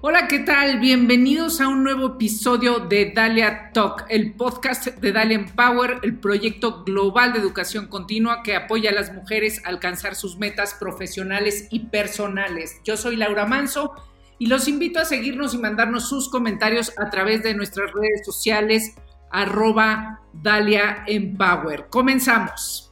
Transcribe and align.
Hola, 0.00 0.28
¿qué 0.28 0.38
tal? 0.38 0.78
Bienvenidos 0.78 1.60
a 1.60 1.66
un 1.66 1.82
nuevo 1.82 2.06
episodio 2.14 2.78
de 2.78 3.10
Dalia 3.12 3.72
Talk, 3.72 4.06
el 4.08 4.32
podcast 4.32 4.86
de 4.86 5.10
Dalia 5.10 5.34
Empower, 5.34 5.98
el 6.04 6.16
proyecto 6.16 6.84
global 6.84 7.32
de 7.32 7.40
educación 7.40 7.88
continua 7.88 8.44
que 8.44 8.54
apoya 8.54 8.90
a 8.90 8.94
las 8.94 9.12
mujeres 9.12 9.60
a 9.64 9.70
alcanzar 9.70 10.14
sus 10.14 10.38
metas 10.38 10.74
profesionales 10.74 11.66
y 11.72 11.86
personales. 11.86 12.80
Yo 12.84 12.96
soy 12.96 13.16
Laura 13.16 13.44
Manso 13.44 13.92
y 14.38 14.46
los 14.46 14.68
invito 14.68 15.00
a 15.00 15.04
seguirnos 15.04 15.52
y 15.54 15.58
mandarnos 15.58 16.08
sus 16.08 16.30
comentarios 16.30 16.92
a 16.96 17.10
través 17.10 17.42
de 17.42 17.54
nuestras 17.54 17.90
redes 17.92 18.24
sociales 18.24 18.94
arroba 19.32 20.20
Dalia 20.32 21.02
Empower. 21.08 21.88
Comenzamos. 21.88 22.87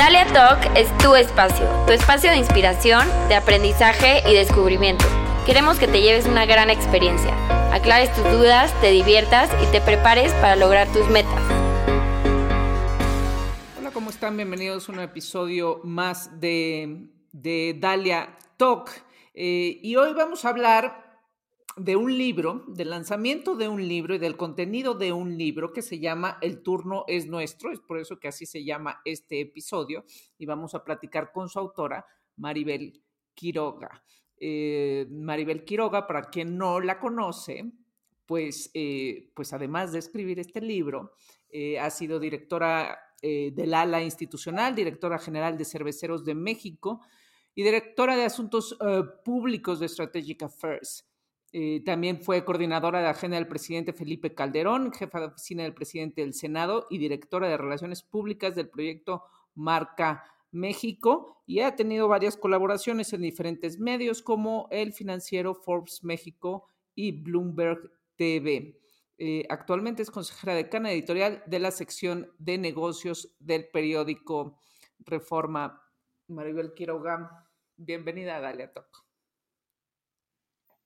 Dalia 0.00 0.24
Talk 0.32 0.58
es 0.76 0.88
tu 0.96 1.14
espacio, 1.14 1.68
tu 1.86 1.92
espacio 1.92 2.30
de 2.30 2.38
inspiración, 2.38 3.06
de 3.28 3.34
aprendizaje 3.34 4.22
y 4.26 4.32
descubrimiento. 4.32 5.04
Queremos 5.44 5.78
que 5.78 5.86
te 5.88 6.00
lleves 6.00 6.24
una 6.24 6.46
gran 6.46 6.70
experiencia, 6.70 7.34
aclares 7.70 8.10
tus 8.14 8.24
dudas, 8.32 8.72
te 8.80 8.92
diviertas 8.92 9.50
y 9.62 9.70
te 9.70 9.82
prepares 9.82 10.32
para 10.40 10.56
lograr 10.56 10.90
tus 10.90 11.06
metas. 11.10 11.38
Hola, 13.78 13.90
¿cómo 13.92 14.08
están? 14.08 14.38
Bienvenidos 14.38 14.88
a 14.88 14.92
un 14.92 15.00
episodio 15.00 15.82
más 15.84 16.40
de, 16.40 17.76
Dalia 17.78 18.38
Talk. 18.56 18.90
Eh, 19.34 19.80
y 19.82 19.96
hoy 19.96 20.14
vamos 20.14 20.46
a 20.46 20.48
hablar 20.48 21.09
de 21.76 21.96
un 21.96 22.16
libro, 22.16 22.64
del 22.68 22.90
lanzamiento 22.90 23.54
de 23.54 23.68
un 23.68 23.86
libro 23.86 24.14
y 24.14 24.18
del 24.18 24.36
contenido 24.36 24.94
de 24.94 25.12
un 25.12 25.38
libro 25.38 25.72
que 25.72 25.82
se 25.82 25.98
llama 25.98 26.38
El 26.40 26.62
turno 26.62 27.04
es 27.06 27.26
nuestro, 27.26 27.70
es 27.70 27.80
por 27.80 27.98
eso 27.98 28.18
que 28.18 28.28
así 28.28 28.44
se 28.46 28.64
llama 28.64 29.00
este 29.04 29.40
episodio 29.40 30.04
y 30.36 30.46
vamos 30.46 30.74
a 30.74 30.84
platicar 30.84 31.32
con 31.32 31.48
su 31.48 31.58
autora, 31.58 32.04
Maribel 32.36 33.00
Quiroga. 33.34 34.02
Eh, 34.36 35.06
Maribel 35.10 35.64
Quiroga, 35.64 36.06
para 36.06 36.22
quien 36.24 36.56
no 36.56 36.80
la 36.80 36.98
conoce, 36.98 37.70
pues, 38.26 38.70
eh, 38.74 39.30
pues 39.34 39.52
además 39.52 39.92
de 39.92 39.98
escribir 39.98 40.40
este 40.40 40.60
libro, 40.60 41.12
eh, 41.50 41.78
ha 41.78 41.90
sido 41.90 42.18
directora 42.18 42.98
del 43.22 43.74
ala 43.74 44.02
institucional, 44.02 44.74
directora 44.74 45.18
general 45.18 45.58
de 45.58 45.66
Cerveceros 45.66 46.24
de 46.24 46.34
México 46.34 47.02
y 47.54 47.62
directora 47.62 48.16
de 48.16 48.24
Asuntos 48.24 48.78
Públicos 49.22 49.78
de 49.78 49.90
Strategic 49.90 50.44
Affairs. 50.44 51.09
Eh, 51.52 51.82
también 51.84 52.22
fue 52.22 52.44
coordinadora 52.44 53.00
de 53.00 53.08
agenda 53.08 53.36
del 53.36 53.48
presidente 53.48 53.92
Felipe 53.92 54.34
Calderón, 54.34 54.92
jefa 54.92 55.18
de 55.20 55.26
oficina 55.26 55.64
del 55.64 55.74
presidente 55.74 56.20
del 56.20 56.32
Senado 56.32 56.86
y 56.90 56.98
directora 56.98 57.48
de 57.48 57.56
Relaciones 57.56 58.02
Públicas 58.02 58.54
del 58.54 58.68
proyecto 58.68 59.24
Marca 59.54 60.24
México 60.52 61.42
y 61.46 61.60
ha 61.60 61.74
tenido 61.74 62.08
varias 62.08 62.36
colaboraciones 62.36 63.12
en 63.12 63.22
diferentes 63.22 63.78
medios 63.78 64.22
como 64.22 64.68
El 64.70 64.92
Financiero, 64.92 65.54
Forbes 65.54 66.04
México 66.04 66.68
y 66.94 67.12
Bloomberg 67.22 67.90
TV. 68.16 68.80
Eh, 69.18 69.44
actualmente 69.48 70.02
es 70.02 70.10
consejera 70.10 70.54
decana 70.54 70.92
editorial 70.92 71.42
de 71.46 71.58
la 71.58 71.72
sección 71.72 72.32
de 72.38 72.58
negocios 72.58 73.34
del 73.38 73.68
periódico 73.68 74.58
Reforma. 75.00 75.82
Maribel 76.28 76.74
Quiroga, 76.74 77.48
bienvenida 77.76 78.36
a 78.36 78.40
Dalia 78.40 78.72
Talk. 78.72 79.09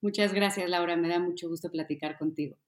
Muchas 0.04 0.34
gracias, 0.34 0.68
Laura. 0.68 0.98
Me 0.98 1.08
da 1.08 1.18
mucho 1.18 1.48
gusto 1.48 1.70
platicar 1.70 2.18
contigo. 2.18 2.58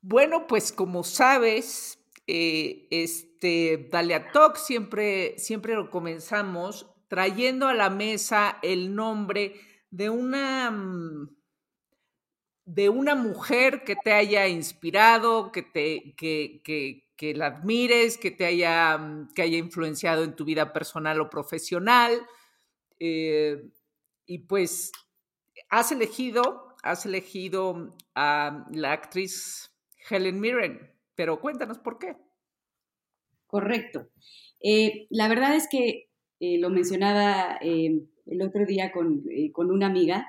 Bueno, 0.00 0.46
pues 0.46 0.72
como 0.72 1.04
sabes, 1.04 2.02
eh, 2.26 2.88
este 2.90 3.90
Dalia 3.92 4.32
Talk 4.32 4.56
siempre, 4.56 5.38
siempre 5.38 5.74
lo 5.74 5.90
comenzamos 5.90 6.90
trayendo 7.08 7.68
a 7.68 7.74
la 7.74 7.90
mesa 7.90 8.60
el 8.62 8.94
nombre 8.94 9.60
de 9.90 10.08
una, 10.08 10.70
mm, 10.70 11.36
de 12.64 12.88
una 12.88 13.14
mujer 13.14 13.84
que 13.84 13.96
te 14.02 14.14
haya 14.14 14.48
inspirado, 14.48 15.52
que, 15.52 15.64
te, 15.64 16.14
que, 16.16 16.62
que, 17.14 17.34
la 17.34 17.48
admires, 17.48 18.16
que 18.16 18.30
te 18.30 18.46
haya, 18.46 18.96
mm, 18.96 19.34
que 19.34 19.42
haya 19.42 19.58
influenciado 19.58 20.24
en 20.24 20.34
tu 20.34 20.46
vida 20.46 20.72
personal 20.72 21.20
o 21.20 21.28
profesional. 21.28 22.26
Eh, 22.98 23.70
y 24.26 24.38
pues 24.46 24.92
has 25.68 25.92
elegido, 25.92 26.74
has 26.82 27.06
elegido 27.06 27.96
a 28.14 28.66
la 28.72 28.92
actriz 28.92 29.72
Helen 30.08 30.40
Mirren, 30.40 30.80
pero 31.14 31.40
cuéntanos 31.40 31.78
por 31.78 31.98
qué. 31.98 32.16
Correcto. 33.46 34.08
Eh, 34.62 35.06
la 35.10 35.28
verdad 35.28 35.54
es 35.54 35.68
que 35.70 36.08
eh, 36.40 36.58
lo 36.58 36.70
mencionaba 36.70 37.58
eh, 37.60 38.02
el 38.26 38.42
otro 38.42 38.64
día 38.64 38.92
con, 38.92 39.24
con 39.52 39.70
una 39.70 39.86
amiga. 39.86 40.26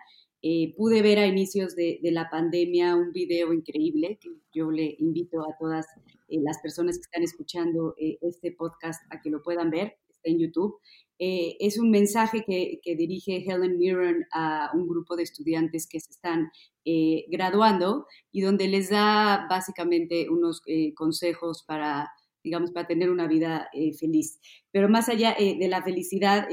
pude 0.76 1.02
ver 1.02 1.20
a 1.20 1.26
inicios 1.28 1.74
de, 1.76 2.00
de, 2.04 2.12
la 2.12 2.30
pandemia 2.30 2.98
un 2.98 3.14
video 3.14 3.54
increíble 3.54 4.18
que 4.20 4.30
yo 4.54 4.70
le 4.72 4.98
invito 5.00 5.42
a 5.42 5.56
todas 5.58 5.86
las 6.28 6.58
personas 6.62 6.98
que 6.98 7.04
están 7.04 7.24
escuchando 7.24 7.96
este 7.98 8.52
podcast 8.52 9.02
a 9.10 9.22
que 9.22 9.30
lo 9.30 9.42
puedan 9.42 9.70
ver. 9.70 9.96
Está 10.10 10.30
en 10.30 10.40
YouTube. 10.40 10.80
Eh, 11.20 11.58
es 11.60 11.78
un 11.78 11.92
mensaje 11.92 12.44
que, 12.46 12.80
dirige 12.96 13.44
Helen 13.48 13.78
Mirren 13.78 14.26
a 14.32 14.72
un 14.74 14.88
grupo 14.88 15.16
de 15.16 15.24
estudiantes 15.24 15.88
que 15.88 16.00
se 16.00 16.12
están 16.12 16.52
eh, 16.86 17.26
graduando 17.30 18.08
y 18.32 18.42
donde 18.42 18.68
les 18.68 18.90
da 18.90 19.48
básicamente 19.50 20.30
unos 20.30 20.62
eh, 20.66 20.94
consejos 20.94 21.64
para, 21.68 22.12
digamos, 22.44 22.72
para 22.72 22.88
tener 22.88 23.10
una 23.10 23.28
vida 23.28 23.70
feliz. 24.00 24.40
Pero 24.72 24.90
más 24.90 25.08
allá 25.08 25.36
de 25.40 25.68
la 25.68 25.84
felicidad, 25.84 26.48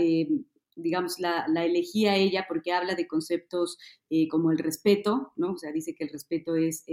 digamos, 0.76 1.19
la, 1.19 1.47
la, 1.49 1.65
elegía 1.65 2.16
ella 2.16 2.47
porque 2.49 2.72
habla 2.72 2.94
de 2.94 3.06
conceptos 3.09 3.76
como 4.31 4.53
el 4.53 4.59
respeto, 4.59 5.32
¿no? 5.37 5.53
O 5.53 5.56
sea, 5.59 5.72
dice 5.72 5.94
que 5.94 6.04
el 6.04 6.10
respeto 6.10 6.54
es 6.54 6.84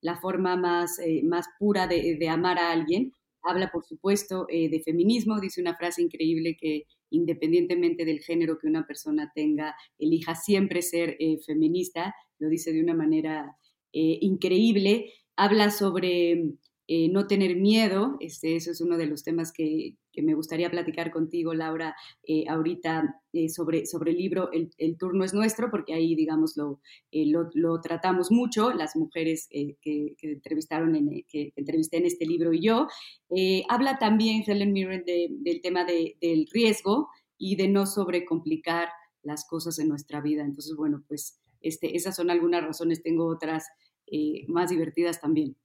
la 0.00 0.20
forma 0.20 0.56
más, 0.56 0.98
más 1.24 1.46
pura 1.58 1.86
de, 1.86 2.16
de, 2.16 2.28
amar 2.28 2.58
a 2.58 2.72
alguien. 2.72 3.12
Habla, 3.42 3.70
por 3.72 3.84
supuesto, 3.84 4.46
de 4.48 4.82
feminismo, 4.84 5.40
dice 5.40 5.60
una 5.60 5.76
frase 5.76 6.02
increíble 6.02 6.56
que 6.60 6.84
independientemente 7.10 8.04
del 8.04 8.20
género 8.20 8.58
que 8.58 8.66
una 8.66 8.86
persona 8.86 9.32
tenga, 9.34 9.74
elija 9.98 10.34
siempre 10.34 10.82
ser 10.82 11.16
eh, 11.20 11.38
feminista, 11.44 12.14
lo 12.38 12.48
dice 12.48 12.72
de 12.72 12.82
una 12.82 12.94
manera 12.94 13.56
eh, 13.92 14.18
increíble, 14.20 15.12
habla 15.36 15.70
sobre 15.70 16.52
eh, 16.88 17.08
no 17.10 17.26
tener 17.26 17.56
miedo, 17.56 18.16
este, 18.20 18.56
eso 18.56 18.70
es 18.70 18.80
uno 18.80 18.96
de 18.96 19.06
los 19.06 19.22
temas 19.22 19.52
que, 19.52 19.94
me 20.22 20.34
gustaría 20.34 20.70
platicar 20.70 21.10
contigo, 21.10 21.54
Laura, 21.54 21.94
ahorita 22.48 23.22
sobre, 23.48 23.86
sobre 23.86 24.12
el 24.12 24.18
libro 24.18 24.50
el, 24.52 24.96
turno 24.98 25.24
es 25.24 25.34
nuestro, 25.34 25.70
porque 25.70 25.94
ahí, 25.94 26.14
digamos, 26.14 26.56
lo, 26.56 26.80
lo, 27.12 27.80
tratamos 27.80 28.30
mucho, 28.30 28.72
las 28.72 28.96
mujeres 28.96 29.48
que, 29.50 30.16
entrevistaron 30.22 30.96
en, 30.96 31.24
que 31.28 31.52
entrevisté 31.56 31.98
en 31.98 32.06
este 32.06 32.26
libro 32.26 32.52
y 32.52 32.60
yo. 32.60 32.86
habla 33.68 33.98
también 33.98 34.42
Helen 34.46 34.72
Mirren 34.72 35.04
del 35.04 35.60
tema 35.60 35.84
del 35.84 36.48
riesgo 36.52 37.08
y 37.38 37.56
de 37.56 37.68
no 37.68 37.86
sobrecomplicar 37.86 38.88
las 39.22 39.46
cosas 39.46 39.78
en 39.78 39.88
nuestra 39.88 40.20
vida. 40.20 40.42
Entonces, 40.42 40.74
bueno, 40.76 41.04
pues 41.06 41.40
este, 41.60 41.96
esas 41.96 42.16
son 42.16 42.30
algunas 42.30 42.64
razones, 42.64 43.02
tengo 43.02 43.26
otras 43.26 43.66
más 44.48 44.70
divertidas 44.70 45.20
también. 45.20 45.56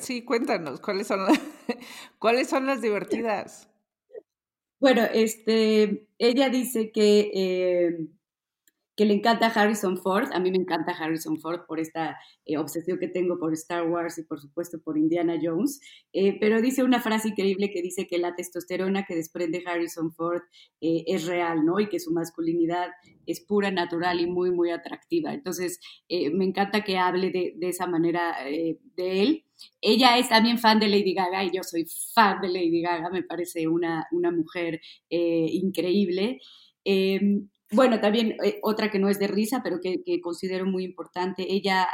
Sí, 0.00 0.22
cuéntanos, 0.24 0.80
¿cuáles 0.80 1.06
son, 1.06 1.24
las, 1.26 1.38
¿cuáles 2.18 2.48
son 2.48 2.66
las 2.66 2.80
divertidas? 2.80 3.68
Bueno, 4.80 5.02
este, 5.12 6.06
ella 6.18 6.48
dice 6.50 6.90
que 6.92 7.30
eh, 7.34 7.98
que 8.96 9.04
le 9.04 9.12
encanta 9.12 9.48
Harrison 9.48 9.98
Ford. 9.98 10.28
A 10.32 10.40
mí 10.40 10.50
me 10.50 10.56
encanta 10.56 10.92
Harrison 10.92 11.38
Ford 11.38 11.66
por 11.68 11.78
esta 11.78 12.18
eh, 12.46 12.56
obsesión 12.56 12.98
que 12.98 13.08
tengo 13.08 13.38
por 13.38 13.52
Star 13.52 13.86
Wars 13.86 14.16
y 14.18 14.22
por 14.22 14.40
supuesto 14.40 14.80
por 14.82 14.96
Indiana 14.96 15.38
Jones. 15.40 15.80
Eh, 16.14 16.38
pero 16.40 16.62
dice 16.62 16.82
una 16.82 17.00
frase 17.00 17.28
increíble 17.28 17.70
que 17.70 17.82
dice 17.82 18.06
que 18.06 18.16
la 18.16 18.34
testosterona 18.34 19.04
que 19.04 19.14
desprende 19.14 19.62
Harrison 19.66 20.12
Ford 20.12 20.40
eh, 20.80 21.04
es 21.06 21.26
real, 21.26 21.64
¿no? 21.66 21.78
Y 21.78 21.88
que 21.90 22.00
su 22.00 22.10
masculinidad 22.10 22.88
es 23.26 23.40
pura, 23.40 23.70
natural 23.70 24.20
y 24.20 24.26
muy, 24.26 24.50
muy 24.50 24.70
atractiva. 24.70 25.34
Entonces, 25.34 25.80
me 26.08 26.44
encanta 26.44 26.84
que 26.84 26.96
hable 26.96 27.30
de, 27.30 27.54
de 27.56 27.68
esa 27.68 27.86
manera 27.86 28.36
de 28.44 29.22
él. 29.22 29.44
Ella 29.80 30.16
es 30.16 30.28
también 30.28 30.58
fan 30.58 30.78
de 30.78 30.88
Lady 30.88 31.12
Gaga 31.12 31.44
y 31.44 31.50
yo 31.50 31.64
soy 31.64 31.86
fan 32.14 32.40
de 32.40 32.48
Lady 32.48 32.82
Gaga, 32.82 33.10
me 33.10 33.24
parece 33.24 33.66
una, 33.66 34.06
una 34.12 34.30
mujer 34.30 34.80
increíble. 35.10 36.38
Em, 36.84 37.48
bueno, 37.72 38.00
también 38.00 38.36
eh, 38.44 38.58
otra 38.62 38.90
que 38.90 38.98
no 38.98 39.08
es 39.08 39.18
de 39.18 39.26
risa, 39.26 39.60
pero 39.62 39.80
que, 39.80 40.20
considero 40.20 40.66
muy 40.66 40.84
importante, 40.84 41.52
ella, 41.52 41.86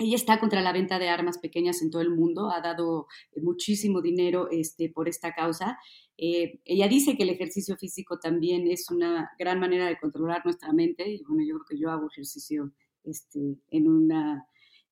ella 0.00 0.16
está 0.16 0.40
contra 0.40 0.60
la 0.60 0.72
venta 0.72 0.98
de 0.98 1.08
armas 1.08 1.38
pequeñas 1.38 1.82
en 1.82 1.90
todo 1.90 2.02
el 2.02 2.10
mundo, 2.10 2.50
ha 2.50 2.60
dado 2.60 3.06
muchísimo 3.36 4.00
dinero 4.02 4.48
este, 4.50 4.88
por 4.88 5.08
esta 5.08 5.32
causa. 5.34 5.78
Eh, 6.16 6.60
ella 6.64 6.88
dice 6.88 7.16
que 7.16 7.22
el 7.24 7.30
ejercicio 7.30 7.76
físico 7.76 8.18
también 8.18 8.68
es 8.68 8.90
una 8.90 9.30
gran 9.38 9.60
manera 9.60 9.86
de 9.86 9.98
controlar 9.98 10.44
nuestra 10.44 10.72
mente. 10.72 11.08
Y 11.08 11.22
bueno, 11.24 11.44
yo 11.46 11.54
creo 11.56 11.66
que 11.68 11.78
yo 11.78 11.90
hago 11.90 12.08
ejercicio 12.10 12.72
este, 13.04 13.58
en 13.70 13.88
una 13.88 14.46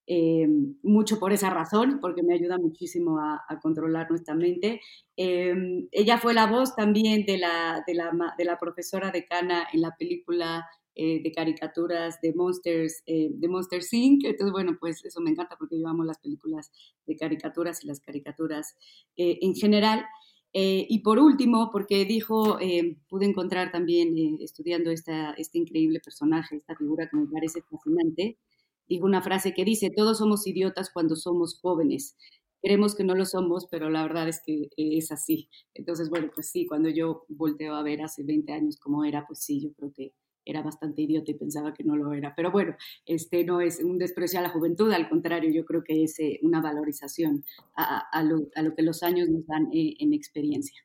eh, 0.07 0.49
mucho 0.83 1.21
por 1.21 1.33
esa 1.33 1.51
razón, 1.51 1.99
porque 2.01 2.25
me 2.25 2.35
ayuda 2.35 2.59
muchísimo 2.59 3.21
a, 3.21 3.41
controlar 3.63 4.11
nuestra 4.11 4.35
mente. 4.35 4.81
Eh, 5.17 5.55
ella 5.93 6.19
fue 6.19 6.35
la 6.35 6.47
voz 6.47 6.75
también 6.75 7.25
de 7.25 7.39
la, 7.39 7.85
de 7.87 7.95
la, 7.95 8.11
de 8.37 8.45
la 8.45 8.59
profesora 8.59 9.13
decana 9.13 9.67
en 9.73 9.81
la 9.81 9.95
película 9.97 10.67
eh, 10.95 11.23
de 11.23 11.33
caricaturas 11.33 12.21
de 12.21 12.35
Monsters, 12.35 13.05
de 13.07 13.49
Monsters 13.49 13.93
Inc. 13.93 14.25
Entonces, 14.25 14.53
bueno, 14.53 14.77
pues 14.81 15.05
eso 15.05 15.21
me 15.21 15.31
encanta 15.31 15.57
porque 15.57 15.79
yo 15.79 15.87
amo 15.87 16.05
las 16.05 16.19
películas 16.19 16.73
de 17.07 17.17
caricaturas 17.17 17.85
y 17.85 17.87
las 17.87 18.01
caricaturas 18.01 18.77
en 19.17 19.55
general. 19.55 20.05
y 20.53 20.99
por 21.03 21.19
último, 21.19 21.71
porque 21.73 22.05
dijo, 22.05 22.59
pude 23.09 23.27
encontrar 23.27 23.71
también 23.71 24.15
estudiando 24.41 24.91
esta, 24.91 25.33
este 25.35 25.59
increíble 25.59 26.01
personaje, 26.01 26.57
esta 26.57 26.77
figura 26.77 27.09
que 27.09 27.17
me 27.17 27.27
parece 27.27 27.63
fascinante, 27.63 28.39
dijo 28.89 29.07
una 29.07 29.23
frase 29.23 29.55
que 29.55 29.65
dice, 29.65 29.91
todos 29.95 30.19
somos 30.19 30.47
idiotas 30.47 30.91
cuando 30.93 31.17
somos 31.17 31.59
jóvenes. 31.61 32.17
Creemos 32.61 32.95
que 32.95 33.05
no 33.05 33.15
lo 33.15 33.25
somos, 33.25 33.67
pero 33.71 33.91
la 33.91 34.03
verdad 34.03 34.29
es 34.29 34.41
que 34.47 34.69
es 34.77 35.11
así. 35.11 35.49
Entonces, 35.75 36.11
bueno, 36.11 36.31
pues 36.35 36.51
sí, 36.51 36.67
cuando 36.67 36.89
yo 36.89 37.25
volteo 37.29 37.75
a 37.75 37.83
ver 37.83 38.03
hace 38.03 38.23
20 38.23 38.53
años 38.53 38.79
cómo 38.79 39.05
era, 39.05 39.27
pues 39.27 39.41
sí, 39.41 39.61
yo 39.61 39.73
creo 39.73 39.93
que 39.93 40.13
era 40.45 40.63
bastante 40.63 41.03
idiota 41.03 41.31
y 41.31 41.35
pensaba 41.35 41.73
que 41.75 41.85
no 41.85 41.97
lo 41.97 42.13
era. 42.13 42.35
Pero 42.35 42.51
bueno, 42.51 42.77
este 43.07 43.45
no 43.45 43.61
es 43.61 43.83
un 43.83 43.99
desprecio 43.99 44.39
a 44.39 44.43
la 44.43 44.49
juventud, 44.49 44.93
al 44.93 45.09
contrario, 45.09 45.51
yo 45.51 45.65
creo 45.65 45.83
que 45.85 46.05
es 46.05 46.19
eh, 46.21 46.39
una 46.43 46.61
valorización 46.61 47.45
a, 47.75 48.23
lo, 48.23 48.49
que 48.75 48.83
los 48.83 49.03
años 49.03 49.29
nos 49.29 49.47
dan 49.47 49.69
eh, 49.73 49.95
en 49.99 50.13
experiencia. 50.13 50.81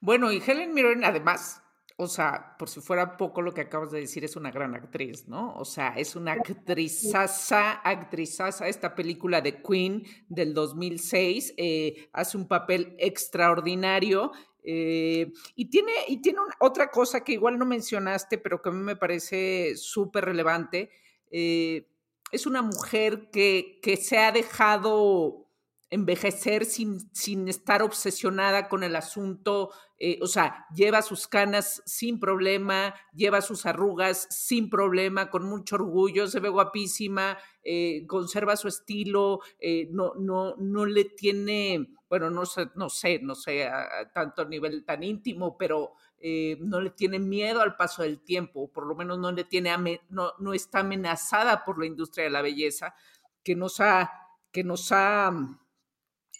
Bueno, 0.00 0.32
y 0.32 0.42
Helen 0.44 0.74
Mirren 0.74 1.04
además 1.04 1.61
o 2.02 2.08
sea, 2.08 2.56
por 2.58 2.68
si 2.68 2.80
fuera 2.80 3.16
poco 3.16 3.42
lo 3.42 3.54
que 3.54 3.62
acabas 3.62 3.90
de 3.90 4.00
decir, 4.00 4.24
es 4.24 4.36
una 4.36 4.50
gran 4.50 4.74
actriz, 4.74 5.28
¿no? 5.28 5.54
O 5.54 5.64
sea, 5.64 5.94
es 5.96 6.16
una 6.16 6.32
actrizaza, 6.32 7.72
actrizaza. 7.72 8.68
Esta 8.68 8.94
película 8.94 9.40
de 9.40 9.62
Queen 9.62 10.04
del 10.28 10.52
2006 10.52 11.54
eh, 11.56 12.08
hace 12.12 12.36
un 12.36 12.48
papel 12.48 12.96
extraordinario. 12.98 14.32
Eh, 14.64 15.32
y 15.54 15.70
tiene, 15.70 15.92
y 16.08 16.20
tiene 16.20 16.38
otra 16.60 16.90
cosa 16.90 17.24
que 17.24 17.32
igual 17.32 17.58
no 17.58 17.66
mencionaste, 17.66 18.38
pero 18.38 18.60
que 18.60 18.68
a 18.68 18.72
mí 18.72 18.82
me 18.82 18.96
parece 18.96 19.76
súper 19.76 20.24
relevante. 20.24 20.90
Eh, 21.30 21.88
es 22.30 22.46
una 22.46 22.62
mujer 22.62 23.30
que, 23.30 23.78
que 23.82 23.96
se 23.96 24.18
ha 24.18 24.32
dejado 24.32 25.41
envejecer 25.92 26.64
sin, 26.64 27.00
sin 27.14 27.48
estar 27.48 27.82
obsesionada 27.82 28.70
con 28.70 28.82
el 28.82 28.96
asunto, 28.96 29.72
eh, 29.98 30.18
o 30.22 30.26
sea, 30.26 30.66
lleva 30.74 31.02
sus 31.02 31.28
canas 31.28 31.82
sin 31.84 32.18
problema, 32.18 32.94
lleva 33.12 33.42
sus 33.42 33.66
arrugas 33.66 34.26
sin 34.30 34.70
problema, 34.70 35.28
con 35.28 35.44
mucho 35.44 35.76
orgullo, 35.76 36.26
se 36.28 36.40
ve 36.40 36.48
guapísima, 36.48 37.36
eh, 37.62 38.06
conserva 38.06 38.56
su 38.56 38.68
estilo, 38.68 39.40
eh, 39.60 39.88
no, 39.90 40.14
no, 40.14 40.56
no 40.56 40.86
le 40.86 41.04
tiene, 41.04 41.94
bueno, 42.08 42.30
no 42.30 42.46
sé, 42.46 42.70
no 42.74 42.88
sé, 42.88 43.20
no 43.22 43.34
sé 43.34 43.66
a, 43.66 44.10
tanto 44.14 44.40
a 44.40 44.46
nivel 44.46 44.86
tan 44.86 45.02
íntimo, 45.02 45.58
pero 45.58 45.92
no 46.60 46.80
le 46.80 46.90
tiene 46.90 47.18
miedo 47.18 47.60
al 47.60 47.74
paso 47.74 48.04
del 48.04 48.22
tiempo, 48.22 48.70
por 48.72 48.86
lo 48.86 48.94
menos 48.94 49.18
no 49.18 49.32
le 49.32 49.42
tiene, 49.42 50.00
no, 50.08 50.32
no 50.38 50.54
está 50.54 50.78
amenazada 50.78 51.64
por 51.64 51.80
la 51.80 51.84
industria 51.86 52.24
de 52.24 52.30
la 52.30 52.42
belleza, 52.42 52.94
que 53.42 53.56
nos 53.56 53.80
ha, 53.80 54.10
que 54.52 54.62
nos 54.62 54.92
ha 54.92 55.32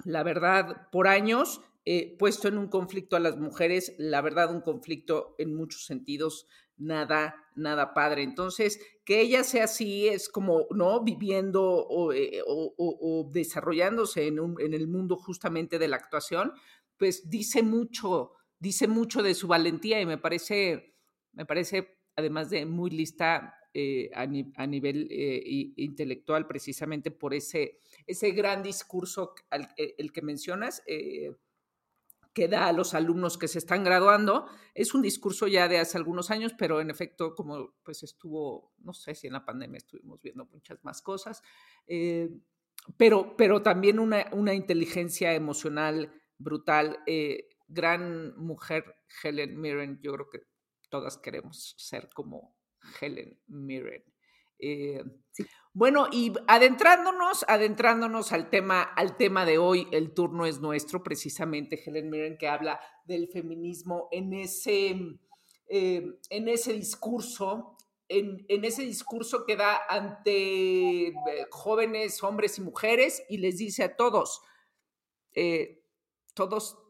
la 0.04 0.22
verdad, 0.22 0.88
por 0.90 1.08
años 1.08 1.60
he 1.84 2.16
puesto 2.16 2.48
en 2.48 2.58
un 2.58 2.68
conflicto 2.68 3.16
a 3.16 3.20
las 3.20 3.36
mujeres, 3.36 3.94
la 3.98 4.20
verdad, 4.20 4.54
un 4.54 4.60
conflicto 4.60 5.34
en 5.38 5.54
muchos 5.54 5.84
sentidos 5.84 6.46
nada, 6.76 7.34
nada 7.54 7.94
padre. 7.94 8.22
Entonces, 8.22 8.80
que 9.04 9.20
ella 9.20 9.44
sea 9.44 9.64
así 9.64 10.08
es 10.08 10.28
como, 10.28 10.66
¿no? 10.70 11.02
Viviendo 11.02 11.62
o, 11.64 12.12
eh, 12.12 12.42
desarrollándose 13.30 14.26
en, 14.26 14.38
en, 14.58 14.74
el 14.74 14.88
mundo 14.88 15.16
justamente 15.16 15.78
de 15.78 15.88
la 15.88 15.96
actuación, 15.96 16.52
pues 16.96 17.28
dice 17.28 17.62
mucho, 17.62 18.32
dice 18.58 18.88
mucho 18.88 19.22
de 19.22 19.34
su 19.34 19.48
valentía 19.48 20.00
y 20.00 20.06
me 20.06 20.18
parece, 20.18 20.96
me 21.32 21.46
parece, 21.46 21.98
además 22.16 22.50
de 22.50 22.66
muy 22.66 22.90
lista, 22.90 23.54
eh, 23.74 24.10
a, 24.14 24.26
nivel 24.66 25.08
eh, 25.10 25.72
intelectual 25.76 26.46
precisamente 26.46 27.10
por 27.10 27.32
ese, 27.32 27.78
ese 28.06 28.32
gran 28.32 28.62
discurso 28.62 29.34
eh, 29.76 29.94
el 29.96 30.12
que 30.12 30.20
mencionas. 30.22 30.82
que 32.34 32.48
da 32.48 32.66
a 32.66 32.72
los 32.72 32.94
alumnos 32.94 33.36
que 33.36 33.46
se 33.46 33.58
están 33.58 33.84
graduando. 33.84 34.46
Es 34.74 34.94
un 34.94 35.02
discurso 35.02 35.48
ya 35.48 35.68
de 35.68 35.78
hace 35.78 35.98
algunos 35.98 36.30
años, 36.30 36.54
pero 36.56 36.80
en 36.80 36.88
efecto, 36.88 37.34
como 37.34 37.74
pues 37.82 38.02
estuvo, 38.02 38.72
no 38.78 38.94
sé 38.94 39.14
si 39.14 39.26
en 39.26 39.34
la 39.34 39.44
pandemia 39.44 39.76
estuvimos 39.76 40.20
viendo 40.22 40.46
muchas 40.46 40.82
más 40.82 41.02
cosas, 41.02 41.42
pero, 42.96 43.36
pero 43.36 43.60
también 43.60 43.98
una, 43.98 44.30
una 44.32 44.54
inteligencia 44.54 45.34
emocional 45.34 46.10
brutal. 46.38 47.00
gran 47.68 48.34
mujer, 48.36 48.96
Helen 49.22 49.60
Mirren, 49.60 50.00
yo 50.00 50.14
creo 50.14 50.30
que 50.30 50.40
todas 50.88 51.16
queremos 51.16 51.74
ser 51.78 52.10
como, 52.14 52.54
Helen 53.00 53.38
Mirren. 53.46 54.04
Eh, 54.58 55.02
bueno, 55.72 56.06
y 56.12 56.32
adentrándonos, 56.46 57.44
adentrándonos 57.48 58.32
al 58.32 58.50
tema, 58.50 58.82
al 58.82 59.16
tema 59.16 59.44
de 59.44 59.58
hoy, 59.58 59.88
el 59.90 60.12
turno 60.12 60.46
es 60.46 60.60
nuestro, 60.60 61.02
precisamente 61.02 61.82
Helen 61.84 62.10
Mirren, 62.10 62.38
que 62.38 62.48
habla 62.48 62.80
del 63.04 63.28
feminismo 63.28 64.08
en 64.12 64.34
ese, 64.34 64.96
eh, 65.68 66.04
en 66.30 66.48
ese 66.48 66.74
discurso, 66.74 67.76
en, 68.08 68.44
ese 68.48 68.82
discurso 68.82 69.44
que 69.46 69.56
da 69.56 69.80
ante 69.88 71.08
eh, 71.08 71.14
jóvenes, 71.50 72.22
hombres 72.22 72.58
y 72.58 72.60
mujeres, 72.60 73.22
y 73.28 73.38
les 73.38 73.56
dice 73.56 73.82
a 73.82 73.96
todos, 73.96 74.42
todos 76.34 76.81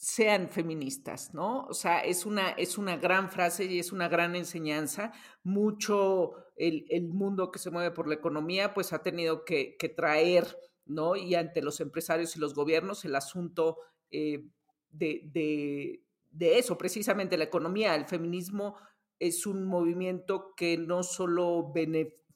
sean 0.00 0.48
feministas, 0.48 1.34
¿no? 1.34 1.66
O 1.66 1.74
sea, 1.74 2.00
es 2.00 2.24
una, 2.24 2.52
es 2.52 2.78
una 2.78 2.96
gran 2.96 3.30
frase 3.30 3.66
y 3.66 3.78
es 3.78 3.92
una 3.92 4.08
gran 4.08 4.34
enseñanza. 4.34 5.12
Mucho 5.42 6.36
el, 6.56 7.08
mundo 7.08 7.50
que 7.50 7.58
se 7.58 7.70
mueve 7.70 7.90
por 7.90 8.08
la 8.08 8.14
economía, 8.14 8.72
pues 8.72 8.94
ha 8.94 9.02
tenido 9.02 9.44
que, 9.44 9.76
traer, 9.94 10.56
¿no? 10.86 11.16
Y 11.16 11.34
ante 11.34 11.60
los 11.60 11.80
empresarios 11.80 12.34
y 12.34 12.40
los 12.40 12.54
gobiernos 12.54 13.04
el 13.04 13.14
asunto 13.14 13.76
eh, 14.10 14.48
de, 14.88 16.00
eso, 16.40 16.78
precisamente 16.78 17.36
la 17.36 17.44
economía. 17.44 17.94
El 17.94 18.06
feminismo 18.06 18.76
es 19.18 19.44
un 19.46 19.66
movimiento 19.66 20.54
que 20.56 20.78
no 20.78 21.02
solo 21.02 21.74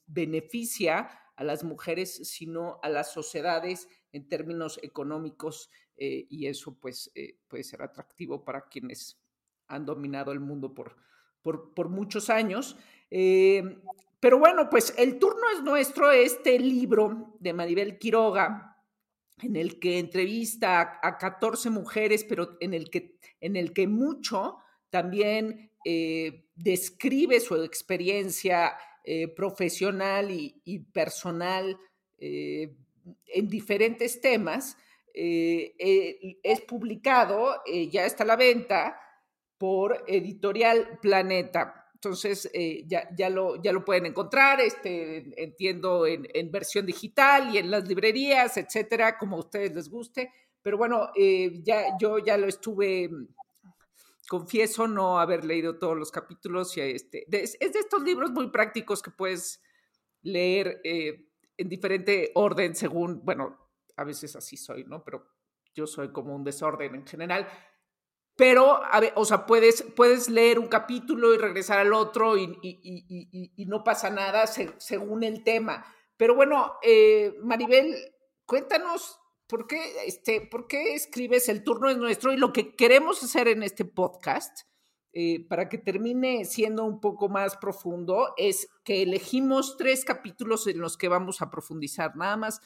beneficia 0.07 1.09
a 1.35 1.45
las 1.45 1.65
mujeres, 1.65 2.29
sino 2.29 2.79
a 2.83 2.91
las 2.91 3.11
sociedades 3.11 3.89
en 4.13 4.29
términos 4.29 4.79
económicos 4.83 5.71
eh, 5.97 6.27
y 6.29 6.47
eso 6.47 6.77
pues 6.81 7.11
eh, 7.15 7.37
puede 7.49 7.63
ser 7.63 7.83
atractivo 7.83 8.45
para 8.45 8.63
quienes 8.69 9.17
han 9.69 9.87
dominado 9.87 10.33
el 10.33 10.41
mundo 10.41 10.75
por, 10.75 10.97
por, 11.43 11.89
muchos 11.89 12.31
años. 12.31 12.77
Eh, 13.11 13.63
pero 14.21 14.39
bueno, 14.39 14.69
pues 14.69 14.95
el 14.99 15.19
turno 15.19 15.43
es 15.55 15.63
nuestro, 15.63 16.11
este 16.11 16.59
libro 16.59 17.37
de 17.39 17.53
Maribel 17.53 17.99
Quiroga, 17.99 18.83
en 19.43 19.57
el 19.57 19.79
que 19.79 19.99
entrevista 19.99 20.99
a, 21.03 21.19
14 21.19 21.71
mujeres, 21.71 22.25
pero 22.25 22.57
en 22.61 22.75
el 22.75 22.91
que, 22.91 23.19
en 23.41 23.57
el 23.57 23.73
que 23.73 23.87
mucho 23.87 24.59
también 24.91 25.71
describe 26.55 27.41
su 27.41 27.57
experiencia 27.57 28.75
profesional 29.37 30.31
y 30.31 30.79
personal 30.93 31.79
en 32.19 33.49
diferentes 33.49 34.21
temas. 34.21 34.79
Eh, 35.17 35.77
eh, 35.79 36.41
es 36.43 36.61
publicado, 36.63 37.63
eh, 37.65 37.89
ya 37.89 38.05
está 38.05 38.25
a 38.25 38.27
la 38.27 38.35
venta 38.35 39.01
por 39.57 40.05
Editorial 40.09 40.99
Planeta. 41.01 41.89
Entonces, 41.95 42.51
ya, 42.87 43.09
ya, 43.17 43.31
lo, 43.31 43.63
ya 43.63 43.73
lo 43.73 43.83
pueden 43.83 44.05
encontrar, 44.05 44.61
este, 44.61 45.43
entiendo, 45.43 46.07
en, 46.07 46.51
versión 46.51 46.85
digital 46.85 47.55
y 47.55 47.57
en 47.57 47.71
las 47.71 47.89
librerías, 47.89 48.59
etcétera, 48.59 49.17
como 49.17 49.37
a 49.37 49.41
ustedes 49.41 49.75
les 49.75 49.89
guste. 49.89 50.31
Pero 50.61 50.77
bueno, 50.77 51.09
ya, 51.63 51.97
yo 51.99 52.19
ya 52.19 52.37
lo 52.37 52.47
estuve, 52.47 53.09
confieso 54.29 54.87
no 54.87 55.19
haber 55.19 55.47
leído 55.47 55.79
todos 55.79 55.97
los 55.97 56.11
capítulos. 56.11 56.77
Y 56.77 56.83
este, 56.83 57.25
es 57.31 57.59
de 57.59 57.79
estos 57.79 58.03
libros 58.03 58.33
muy 58.33 58.51
prácticos 58.51 59.01
que 59.01 59.11
puedes 59.11 59.63
leer 60.21 60.83
en 60.85 61.69
diferente 61.71 62.33
orden 62.35 62.75
según, 62.75 63.25
bueno, 63.25 63.64
a 63.97 64.05
veces 64.05 64.37
así 64.37 64.57
soy, 64.57 64.85
¿no? 64.85 65.05
Pero 65.05 65.27
yo 65.75 65.87
soy 65.87 66.13
como 66.13 66.35
un 66.35 66.45
desorden 66.45 66.95
en 66.95 67.07
general. 67.07 67.49
Pero, 68.37 68.83
a 68.85 69.01
ver, 69.01 69.13
o 69.17 69.25
sea, 69.25 69.47
puedes, 69.47 69.83
puedes 69.95 70.29
leer 70.29 70.59
un 70.59 70.67
capítulo 70.67 71.35
y 71.35 71.39
regresar 71.39 71.79
al 71.79 71.93
otro 71.93 72.37
y, 72.37 72.59
y, 72.63 73.67
no 73.67 73.85
pasa 73.85 74.11
nada 74.11 74.47
según 74.47 75.23
el 75.23 75.45
tema. 75.45 75.85
Pero 76.17 76.35
bueno, 76.35 76.75
eh, 76.83 77.35
Maribel, 77.43 77.95
cuéntanos 78.45 79.21
por 79.47 79.67
qué, 79.69 80.07
este, 80.07 80.41
por 80.41 80.67
qué 80.67 80.95
escribes 80.95 81.49
El 81.49 81.63
turno 81.63 81.91
es 81.91 81.97
nuestro 81.97 82.33
y 82.33 82.37
lo 82.37 82.53
que 82.53 82.75
queremos 82.75 83.23
hacer 83.23 83.47
en 83.47 83.63
este 83.63 83.85
podcast 83.85 84.67
eh, 85.17 85.47
para 85.49 85.69
que 85.69 85.79
termine 85.79 86.45
siendo 86.45 86.85
un 86.85 87.01
poco 87.01 87.29
más 87.29 87.57
profundo, 87.57 88.35
es 88.37 88.69
que 88.83 89.03
elegimos 89.03 89.77
tres 89.77 90.05
capítulos 90.05 90.67
en 90.67 90.81
los 90.81 90.97
que 90.97 91.07
vamos 91.07 91.41
a 91.41 91.53
profundizar. 91.53 92.17
Nada 92.17 92.37
más, 92.37 92.61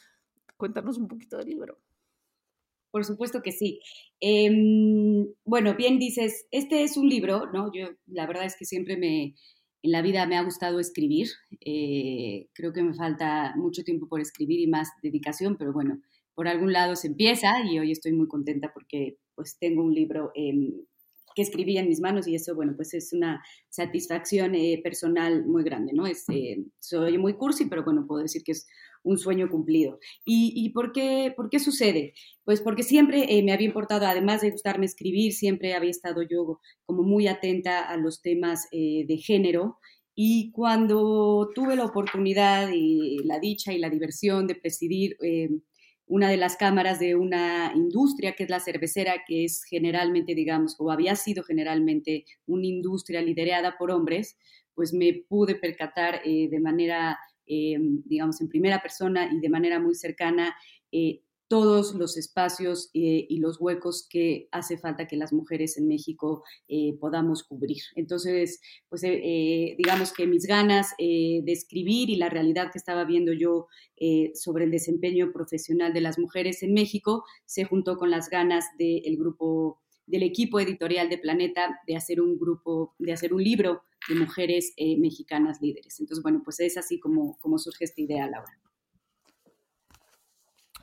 cuéntanos 0.59 0.97
un 0.97 1.07
poquito 1.07 1.37
del 1.37 1.47
libro. 1.47 1.79
Por 2.91 3.05
supuesto 3.05 3.41
que 3.41 3.51
sí. 3.51 3.79
Em, 4.19 5.27
bueno, 5.45 5.75
bien 5.75 5.97
dices, 5.99 6.47
este 6.51 6.83
es 6.83 6.97
un 6.97 7.07
libro, 7.07 7.51
¿no? 7.51 7.71
Yo 7.73 7.89
la 8.07 8.27
verdad 8.27 8.45
es 8.45 8.55
que 8.57 8.65
siempre 8.65 8.97
me, 8.97 9.35
en 9.83 9.91
la 9.91 10.01
vida 10.01 10.25
me 10.27 10.37
ha 10.37 10.43
gustado 10.43 10.79
escribir. 10.79 11.29
Eh, 11.61 12.49
creo 12.53 12.73
que 12.73 12.83
me 12.83 12.93
falta 12.93 13.53
mucho 13.55 13.83
tiempo 13.83 14.07
por 14.07 14.21
escribir 14.21 14.59
y 14.59 14.67
más 14.67 14.89
dedicación, 15.01 15.55
pero 15.57 15.71
bueno, 15.71 16.01
por 16.35 16.47
algún 16.47 16.73
lado 16.73 16.95
se 16.95 17.07
empieza 17.07 17.63
y 17.63 17.79
hoy 17.79 17.91
estoy 17.91 18.11
muy 18.11 18.27
contenta 18.27 18.71
porque 18.73 19.17
pues 19.35 19.57
tengo 19.59 19.83
un 19.83 19.93
libro 19.93 20.31
em, 20.35 20.73
que 21.35 21.43
escribí 21.43 21.77
en 21.77 21.87
mis 21.87 22.01
manos 22.01 22.27
y 22.27 22.35
eso, 22.35 22.55
bueno, 22.55 22.73
pues 22.75 22.93
es 22.93 23.13
una 23.13 23.41
satisfacción 23.69 24.55
eh, 24.55 24.81
personal 24.83 25.45
muy 25.45 25.63
grande, 25.63 25.93
¿no? 25.93 26.05
Eh, 26.07 26.65
soy 26.79 27.17
muy 27.17 27.35
cursi, 27.35 27.65
pero 27.65 27.83
bueno, 27.83 28.05
puedo 28.07 28.23
decir 28.23 28.43
que 28.43 28.53
es 28.53 28.67
un 29.03 29.17
sueño 29.17 29.49
cumplido. 29.49 29.99
¿Y, 30.25 30.69
por, 30.69 30.91
qué, 30.91 31.33
por 31.35 31.49
qué 31.49 31.59
sucede? 31.59 32.13
Pues 32.43 32.61
porque 32.61 32.83
siempre 32.83 33.37
eh, 33.37 33.43
me 33.43 33.53
había 33.53 33.67
importado, 33.67 34.05
además 34.05 34.41
de 34.41 34.51
gustarme 34.51 34.85
escribir, 34.85 35.33
siempre 35.33 35.73
había 35.73 35.91
estado 35.91 36.21
yo 36.23 36.59
como 36.85 37.03
muy 37.03 37.27
atenta 37.27 37.81
a 37.87 37.97
los 37.97 38.21
temas 38.21 38.67
de 38.71 39.21
género 39.23 39.77
y 40.15 40.51
cuando 40.51 41.49
tuve 41.55 41.75
la 41.75 41.85
oportunidad 41.85 42.69
y 42.73 43.19
la 43.23 43.39
dicha 43.39 43.71
y 43.73 43.79
la 43.79 43.89
diversión 43.89 44.47
de 44.47 44.55
presidir 44.55 45.17
una 46.09 46.27
de 46.27 46.37
las 46.37 46.57
cámaras 46.57 46.99
de 46.99 47.15
una 47.15 47.71
industria 47.75 48.33
que 48.33 48.43
es 48.43 48.49
la 48.49 48.59
cervecera, 48.59 49.23
que 49.27 49.45
es 49.45 49.63
generalmente, 49.63 50.33
digamos, 50.33 50.75
o 50.79 50.91
había 50.91 51.15
sido 51.15 51.43
generalmente 51.43 52.25
una 52.47 52.65
industria 52.65 53.21
liderada 53.21 53.77
por 53.77 53.91
hombres, 53.91 54.35
pues 54.73 54.91
me 54.91 55.23
pude 55.29 55.53
percatar 55.53 56.21
eh, 56.25 56.49
de 56.49 56.59
manera, 56.59 57.19
eh, 57.49 57.77
digamos, 58.05 58.39
en 58.39 58.47
primera 58.47 58.81
persona 58.81 59.29
y 59.33 59.39
de 59.39 59.49
manera 59.49 59.79
muy 59.79 59.95
cercana 59.95 60.55
eh, 60.91 61.21
todos 61.47 61.95
los 61.95 62.15
espacios 62.15 62.91
eh, 62.93 63.25
y 63.27 63.39
los 63.39 63.59
huecos 63.59 64.07
que 64.07 64.47
hace 64.51 64.77
falta 64.77 65.07
que 65.07 65.17
las 65.17 65.33
mujeres 65.33 65.79
en 65.79 65.87
México 65.87 66.43
eh, 66.67 66.93
podamos 66.99 67.43
cubrir. 67.43 67.81
Entonces, 67.95 68.61
pues 68.87 69.01
digamos 69.01 70.13
que 70.13 70.27
mis 70.27 70.45
ganas 70.45 70.93
de 70.99 71.43
escribir 71.47 72.11
y 72.11 72.17
la 72.17 72.29
realidad 72.29 72.71
que 72.71 72.77
estaba 72.77 73.03
viendo 73.03 73.33
yo 73.33 73.65
sobre 74.35 74.65
el 74.65 74.71
desempeño 74.71 75.31
profesional 75.31 75.91
de 75.91 76.01
las 76.01 76.19
mujeres 76.19 76.61
en 76.61 76.75
México 76.75 77.23
se 77.45 77.65
juntó 77.65 77.97
con 77.97 78.11
las 78.11 78.29
ganas 78.29 78.65
del 78.77 79.17
grupo 79.17 79.81
del 80.05 80.21
equipo 80.23 80.59
editorial 80.59 81.09
de 81.09 81.17
Planeta 81.17 81.79
de 81.87 81.95
hacer 81.95 82.21
un 82.21 82.37
grupo, 82.37 82.93
de 82.99 83.13
hacer 83.13 83.33
un 83.33 83.43
libro 83.43 83.81
de 84.09 84.15
mujeres 84.15 84.73
mexicanas 84.97 85.61
líderes. 85.61 85.99
Entonces, 85.99 86.21
bueno, 86.23 86.41
pues 86.43 86.59
es 86.59 86.77
así 86.77 86.99
como, 86.99 87.37
como 87.39 87.57
surge 87.57 87.85
esta 87.85 88.01
idea, 88.01 88.27
Laura. 88.27 88.59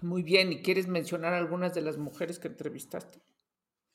Muy 0.02 0.23
bien, 0.23 0.52
¿y 0.52 0.62
quieres 0.62 0.88
mencionar 0.88 1.35
algunas 1.35 1.75
de 1.75 1.83
las 1.83 1.99
mujeres 1.99 2.38
que 2.38 2.49
entrevistaste? 2.49 3.18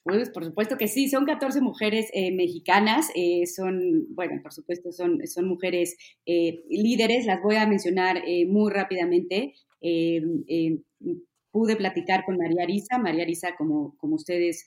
Pues 0.03 0.31
por 0.31 0.43
supuesto 0.43 0.77
que 0.77 0.87
sí, 0.87 1.07
son 1.07 1.25
14 1.25 1.61
mujeres 1.61 2.09
eh, 2.13 2.31
mexicanas, 2.31 3.11
eh, 3.13 3.45
son, 3.45 4.07
bueno, 4.15 4.41
por 4.41 4.51
supuesto 4.51 4.91
son, 4.91 5.25
son 5.27 5.47
mujeres 5.47 5.95
eh, 6.25 6.63
líderes, 6.69 7.27
las 7.27 7.41
voy 7.41 7.55
a 7.57 7.67
mencionar 7.67 8.23
muy 8.47 8.71
rápidamente. 8.71 9.53
pude 11.51 11.75
platicar 11.75 12.23
con 12.25 12.37
María 12.37 12.63
Arisa, 12.63 12.97
María 12.97 13.23
Arisa, 13.23 13.55
como, 13.57 13.95
como 13.97 14.15
ustedes 14.15 14.65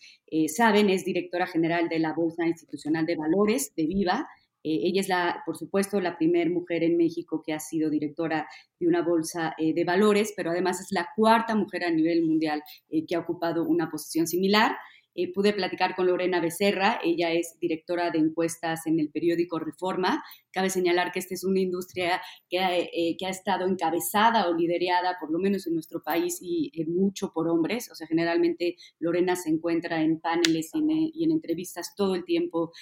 saben, 0.48 0.90
es 0.90 1.04
directora 1.04 1.46
general 1.46 1.88
de 1.88 1.98
la 1.98 2.12
Bolsa 2.12 2.46
Institucional 2.46 3.06
de 3.06 3.16
Valores 3.16 3.72
de 3.74 3.86
Viva, 3.86 4.28
eh, 4.64 4.80
ella 4.84 5.02
es, 5.02 5.08
la, 5.08 5.42
por 5.44 5.56
supuesto, 5.56 6.00
la 6.00 6.16
primera 6.16 6.50
mujer 6.50 6.82
en 6.82 6.96
México 6.96 7.42
que 7.44 7.52
ha 7.52 7.60
sido 7.60 7.90
directora 7.90 8.48
de 8.80 8.88
una 8.88 9.02
bolsa 9.02 9.54
eh, 9.58 9.74
de 9.74 9.84
valores, 9.84 10.32
pero 10.36 10.50
además 10.50 10.80
es 10.80 10.90
la 10.90 11.08
cuarta 11.14 11.54
mujer 11.54 11.84
a 11.84 11.90
nivel 11.90 12.24
mundial 12.24 12.62
eh, 12.88 13.04
que 13.06 13.14
ha 13.14 13.20
ocupado 13.20 13.64
una 13.64 13.90
posición 13.90 14.26
similar. 14.26 14.74
Eh, 15.16 15.32
pude 15.32 15.52
platicar 15.52 15.94
con 15.94 16.06
Lorena 16.06 16.40
Becerra, 16.40 16.98
ella 17.04 17.30
es 17.30 17.56
directora 17.60 18.10
de 18.10 18.18
encuestas 18.18 18.86
en 18.86 18.98
el 18.98 19.10
periódico 19.10 19.60
Reforma. 19.60 20.24
Cabe 20.54 20.70
señalar 20.70 21.10
que 21.10 21.18
esta 21.18 21.34
es 21.34 21.42
una 21.42 21.58
industria 21.58 22.22
que, 22.48 22.58
eh, 22.58 23.16
que 23.18 23.26
ha 23.26 23.30
estado 23.30 23.66
encabezada 23.66 24.48
o 24.48 24.54
liderada, 24.54 25.16
por 25.18 25.32
lo 25.32 25.40
menos 25.40 25.66
en 25.66 25.74
nuestro 25.74 26.00
país, 26.02 26.38
y 26.40 26.70
eh, 26.72 26.86
mucho 26.86 27.32
por 27.34 27.48
hombres. 27.48 27.90
O 27.90 27.94
sea, 27.96 28.06
generalmente 28.06 28.76
Lorena 29.00 29.34
se 29.34 29.50
encuentra 29.50 30.00
en 30.00 30.20
paneles 30.20 30.70
y 30.74 30.78
en, 30.78 30.90
y 31.12 31.24
en 31.24 31.32
entrevistas 31.32 31.94
todo 31.96 32.14
el 32.14 32.24
tiempo 32.24 32.72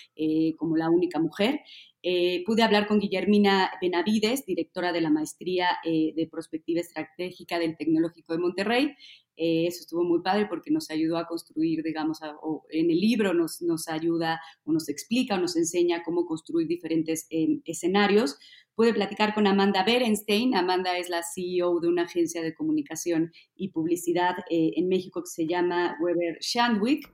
como 0.59 0.77
la 0.77 0.91
única 0.91 1.19
mujer. 1.19 1.61
pude 2.47 2.63
hablar 2.63 2.87
con 2.87 2.99
Guillermina 2.99 3.71
Benavides, 3.81 4.45
directora 4.45 4.93
de 4.93 5.01
la 5.01 5.11
maestría 5.11 5.79
de 5.85 6.29
Prospectiva 6.31 6.81
Estratégica 6.81 7.59
del 7.59 7.77
Tecnológico 7.77 8.33
de 8.33 8.39
Monterrey. 8.39 8.97
Eh, 9.37 9.67
eso 9.67 9.81
estuvo 9.81 10.05
muy 10.05 10.21
padre 10.21 10.47
porque 10.47 10.71
nos 10.71 10.91
ayudó 10.91 11.17
a 11.17 11.27
construir, 11.27 11.83
digamos, 11.83 12.21
o 12.43 12.67
en 12.71 12.91
el 12.91 13.01
libro 13.01 13.33
nos, 13.33 13.63
nos, 13.63 13.89
ayuda 13.89 14.41
o 14.65 14.73
nos 14.73 14.89
explica 14.91 15.37
o 15.37 15.39
nos 15.39 15.57
enseña 15.57 16.03
cómo 16.03 16.27
construir 16.27 16.69
diferentes 16.69 17.27
eh, 17.31 17.61
escenarios. 17.65 18.39
Pude 18.75 18.95
platicar 18.95 19.35
con 19.35 19.47
Amanda 19.47 19.85
Berenstein. 19.85 20.55
Amanda 20.55 20.97
es 20.97 21.11
la 21.11 21.23
CEO 21.23 21.81
de 21.81 21.89
una 21.89 22.03
agencia 22.03 22.43
de 22.43 22.55
comunicación 22.55 23.33
y 23.55 23.69
publicidad 23.69 24.37
eh, 24.51 24.73
en 24.77 24.89
México 24.89 25.23
que 25.23 25.31
se 25.31 25.47
llama 25.47 25.97
Weber 26.01 26.39
Shandwick. 26.41 27.13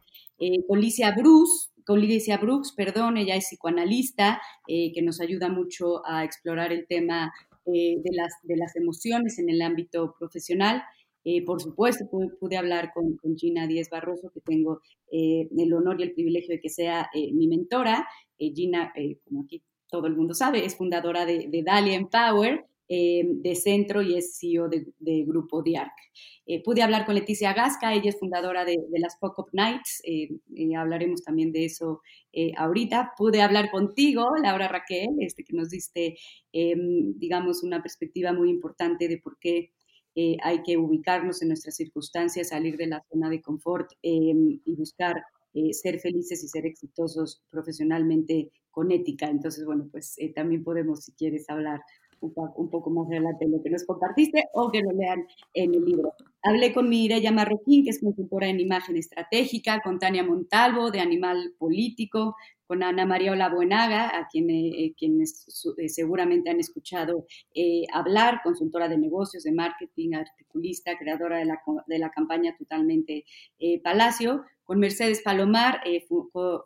con 0.69 0.81
Licia 0.81 1.14
Bruce, 1.17 1.71
con 1.85 2.00
Licia 2.00 2.38
Brooks, 2.38 2.73
perdón, 2.76 3.17
ella 3.17 3.35
es 3.35 3.47
psicoanalista, 3.47 4.40
que 4.67 5.02
nos 5.02 5.21
ayuda 5.21 5.49
mucho 5.49 6.07
a 6.07 6.23
explorar 6.23 6.71
el 6.73 6.87
tema 6.87 7.33
de, 7.64 8.11
las, 8.12 8.35
de 8.43 8.57
las 8.57 8.76
emociones 8.76 9.38
en 9.38 9.49
el 9.49 9.62
ámbito 9.62 10.14
profesional. 10.19 10.83
Eh, 11.25 11.45
por 11.45 11.61
supuesto, 11.61 12.09
pude, 12.09 12.57
hablar 12.57 12.90
con, 12.95 13.19
Gina 13.37 13.67
Díez 13.67 13.90
Barroso, 13.90 14.31
que 14.33 14.40
tengo 14.40 14.81
eh, 15.12 15.49
el 15.59 15.75
honor 15.75 16.00
y 16.00 16.05
el 16.05 16.12
privilegio 16.12 16.55
de 16.55 16.61
que 16.61 16.71
sea 16.71 17.11
eh, 17.12 17.33
mi 17.33 17.49
mentora. 17.49 18.09
Gina, 18.38 18.93
como 19.25 19.43
aquí 19.43 19.62
todo 19.90 20.07
el 20.07 20.16
mundo 20.16 20.35
sabe, 20.35 20.64
es 20.64 20.76
fundadora 20.76 21.26
de, 21.26 21.49
de 21.49 21.62
Dalia 21.62 21.95
Empower, 21.95 22.66
de 22.90 23.54
Centro 23.54 24.00
y 24.00 24.16
es 24.16 24.38
CEO 24.40 24.71
de, 24.71 25.25
Grupo 25.26 25.62
DIARC. 25.62 25.92
pude 26.64 26.80
hablar 26.80 27.04
con 27.04 27.16
Leticia 27.16 27.52
Gasca, 27.52 27.92
ella 27.92 28.09
es 28.09 28.18
fundadora 28.18 28.64
de, 28.64 28.78
las 28.92 29.18
Pop-Up 29.18 29.50
Nights, 29.52 30.00
hablaremos 30.75 31.23
también 31.23 31.52
de 31.52 31.66
eso 31.66 32.00
ahorita. 32.57 33.12
Pude 33.18 33.42
hablar 33.42 33.71
contigo, 33.71 34.30
Laura 34.42 34.68
Raquel, 34.68 35.11
este, 35.21 35.45
que 35.45 35.52
nos 35.52 35.68
diste, 35.68 36.16
digamos, 36.50 37.62
una 37.62 37.83
perspectiva 37.83 38.33
muy 38.33 38.49
importante 38.49 39.07
de 39.07 39.18
por 39.18 39.38
qué 39.38 39.75
eh, 40.21 40.37
hay 40.42 40.64
que 40.64 40.76
ubicarnos 40.76 41.42
en 41.42 41.49
nuestras 41.49 41.76
circunstancias, 41.76 42.49
salir 42.49 42.76
de 42.76 42.88
la 42.88 43.04
zona 43.09 43.30
de 43.30 43.40
confort 43.40 43.92
em, 44.02 44.59
y 44.64 44.75
buscar 44.75 45.14
eh, 45.54 45.73
ser 45.73 46.00
felices 46.00 46.42
y 46.42 46.49
ser 46.49 46.66
exitosos 46.66 47.40
profesionalmente 47.50 48.50
con 48.71 48.91
ética. 48.93 49.27
Entonces, 49.27 49.65
bueno, 49.65 49.89
pues 49.91 50.15
eh, 50.19 50.33
también 50.33 50.65
podemos, 50.65 51.05
si 51.05 51.13
quieres, 51.13 51.49
hablar 51.49 51.81
un, 52.21 52.71
poco 52.71 52.91
más 52.91 53.09
de 53.09 53.49
lo 53.49 53.63
que 53.63 53.71
nos 53.71 53.85
compartiste 53.85 54.45
o 54.53 54.71
que 54.71 54.83
lo 54.83 54.93
lean 54.93 55.27
en 55.55 55.75
el 55.75 55.85
libro. 55.85 56.15
Hablé 56.43 56.73
con 56.73 56.89
Mireya 56.89 57.33
Marroquín, 57.33 57.85
que 57.85 57.91
es 57.91 58.01
consultora 58.01 58.49
en 58.49 58.61
imagen 58.61 58.97
estratégica, 58.97 59.81
con 59.83 59.99
Tania 59.99 60.25
Montalvo, 60.25 60.91
de 60.91 61.01
Animal 61.01 61.55
Político, 61.59 62.37
con 62.69 62.83
Ana 62.83 63.07
María 63.07 63.33
Olabuenaga, 63.33 64.17
a 64.17 64.29
quien, 64.29 64.51
eh, 64.51 64.93
quienes 64.97 65.47
eh, 65.79 65.89
seguramente 65.89 66.51
han 66.51 66.61
escuchado 66.61 67.27
eh, 67.55 67.87
hablar, 67.95 68.41
consultora 68.45 68.89
de 68.89 68.99
negocios, 68.99 69.43
de 69.45 69.53
marketing, 69.53 70.13
articulista, 70.13 70.99
creadora 70.99 71.39
de 71.39 71.47
la, 71.47 71.63
de 71.87 71.99
la 71.99 72.11
campaña 72.11 72.55
Totalmente 72.59 73.25
Palacio, 73.83 74.45
con 74.65 74.79
Mercedes 74.81 75.23
Palomar, 75.23 75.81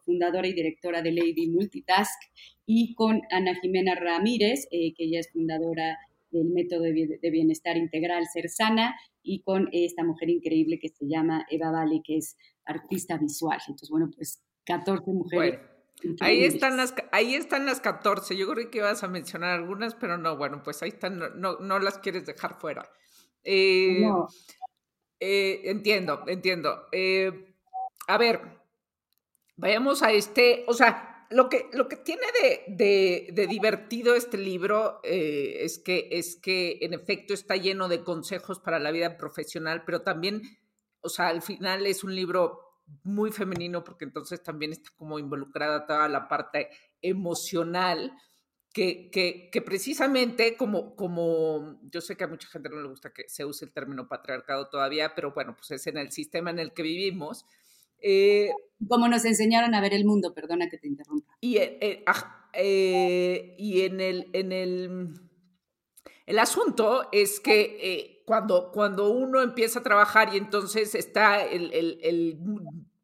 fundadora 0.05 0.49
y 0.49 0.55
directora 0.55 1.03
de 1.03 1.13
Lady 1.13 1.49
Multitask, 1.49 2.21
y 2.67 2.95
con 2.95 3.23
Ana 3.31 3.55
Jimena 3.55 3.95
Ramírez, 3.95 4.67
que 4.71 4.95
ella 4.99 5.21
es 5.21 5.31
fundadora 5.31 5.99
del 6.33 6.47
método 6.47 6.83
de 6.83 7.31
bienestar 7.31 7.77
integral 7.77 8.25
Ser 8.27 8.49
Sana, 8.49 8.97
y 9.23 9.43
con 9.43 9.69
esta 9.71 10.03
mujer 10.03 10.31
increíble 10.31 10.81
que 10.81 10.89
se 10.89 11.07
llama 11.07 11.47
Eva 11.49 11.71
Vale, 11.71 12.03
que 12.05 12.17
es 12.17 12.37
artista 12.65 13.19
visual. 13.19 13.59
Entonces, 13.69 13.89
bueno, 13.89 14.11
pues 14.13 14.43
14 14.65 15.11
mujeres. 15.13 15.72
Ahí 16.21 16.45
están, 16.45 16.77
las, 16.77 16.95
ahí 17.13 17.35
están 17.35 17.67
las 17.67 17.81
14. 17.81 18.37
Yo 18.37 18.49
creo 18.49 18.71
que 18.71 18.79
ibas 18.79 19.03
a 19.03 19.09
mencionar 19.09 19.51
algunas, 19.51 19.95
pero 19.95 20.19
no, 20.19 20.37
bueno, 20.37 20.63
pues 20.63 20.83
ahí 20.83 20.91
están, 20.91 21.19
no, 21.19 21.59
no 21.59 21.79
las 21.79 21.99
quieres 21.99 22.27
dejar 22.27 22.59
fuera. 22.61 22.91
Eh, 23.45 23.99
no. 24.01 24.29
Eh, 25.21 25.63
entiendo, 25.65 26.25
entiendo. 26.27 26.89
Eh, 26.93 27.55
a 28.09 28.19
ver, 28.19 28.41
vayamos 29.57 30.03
a 30.03 30.13
este, 30.13 30.65
o 30.67 30.75
sea, 30.75 31.27
lo 31.31 31.49
que, 31.49 31.69
lo 31.73 31.89
que 31.89 31.97
tiene 31.97 32.27
de, 32.67 33.29
de, 33.33 33.47
divertido 33.47 34.15
este 34.15 34.37
libro 34.37 35.01
es, 35.03 35.79
que, 35.79 36.09
es 36.13 36.37
que 36.37 36.79
en 36.83 36.93
efecto 36.93 37.33
está 37.33 37.57
lleno 37.57 37.89
de 37.89 38.03
consejos 38.03 38.59
para 38.59 38.79
la 38.79 38.91
vida 38.91 39.17
profesional, 39.17 39.85
pero 39.87 40.03
también, 40.03 40.43
o 41.01 41.09
sea, 41.09 41.29
al 41.29 41.41
final 41.41 41.87
es 41.87 42.05
un 42.05 42.15
libro 42.15 42.72
muy 43.03 43.33
femenino 43.33 43.85
porque 43.85 44.05
entonces 44.05 44.43
también 44.43 44.73
está 44.73 44.91
como 44.97 45.19
involucrada 45.19 45.87
toda 45.87 46.09
la 46.09 46.29
parte 46.29 46.71
emocional. 47.01 48.13
Que, 48.75 49.11
que, 49.11 49.51
que, 49.53 49.61
precisamente 49.61 50.57
como, 50.57 50.97
como 50.97 51.79
yo 51.91 52.01
sé 52.01 52.17
que 52.17 52.25
a 52.25 52.27
mucha 52.27 52.49
gente 52.49 52.71
no 52.71 52.81
le 52.81 52.89
gusta 52.89 53.13
que 53.13 53.29
se 53.29 53.45
use 53.45 53.67
el 53.67 53.73
término 53.73 54.09
patriarcado 54.09 54.71
todavía, 54.71 55.15
pero 55.15 55.35
bueno, 55.35 55.55
pues 55.55 55.73
es 55.73 55.87
en 55.89 55.99
el 55.99 56.11
sistema 56.11 56.49
en 56.49 56.59
el 56.59 56.73
que 56.73 56.83
vivimos. 56.83 57.45
Eh, 58.03 58.51
como 58.89 59.09
nos 59.09 59.25
enseñaron 59.25 59.75
a 59.75 59.81
ver 59.81 59.95
el 59.95 60.05
mundo, 60.05 60.35
perdona 60.35 60.69
que 60.69 60.77
te 60.77 60.89
interrumpa. 60.89 61.37
Y, 61.41 61.59
eh, 61.59 62.05
eh, 62.53 63.55
y 63.57 63.83
en 63.83 64.01
el, 64.01 64.29
en 64.33 64.53
el, 64.53 65.15
el 66.27 66.39
asunto 66.39 67.09
es 67.13 67.39
que 67.39 68.23
cuando, 68.27 68.73
cuando 68.73 69.11
uno 69.11 69.41
empieza 69.41 69.79
a 69.79 69.83
trabajar 69.83 70.35
y 70.35 70.39
entonces 70.39 70.95
está 70.95 71.45
el, 71.45 71.73
el, 71.73 71.99
el 72.03 72.39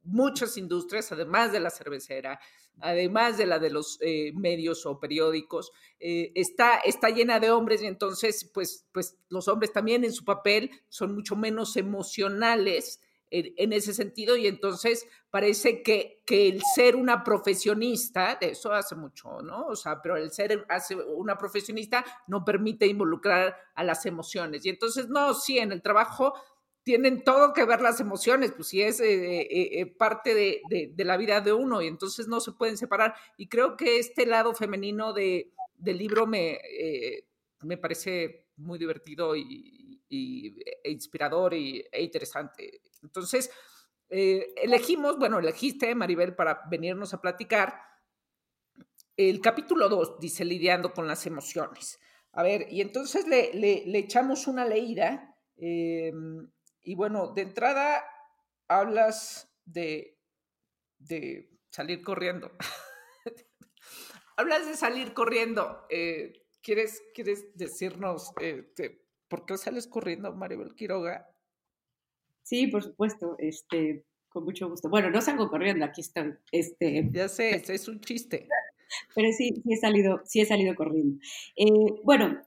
muchas 0.09 0.57
industrias, 0.57 1.13
además 1.13 1.53
de 1.53 1.61
la 1.61 1.71
cervecera, 1.71 2.41
además 2.81 3.37
de 3.39 3.47
la 3.47 3.59
de 3.59 3.71
los 3.71 3.99
eh, 4.01 4.33
medios 4.35 4.87
o 4.87 4.99
periódicos, 4.99 5.73
eh, 5.99 6.33
está, 6.35 6.79
está 6.79 7.11
llena 7.11 7.41
de 7.41 7.51
hombres 7.51 7.83
y 7.83 7.87
entonces, 7.87 8.51
pues, 8.53 8.87
pues 8.93 9.17
los 9.29 9.49
hombres 9.49 9.73
también 9.73 10.05
en 10.05 10.13
su 10.13 10.25
papel 10.25 10.71
son 10.89 11.15
mucho 11.15 11.37
menos 11.37 11.77
emocionales 11.77 13.01
en, 13.31 13.73
ese 13.73 13.93
sentido 13.93 14.37
y 14.37 14.47
entonces 14.47 15.07
parece 15.31 15.83
que, 15.83 16.23
que, 16.25 16.49
el 16.49 16.63
ser 16.75 16.97
una 16.97 17.23
profesionista, 17.25 18.39
de 18.41 18.53
eso 18.53 18.73
hace 18.73 18.95
mucho, 18.95 19.43
¿no? 19.43 19.67
O 19.67 19.77
sea, 19.77 20.01
pero 20.01 20.17
el 20.17 20.31
ser 20.33 20.65
hace 20.69 20.95
una 20.97 21.37
profesionista 21.37 22.05
no 22.27 22.45
permite 22.45 22.87
involucrar 22.87 23.55
a 23.75 23.85
las 23.85 24.07
emociones 24.07 24.65
y 24.65 24.71
entonces, 24.71 25.09
no, 25.09 25.35
sí, 25.35 25.59
en 25.59 25.73
el 25.73 25.83
trabajo 25.83 26.33
tienen 26.89 27.23
todo 27.23 27.53
que 27.53 27.67
ver 27.67 27.83
las 27.83 28.01
emociones, 28.01 28.53
pues 28.53 28.69
sí 28.69 28.81
es 28.81 28.99
eh, 29.01 29.43
eh, 29.43 29.79
eh, 29.79 29.85
parte 29.85 30.33
de, 30.33 31.05
la 31.05 31.19
vida 31.19 31.43
de 31.43 31.53
uno 31.53 31.83
y 31.83 31.87
entonces 31.87 32.29
no 32.29 32.41
se 32.41 32.53
pueden 32.53 32.79
separar. 32.79 33.15
Y 33.37 33.47
creo 33.47 33.77
que 33.77 33.99
este 33.99 34.25
lado 34.25 34.55
femenino 34.55 35.13
de, 35.13 35.53
del 35.77 35.99
libro 35.99 36.27
me, 36.27 36.59
me 37.61 37.77
parece 37.77 38.47
muy 38.57 38.79
divertido 38.79 39.37
y, 39.37 40.03
e 40.09 40.91
inspirador 40.91 41.53
y, 41.53 41.85
e 41.93 42.03
interesante. 42.03 42.81
Entonces, 43.03 43.51
elegimos, 44.09 45.19
bueno, 45.19 45.41
elegiste, 45.41 45.95
Maribel, 45.95 46.35
para 46.35 46.63
venirnos 46.71 47.13
a 47.13 47.21
platicar. 47.21 47.83
El 49.15 49.43
capítulo 49.43 49.91
2 49.91 50.21
dice 50.21 50.43
lidiando 50.43 50.95
con 50.95 51.07
las 51.07 51.27
emociones. 51.27 52.01
A 52.33 52.43
ver, 52.43 52.67
y 52.71 52.81
entonces 52.81 53.29
le, 53.29 53.53
le, 53.53 53.99
echamos 53.99 54.47
una 54.47 54.65
leída. 54.65 55.37
Eh, 55.59 56.15
y 56.83 56.95
bueno, 56.95 57.29
de 57.29 57.43
entrada 57.43 58.05
hablas 58.69 59.53
de, 59.65 60.19
de 60.99 61.51
salir 61.71 62.03
corriendo. 62.03 62.53
hablas 64.37 64.67
de 64.67 64.75
salir 64.75 65.13
corriendo. 65.15 65.87
Eh, 65.91 66.45
¿quieres, 66.63 67.03
¿Quieres 67.15 67.57
decirnos 67.57 68.33
eh, 68.41 68.73
por 69.29 69.47
qué 69.47 69.57
sales 69.59 69.87
corriendo, 69.87 70.33
Maribel 70.35 70.75
Quiroga? 70.75 71.29
Sí, 72.43 72.67
por 72.69 72.83
supuesto, 72.83 73.37
este, 73.39 74.05
con 74.29 74.45
mucho 74.45 74.69
gusto. 74.69 74.89
Bueno, 74.89 75.11
no 75.11 75.21
salgo 75.21 75.51
corriendo, 75.51 75.85
aquí 75.85 76.01
estoy. 76.01 76.35
Este, 76.51 77.09
ya 77.13 77.29
sé, 77.29 77.51
es 77.57 77.89
un 77.89 78.01
chiste. 78.01 78.49
Pero 79.15 79.33
sí, 79.33 79.63
sí 79.63 79.73
he 79.73 79.77
salido, 79.77 80.23
sí 80.25 80.41
he 80.41 80.47
salido 80.47 80.75
corriendo. 80.75 81.21
Eh, 81.57 82.01
bueno, 82.05 82.41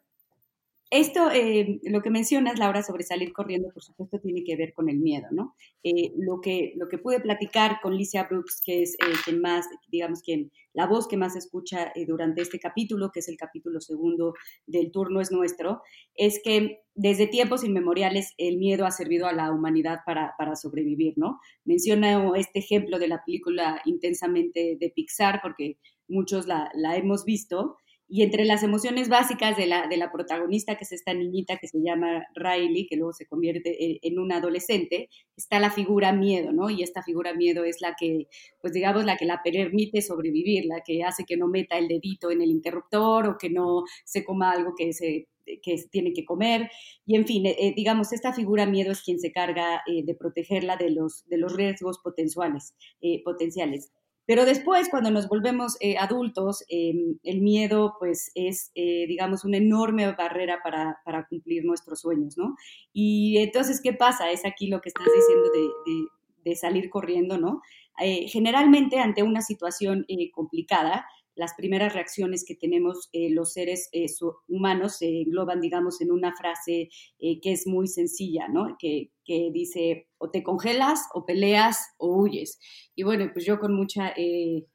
esto, 0.91 1.31
eh, 1.31 1.79
lo 1.83 2.01
que 2.01 2.09
mencionas, 2.09 2.59
Laura, 2.59 2.83
sobre 2.83 3.05
salir 3.05 3.31
corriendo, 3.31 3.69
por 3.73 3.81
supuesto, 3.81 4.19
tiene 4.19 4.43
que 4.43 4.57
ver 4.57 4.73
con 4.73 4.89
el 4.89 4.99
miedo, 4.99 5.25
¿no? 5.31 5.55
Eh, 5.83 6.11
lo, 6.17 6.41
que, 6.41 6.73
lo 6.75 6.89
que 6.89 6.97
pude 6.97 7.21
platicar 7.21 7.79
con 7.81 7.95
Licia 7.95 8.25
Brooks, 8.29 8.61
que 8.61 8.83
es 8.83 8.95
eh, 8.95 9.13
quien 9.23 9.39
más, 9.39 9.65
digamos, 9.87 10.21
quien, 10.21 10.51
la 10.73 10.87
voz 10.87 11.07
que 11.07 11.15
más 11.15 11.37
escucha 11.37 11.93
durante 12.07 12.41
este 12.41 12.59
capítulo, 12.59 13.09
que 13.13 13.21
es 13.21 13.29
el 13.29 13.37
capítulo 13.37 13.79
segundo 13.79 14.33
del 14.67 14.91
turno 14.91 15.21
es 15.21 15.31
nuestro, 15.31 15.81
es 16.13 16.41
que 16.43 16.81
desde 16.93 17.27
tiempos 17.27 17.63
inmemoriales 17.63 18.33
el 18.37 18.57
miedo 18.57 18.85
ha 18.85 18.91
servido 18.91 19.27
a 19.27 19.33
la 19.33 19.51
humanidad 19.51 19.99
para, 20.05 20.33
para 20.37 20.57
sobrevivir, 20.57 21.13
¿no? 21.15 21.39
Menciona 21.63 22.31
este 22.35 22.59
ejemplo 22.59 22.99
de 22.99 23.07
la 23.07 23.23
película 23.25 23.81
intensamente 23.85 24.77
de 24.77 24.89
Pixar, 24.89 25.39
porque 25.41 25.77
muchos 26.09 26.47
la, 26.47 26.69
la 26.75 26.97
hemos 26.97 27.23
visto, 27.23 27.77
y 28.13 28.23
entre 28.23 28.43
las 28.43 28.61
emociones 28.61 29.07
básicas 29.07 29.55
de 29.55 29.67
la, 29.67 29.87
de 29.87 29.95
la 29.95 30.11
protagonista, 30.11 30.75
que 30.75 30.83
es 30.83 30.91
esta 30.91 31.13
niñita 31.13 31.55
que 31.55 31.69
se 31.69 31.81
llama 31.81 32.25
Riley, 32.35 32.85
que 32.85 32.97
luego 32.97 33.13
se 33.13 33.25
convierte 33.25 34.05
en, 34.05 34.19
una 34.19 34.37
adolescente, 34.37 35.07
está 35.37 35.61
la 35.61 35.71
figura 35.71 36.11
miedo, 36.11 36.51
¿no? 36.51 36.69
Y 36.69 36.83
esta 36.83 37.03
figura 37.03 37.33
miedo 37.33 37.63
es 37.63 37.79
la 37.79 37.95
que, 37.97 38.27
pues 38.59 38.73
digamos, 38.73 39.05
la 39.05 39.15
que 39.15 39.23
la 39.23 39.41
permite 39.41 40.01
sobrevivir, 40.01 40.65
la 40.65 40.81
que 40.85 41.03
hace 41.03 41.23
que 41.23 41.37
no 41.37 41.47
meta 41.47 41.77
el 41.77 41.87
dedito 41.87 42.31
en 42.31 42.41
el 42.41 42.51
interruptor 42.51 43.29
o 43.29 43.37
que 43.37 43.49
no 43.49 43.83
se 44.03 44.25
coma 44.25 44.51
algo 44.51 44.73
que 44.75 44.91
se 44.91 45.29
que 45.63 45.75
tiene 45.89 46.11
que 46.13 46.25
comer. 46.25 46.69
Y 47.05 47.15
en 47.15 47.25
fin, 47.25 47.45
eh, 47.45 47.73
digamos, 47.75 48.11
esta 48.11 48.33
figura 48.33 48.65
miedo 48.65 48.91
es 48.91 49.01
quien 49.01 49.19
se 49.19 49.31
carga 49.31 49.81
eh, 49.87 50.03
de 50.03 50.15
protegerla 50.15 50.75
de 50.75 50.91
los, 50.91 51.25
de 51.27 51.37
los 51.37 51.55
riesgos 51.55 51.99
potenciales. 51.99 52.75
Eh, 53.01 53.23
potenciales. 53.23 53.91
Pero 54.25 54.45
después, 54.45 54.89
cuando 54.89 55.11
nos 55.11 55.27
volvemos 55.27 55.77
eh, 55.79 55.97
adultos, 55.97 56.63
em, 56.69 57.17
el 57.23 57.41
miedo, 57.41 57.95
pues, 57.99 58.31
es, 58.35 58.71
eh, 58.75 59.05
digamos, 59.07 59.43
una 59.43 59.57
enorme 59.57 60.11
barrera 60.13 60.59
para, 60.63 60.99
para, 61.03 61.27
cumplir 61.27 61.65
nuestros 61.65 62.01
sueños, 62.01 62.37
¿no? 62.37 62.55
Y 62.93 63.37
entonces, 63.39 63.81
¿qué 63.81 63.93
pasa? 63.93 64.31
Es 64.31 64.45
aquí 64.45 64.67
lo 64.67 64.79
que 64.81 64.89
estás 64.89 65.07
diciendo 65.13 65.49
de, 65.51 66.49
de, 66.49 66.55
salir 66.55 66.89
corriendo, 66.89 67.37
¿no? 67.37 67.61
Eh, 68.01 68.27
generalmente, 68.27 68.99
ante 68.99 69.23
una 69.23 69.41
situación 69.41 70.05
complicada, 70.33 71.05
las 71.35 71.53
primeras 71.55 71.93
reacciones 71.93 72.43
que 72.45 72.55
tenemos 72.55 73.09
los 73.13 73.53
seres 73.53 73.89
humanos 74.47 74.97
se 74.97 75.21
engloban, 75.21 75.61
digamos, 75.61 76.01
en 76.01 76.11
una 76.11 76.35
frase 76.35 76.89
que 77.19 77.51
es 77.51 77.67
muy 77.67 77.87
sencilla, 77.87 78.47
¿no? 78.47 78.75
Que, 78.79 79.11
que 79.31 79.49
dice, 79.53 80.07
o 80.17 80.29
te 80.29 80.43
congelas, 80.43 81.07
o 81.13 81.25
peleas, 81.25 81.93
o 81.97 82.15
huyes. 82.15 82.59
Y 82.95 83.03
bueno, 83.03 83.29
pues 83.33 83.45
yo 83.45 83.59
con 83.59 83.73
mucha, 83.73 84.09
eh, 84.15 84.65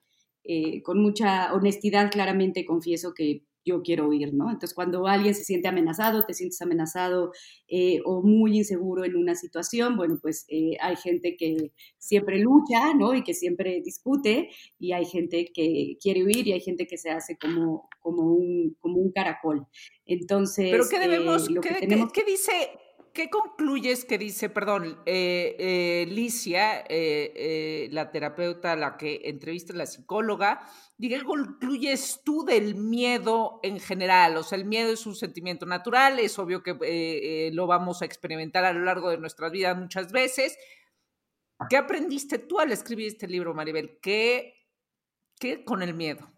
eh, 0.45 0.83
con 0.83 1.01
mucha 1.01 1.53
honestidad 1.55 2.11
claramente 2.11 2.65
confieso 2.65 3.13
que 3.15 3.43
yo 3.67 3.83
quiero 3.83 4.09
huir, 4.09 4.33
¿no? 4.33 4.47
Entonces, 4.47 4.75
cuando 4.75 5.07
alguien 5.07 5.35
se 5.35 5.45
siente 5.45 5.67
amenazado, 5.67 6.25
te 6.25 6.33
sientes 6.33 6.63
amenazado 6.63 7.33
eh, 7.69 8.01
o 8.05 8.23
muy 8.23 8.57
inseguro 8.57 9.05
en 9.05 9.17
una 9.17 9.35
situación, 9.35 9.97
bueno, 9.97 10.19
pues 10.23 10.47
hay 10.81 10.97
gente 10.97 11.37
que 11.37 11.73
siempre 11.99 12.39
lucha, 12.39 12.95
¿no? 12.95 13.15
Y 13.15 13.25
que 13.25 13.35
siempre 13.35 13.83
discute, 13.85 14.51
y 14.79 14.93
hay 14.93 15.05
gente 15.05 15.51
que 15.53 15.99
quiere 16.01 16.25
huir 16.25 16.47
y 16.47 16.53
hay 16.53 16.61
gente 16.61 16.87
que 16.87 16.97
se 16.97 17.11
hace 17.11 17.37
como, 17.37 17.89
como, 18.01 18.23
un, 18.33 18.77
como 18.81 18.99
un 18.99 19.11
caracol. 19.11 19.67
Entonces, 20.07 20.71
¿pero 20.71 20.85
qué 20.89 21.01
debemos, 21.01 21.51
lo 21.51 21.61
que 21.61 21.75
tenemos... 21.75 22.13
¿qué 22.13 22.25
dice 22.25 22.53
¿Qué 23.17 23.31
concluyes 23.31 24.05
que 24.05 24.19
dice, 24.19 24.51
perdón, 24.51 25.01
eh, 25.07 25.57
eh, 25.59 26.07
Licia, 26.07 26.85
eh, 26.87 27.89
la 27.91 28.11
terapeuta, 28.11 28.77
la 28.77 28.99
que 28.99 29.23
entrevista 29.25 29.73
la 29.73 29.87
psicóloga, 29.87 30.61
¿qué 31.01 31.23
concluyes 31.23 32.21
tú 32.27 32.45
del 32.45 32.75
miedo 32.75 33.59
en 33.63 33.81
general? 33.81 34.37
O 34.37 34.43
sea, 34.43 34.59
el 34.59 34.67
miedo 34.67 34.93
es 34.93 35.07
un 35.07 35.17
sentimiento 35.17 35.65
natural, 35.65 36.19
es 36.19 36.39
obvio 36.39 36.63
que 36.63 37.51
lo 37.55 37.67
vamos 37.67 38.03
a 38.03 38.05
experimentar 38.05 38.67
a 38.67 38.75
lo 38.75 38.85
largo 38.85 39.09
de 39.09 39.17
nuestras 39.17 39.51
vidas 39.51 39.79
muchas 39.79 40.13
veces. 40.13 40.59
¿Qué 41.71 41.79
aprendiste 41.79 42.39
tú 42.39 42.61
al 42.61 42.71
escribir 42.71 43.07
este 43.07 43.29
libro, 43.29 43.55
Maribel? 43.55 43.99
¿Qué, 44.03 44.67
qué 45.41 45.65
con 45.65 45.83
el 45.83 45.95
miedo? 45.95 46.31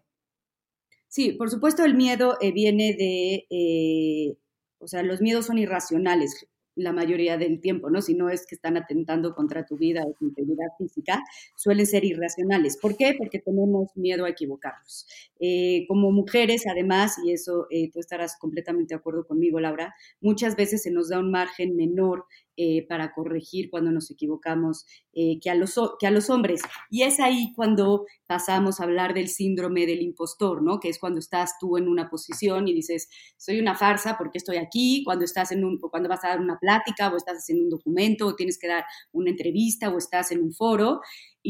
Sí, 1.09 1.33
por 1.33 1.49
supuesto 1.49 1.83
el 1.83 1.95
miedo 1.95 2.37
viene 2.39 2.93
de, 2.93 4.37
o 4.77 4.87
sea, 4.87 5.03
los 5.03 5.19
miedos 5.19 5.47
son 5.47 5.57
irracionales 5.57 6.47
la 6.83 6.93
mayoría 6.93 7.37
del 7.37 7.59
tiempo, 7.59 7.89
¿no? 7.89 8.01
Si 8.01 8.13
no 8.13 8.29
es 8.29 8.45
que 8.45 8.55
están 8.55 8.77
atentando 8.77 9.35
contra 9.35 9.65
tu 9.65 9.77
vida 9.77 10.03
o 10.05 10.13
tu 10.13 10.25
integridad 10.25 10.67
física, 10.77 11.23
suelen 11.55 11.85
ser 11.85 12.05
irracionales. 12.05 12.77
¿Por 12.77 12.95
qué? 12.95 13.15
Porque 13.17 13.39
tenemos 13.39 13.95
miedo 13.95 14.25
a 14.25 14.29
equivocarnos. 14.29 15.07
Eh, 15.39 15.85
como 15.87 16.11
mujeres, 16.11 16.65
además, 16.67 17.17
y 17.23 17.31
eso 17.31 17.67
eh, 17.69 17.89
tú 17.91 17.99
estarás 17.99 18.37
completamente 18.37 18.93
de 18.93 18.99
acuerdo 18.99 19.25
conmigo, 19.25 19.59
Laura, 19.59 19.93
muchas 20.21 20.55
veces 20.55 20.83
se 20.83 20.91
nos 20.91 21.09
da 21.09 21.19
un 21.19 21.31
margen 21.31 21.75
menor 21.75 22.25
eh, 22.61 22.85
para 22.87 23.13
corregir 23.13 23.69
cuando 23.69 23.89
nos 23.91 24.11
equivocamos 24.11 24.85
que, 25.13 25.49
a 25.49 25.55
los, 25.55 25.77
que 25.99 26.07
a 26.07 26.11
los 26.11 26.29
hombres. 26.29 26.61
Y 26.89 27.03
es 27.03 27.19
ahí 27.19 27.51
cuando 27.53 28.05
pasamos 28.25 28.79
a 28.79 28.83
hablar 28.83 29.13
del 29.13 29.27
síndrome 29.27 29.85
del 29.85 30.01
impostor, 30.01 30.61
¿no? 30.61 30.79
Que 30.79 30.89
es 30.89 30.99
cuando 30.99 31.19
estás 31.19 31.53
tú 31.59 31.77
en 31.77 31.87
una 31.87 32.09
posición 32.09 32.67
y 32.67 32.73
dices, 32.73 33.09
soy 33.37 33.59
una 33.59 33.75
farsa 33.75 34.17
porque 34.17 34.37
estoy 34.37 34.57
aquí, 34.57 35.03
cuando 35.03 35.25
estás 35.25 35.51
en 35.51 35.65
un, 35.65 35.77
cuando 35.79 36.07
vas 36.07 36.23
a 36.23 36.29
dar 36.29 36.39
una 36.39 36.57
plática 36.57 37.11
o 37.11 37.17
estás 37.17 37.37
haciendo 37.37 37.65
un 37.65 37.69
documento 37.69 38.27
o 38.27 38.35
tienes 38.35 38.57
que 38.57 38.67
dar 38.67 38.85
una 39.11 39.29
entrevista 39.29 39.89
o 39.89 39.97
estás 39.97 40.31
en 40.31 40.41
un 40.41 40.53
foro 40.53 41.01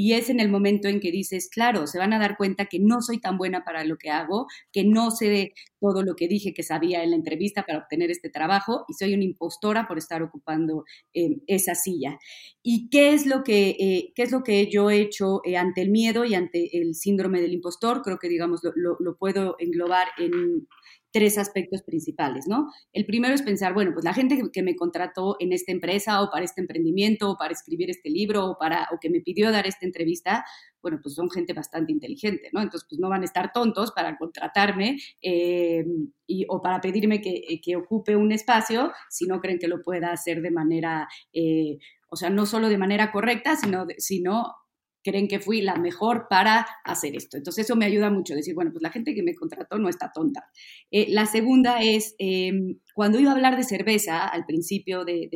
y 0.02 0.14
es 0.14 0.30
en 0.30 0.40
el 0.40 0.48
momento 0.48 0.88
en 0.88 1.02
que 1.02 1.12
dices, 1.12 1.50
claro, 1.50 1.86
se 1.86 2.00
van 2.00 2.14
a 2.14 2.20
dar 2.20 2.38
cuenta 2.38 2.68
que 2.68 2.80
no 2.80 3.02
soy 3.02 3.20
tan 3.20 3.38
buena 3.38 3.66
para 3.66 3.84
lo 3.84 3.98
que 3.98 4.10
hago, 4.10 4.48
que 4.72 4.86
no 4.86 5.12
sé 5.12 5.52
todo 5.82 6.04
lo 6.04 6.16
que 6.16 6.30
dije 6.30 6.54
que 6.54 6.64
sabía 6.64 7.04
en 7.04 7.10
la 7.10 7.18
entrevista 7.18 7.64
para 7.64 7.80
obtener 7.80 8.10
este 8.10 8.30
trabajo 8.30 8.86
y 8.88 8.94
soy 8.94 9.14
una 9.14 9.26
impostora 9.26 9.90
por 9.90 9.98
estar 9.98 10.24
ocupando 10.24 10.86
eh, 11.14 11.42
esa 11.48 11.76
silla. 11.76 12.18
¿Y 12.64 12.88
qué 12.90 13.12
es 13.12 13.26
lo 13.26 13.44
que, 13.44 13.72
eh, 13.72 14.14
qué 14.16 14.24
es 14.24 14.32
lo 14.32 14.42
que 14.42 14.72
yo 14.72 14.90
he 14.90 15.02
hecho 15.02 15.42
eh, 15.44 15.58
ante 15.58 15.82
el 15.82 15.90
miedo 15.90 16.24
y 16.24 16.34
ante 16.34 16.78
el 16.78 16.96
síndrome 16.96 17.42
del 17.42 17.52
impostor? 17.52 18.02
Creo 18.02 18.20
que, 18.20 18.30
digamos, 18.30 18.62
lo 18.64 19.18
puedo 19.18 19.58
englobar 19.60 20.08
en 20.18 20.66
tres 21.12 21.38
aspectos 21.38 21.82
principales, 21.82 22.48
¿no? 22.48 22.69
El 22.93 23.06
primero 23.06 23.34
es 23.34 23.41
pensar, 23.41 23.74
bueno, 23.74 23.91
pues 23.93 24.06
la 24.06 24.13
gente 24.13 24.41
que, 24.52 24.63
me 24.63 24.76
contrató 24.76 25.38
en 25.39 25.54
esta 25.54 25.72
empresa 25.72 26.22
o 26.22 26.30
para 26.30 26.45
este 26.45 26.62
emprendimiento 26.62 27.32
o 27.32 27.38
para 27.38 27.54
escribir 27.54 27.89
este 27.89 28.10
libro 28.10 28.45
o, 28.45 28.58
para, 28.58 28.88
o 28.91 29.00
que 29.00 29.10
me 29.10 29.22
pidió 29.22 29.52
dar 29.52 29.65
esta 29.65 29.86
entrevista, 29.86 30.45
bueno, 30.82 31.00
pues 31.02 31.15
son 31.15 31.30
gente 31.30 31.54
bastante 31.54 31.91
inteligente, 31.91 32.50
¿no? 32.54 32.62
Entonces, 32.62 32.86
pues 32.89 33.00
no 33.00 33.10
van 33.10 33.22
a 33.22 33.26
estar 33.26 33.52
tontos 33.52 33.91
para 33.91 34.17
contratarme 34.17 34.98
eh, 35.22 35.86
y, 36.28 36.45
o 36.50 36.62
para 36.62 36.82
pedirme 36.82 37.22
que, 37.22 37.60
que, 37.63 37.76
ocupe 37.76 38.15
un 38.15 38.32
espacio 38.32 38.91
si 39.10 39.26
no 39.26 39.39
creen 39.39 39.60
que 39.60 39.67
lo 39.67 39.82
pueda 39.82 40.12
hacer 40.12 40.41
de 40.41 40.52
manera, 40.52 41.08
eh, 41.34 41.78
o 42.10 42.15
sea, 42.15 42.30
no 42.30 42.45
solo 42.45 42.69
de 42.69 42.78
manera 42.78 43.12
correcta, 43.12 43.56
sino, 43.56 43.88
sino 43.98 44.56
creen 45.04 45.28
que 45.28 45.40
fui 45.40 45.62
la 45.62 45.76
mejor 45.76 46.28
para 46.30 46.66
hacer 46.84 47.16
esto. 47.16 47.38
Entonces 47.38 47.66
eso 47.66 47.76
me 47.76 47.86
ayuda 47.86 48.10
mucho, 48.10 48.36
decir, 48.36 48.56
bueno, 48.56 48.72
pues 48.72 48.82
la 48.82 48.92
gente 48.92 49.14
que 49.14 49.24
me 49.24 49.36
contrató 49.36 49.78
no 49.78 49.90
está 49.90 50.12
tonta. 50.14 50.50
Eh, 50.92 51.08
la 51.10 51.26
segunda 51.26 51.82
es, 51.82 52.16
em, 52.20 52.80
cuando 52.94 53.20
iba 53.20 53.32
a 53.32 53.34
hablar 53.36 53.58
de 53.58 53.64
cerveza 53.64 54.28
al 54.28 54.46
principio 54.46 55.06
de, 55.06 55.30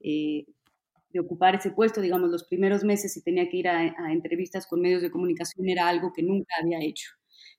eh, 0.00 0.46
de, 1.12 1.20
ocupar 1.20 1.56
ese 1.56 1.70
puesto, 1.72 2.00
digamos, 2.00 2.30
los 2.30 2.44
primeros 2.44 2.84
meses 2.84 3.16
y 3.16 3.22
tenía 3.22 3.48
que 3.48 3.56
ir 3.56 3.68
a, 3.68 3.78
a 3.80 4.12
entrevistas 4.12 4.66
con 4.66 4.80
medios 4.80 5.02
de 5.02 5.10
comunicación, 5.10 5.68
era 5.68 5.88
algo 5.88 6.12
que 6.12 6.22
nunca 6.22 6.54
había 6.62 6.78
hecho. 6.80 7.10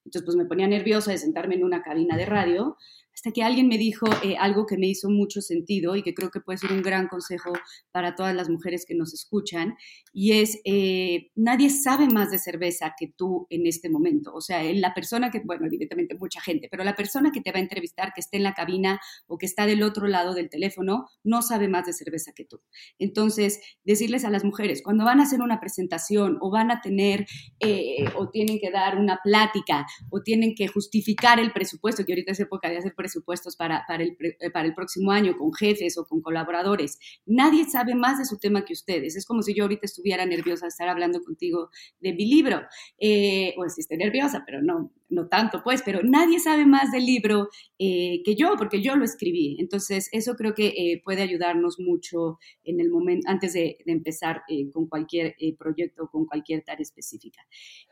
Entonces, 0.06 0.26
pues 0.26 0.38
me 0.38 0.46
ponía 0.46 0.68
nerviosa 0.68 1.12
de 1.12 1.18
sentarme 1.18 1.56
en 1.56 1.64
una 1.64 1.84
cabina 1.84 2.18
de 2.18 2.26
radio 2.26 2.78
hasta 3.22 3.34
que 3.34 3.44
alguien 3.44 3.68
me 3.68 3.78
dijo 3.78 4.08
eh, 4.24 4.36
algo 4.40 4.66
que 4.66 4.80
me 4.80 4.88
hizo 4.88 5.08
mucho 5.08 5.42
sentido 5.42 5.96
y 5.96 6.02
que 6.02 6.16
creo 6.16 6.32
que 6.32 6.40
puede 6.40 6.58
ser 6.58 6.72
un 6.72 6.82
gran 6.82 7.08
consejo 7.08 7.54
para 7.92 8.16
todas 8.16 8.34
las 8.34 8.50
mujeres 8.50 8.84
que 8.84 8.96
nos 8.96 9.14
escuchan, 9.14 9.76
y 10.12 10.40
es, 10.40 10.60
eh, 10.66 11.30
nadie 11.36 11.70
sabe 11.70 12.08
más 12.08 12.32
de 12.32 12.40
cerveza 12.40 12.96
que 13.00 13.14
tú 13.16 13.46
en 13.52 13.68
este 13.68 13.92
momento. 13.92 14.34
O 14.34 14.42
sea, 14.42 14.64
la 14.74 14.96
persona 14.96 15.30
que, 15.30 15.40
bueno, 15.46 15.68
evidentemente 15.68 16.16
mucha 16.16 16.42
gente, 16.42 16.68
pero 16.72 16.84
la 16.84 16.96
persona 16.96 17.32
que 17.32 17.42
te 17.42 17.52
va 17.52 17.60
a 17.60 17.62
entrevistar, 17.62 18.12
que 18.16 18.22
esté 18.22 18.38
en 18.38 18.44
la 18.44 18.56
cabina 18.56 19.00
o 19.28 19.38
que 19.38 19.46
está 19.46 19.68
del 19.68 19.84
otro 19.84 20.08
lado 20.08 20.34
del 20.34 20.50
teléfono, 20.50 21.06
no 21.24 21.44
sabe 21.44 21.68
más 21.68 21.86
de 21.86 21.94
cerveza 21.94 22.32
que 22.36 22.46
tú. 22.46 22.60
Entonces, 22.98 23.62
decirles 23.84 24.26
a 24.26 24.32
las 24.32 24.44
mujeres, 24.44 24.82
cuando 24.82 25.06
van 25.06 25.20
a 25.20 25.24
hacer 25.24 25.42
una 25.42 25.60
presentación 25.60 26.40
o 26.42 26.50
van 26.50 26.72
a 26.72 26.82
tener 26.82 27.28
eh, 27.60 28.06
o 28.16 28.32
tienen 28.32 28.58
que 28.58 28.72
dar 28.72 28.98
una 28.98 29.20
plática 29.24 29.86
o 30.10 30.24
tienen 30.24 30.56
que 30.56 30.68
justificar 30.68 31.40
el 31.40 31.52
presupuesto, 31.52 32.04
que 32.04 32.14
ahorita 32.14 32.32
es 32.32 32.40
época 32.40 32.68
de 32.68 32.78
hacer 32.78 32.96
presupuestos 33.12 33.56
para, 33.56 33.84
para, 33.88 34.04
el, 34.04 34.18
eh, 34.40 34.50
para 34.52 34.68
el 34.68 34.74
próximo 34.74 35.12
año 35.12 35.38
con 35.38 35.54
jefes 35.54 35.98
o 35.98 36.06
con 36.06 36.22
colaboradores. 36.22 36.98
Nadie 37.26 37.66
sabe 37.66 37.94
más 37.94 38.18
de 38.18 38.26
su 38.26 38.38
tema 38.38 38.64
que 38.64 38.74
ustedes. 38.74 39.16
Es 39.16 39.26
como 39.26 39.42
si 39.42 39.54
yo 39.54 39.64
ahorita 39.64 39.86
estuviera 39.86 40.26
nerviosa 40.26 40.66
de 40.66 40.70
estar 40.70 40.88
hablando 40.88 41.22
contigo 41.22 41.70
de 42.00 42.14
mi 42.14 42.26
libro. 42.26 42.62
Eh, 43.00 43.54
o 43.58 43.68
si 43.70 43.82
estoy 43.82 43.98
nerviosa, 43.98 44.44
pero 44.46 44.62
no, 44.62 44.92
no 45.10 45.28
tanto, 45.28 45.62
pues, 45.64 45.82
pero 45.84 46.02
nadie 46.04 46.40
sabe 46.40 46.66
más 46.66 46.92
del 46.92 47.06
libro 47.06 47.50
eh, 47.80 48.22
que 48.24 48.36
yo, 48.36 48.56
porque 48.58 48.82
yo 48.82 48.96
lo 48.96 49.04
escribí. 49.04 49.58
Entonces, 49.60 50.10
eso 50.12 50.36
creo 50.36 50.54
que 50.54 51.02
puede 51.04 51.22
ayudarnos 51.22 51.80
mucho 51.80 52.40
en 52.64 52.80
el 52.80 52.90
momento, 52.90 53.30
antes 53.30 53.54
de, 53.54 53.78
empezar 53.86 54.44
con 54.74 54.88
cualquier 54.88 55.36
proyecto, 55.58 56.08
con 56.10 56.26
cualquier 56.26 56.64
tarea 56.64 56.82
específica. 56.82 57.42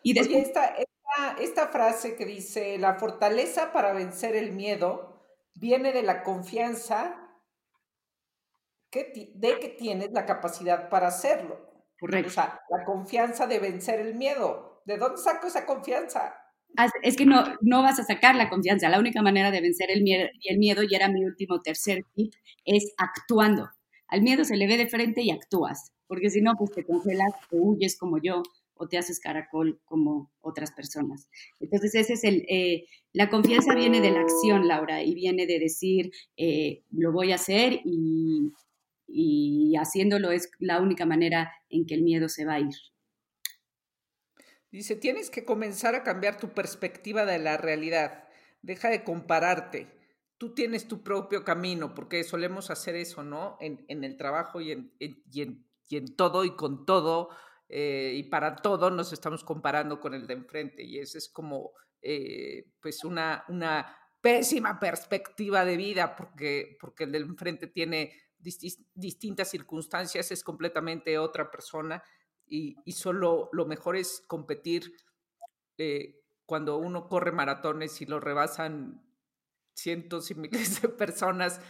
Y 0.01 0.13
después... 0.13 0.47
esta, 0.47 0.73
esta 1.39 1.67
frase 1.67 2.15
que 2.15 2.25
dice, 2.25 2.77
la 2.77 2.95
fortaleza 2.95 3.71
para 3.71 3.93
vencer 3.93 4.35
el 4.35 4.51
miedo 4.51 5.23
viene 5.55 5.91
de 5.91 6.03
la 6.03 6.23
confianza 6.23 7.15
que 8.91 9.33
de 9.35 9.59
que 9.59 9.69
tienes 9.69 10.11
la 10.11 10.25
capacidad 10.25 10.89
para 10.89 11.07
hacerlo. 11.07 11.69
Correcto. 11.99 12.29
O 12.29 12.31
sea, 12.31 12.59
la 12.69 12.85
confianza 12.85 13.45
de 13.45 13.59
vencer 13.59 13.99
el 13.99 14.15
miedo. 14.15 14.81
¿De 14.85 14.97
dónde 14.97 15.21
saco 15.21 15.47
esa 15.47 15.65
confianza? 15.65 16.35
Es 17.03 17.17
que 17.17 17.25
no, 17.25 17.43
no 17.61 17.83
vas 17.83 17.99
a 17.99 18.03
sacar 18.03 18.35
la 18.35 18.49
confianza. 18.49 18.89
La 18.89 18.99
única 18.99 19.21
manera 19.21 19.51
de 19.51 19.61
vencer 19.61 19.91
el 19.91 20.01
miedo, 20.01 20.29
y 20.39 20.51
el 20.51 20.59
miedo, 20.59 20.83
y 20.83 20.95
era 20.95 21.09
mi 21.09 21.25
último 21.25 21.61
tercer 21.61 22.03
tip, 22.15 22.33
es 22.65 22.93
actuando. 22.97 23.69
Al 24.07 24.21
miedo 24.21 24.43
se 24.45 24.55
le 24.55 24.67
ve 24.67 24.77
de 24.77 24.87
frente 24.87 25.21
y 25.21 25.31
actúas, 25.31 25.91
porque 26.07 26.29
si 26.29 26.41
no, 26.41 26.53
pues 26.57 26.71
te 26.71 26.85
congelas 26.85 27.31
o 27.51 27.57
huyes 27.57 27.97
como 27.97 28.17
yo 28.19 28.41
o 28.79 28.87
te 28.87 28.97
haces 28.97 29.19
caracol 29.19 29.81
como 29.83 30.31
otras 30.39 30.71
personas. 30.71 31.29
Entonces, 31.59 31.93
ese 31.95 32.13
es 32.13 32.23
el, 32.23 32.45
eh, 32.49 32.85
la 33.11 33.29
confianza 33.29 33.75
viene 33.75 33.99
de 33.99 34.11
la 34.11 34.21
acción, 34.21 34.67
Laura, 34.67 35.03
y 35.03 35.13
viene 35.13 35.45
de 35.45 35.59
decir, 35.59 36.11
eh, 36.37 36.83
lo 36.89 37.11
voy 37.11 37.33
a 37.33 37.35
hacer 37.35 37.81
y, 37.83 38.53
haciéndolo 39.77 40.31
es 40.31 40.49
la 40.59 40.79
única 40.79 41.05
manera 41.05 41.51
en 41.69 41.85
que 41.85 41.95
el 41.95 42.03
miedo 42.03 42.29
se 42.29 42.45
va 42.45 42.55
a 42.55 42.59
ir. 42.61 42.75
Dice, 44.71 44.95
tienes 44.95 45.29
que 45.29 45.45
comenzar 45.45 45.95
a 45.95 46.03
cambiar 46.03 46.37
tu 46.37 46.53
perspectiva 46.53 47.25
de 47.25 47.39
la 47.39 47.57
realidad. 47.57 48.27
Deja 48.61 48.89
de 48.89 49.03
compararte. 49.03 49.87
Tú 50.37 50.53
tienes 50.53 50.87
tu 50.87 51.03
propio 51.03 51.43
camino, 51.43 51.95
porque 51.95 52.23
solemos 52.23 52.69
hacer 52.69 52.95
eso, 52.95 53.23
¿no? 53.23 53.57
En, 53.59 54.03
el 54.03 54.15
trabajo 54.15 54.61
y 54.61 54.71
en 54.71 56.15
todo 56.15 56.45
y 56.45 56.55
con 56.55 56.85
todo 56.85 57.29
eh, 57.69 58.13
y 58.15 58.23
para 58.23 58.55
todo 58.55 58.89
nos 58.89 59.13
estamos 59.13 59.43
comparando 59.43 59.99
con 59.99 60.15
el 60.15 60.25
de 60.25 60.33
enfrente 60.33 60.83
y 60.83 60.97
esa 60.97 61.19
es 61.19 61.29
como 61.29 61.73
eh, 62.01 62.65
pues 62.81 63.03
una, 63.03 63.45
una 63.47 63.95
pésima 64.19 64.79
perspectiva 64.79 65.63
de 65.63 65.77
vida 65.77 66.15
porque, 66.15 66.77
porque 66.81 67.03
el 67.03 67.11
de 67.11 67.19
enfrente 67.19 67.67
tiene 67.67 68.11
distintas 68.39 69.49
circunstancias, 69.49 70.31
es 70.31 70.43
completamente 70.43 71.17
otra 71.19 71.51
persona 71.51 72.01
y, 72.47 72.75
y 72.85 72.93
solo 72.93 73.49
lo 73.51 73.65
mejor 73.65 73.95
es 73.97 74.23
competir 74.27 74.91
eh, 75.77 76.23
cuando 76.45 76.77
uno 76.77 77.07
corre 77.07 77.31
maratones 77.31 78.01
y 78.01 78.07
lo 78.07 78.19
rebasan 78.19 79.05
cientos 79.75 80.31
y 80.31 80.35
miles 80.35 80.81
de 80.81 80.89
personas 80.89 81.61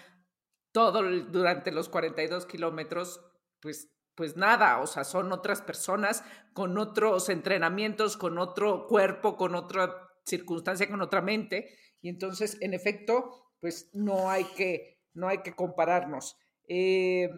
todo 0.72 1.02
durante 1.02 1.72
los 1.72 1.90
42 1.90 2.46
kilómetros, 2.46 3.20
pues 3.60 3.92
pues 4.20 4.36
nada, 4.36 4.82
o 4.82 4.86
sea, 4.86 5.06
son 5.06 5.32
otras 5.32 5.62
personas 5.62 6.26
con 6.52 6.78
otros 6.78 7.30
entrenamientos, 7.30 8.18
con 8.18 8.38
otro 8.38 8.86
cuerpo, 8.86 9.38
con 9.38 9.56
otra 9.56 9.96
circunstancia, 10.26 10.90
con 10.90 11.02
otra 11.02 11.22
mente. 11.22 11.70
Y 12.02 12.10
entonces, 12.10 12.58
en 12.60 12.74
efecto, 12.74 13.54
pues 13.62 13.90
no 13.94 14.30
hay 14.30 14.44
que, 14.58 15.00
no 15.14 15.30
hay 15.30 15.38
que 15.38 15.56
compararnos. 15.56 16.38
Eh, 16.68 17.30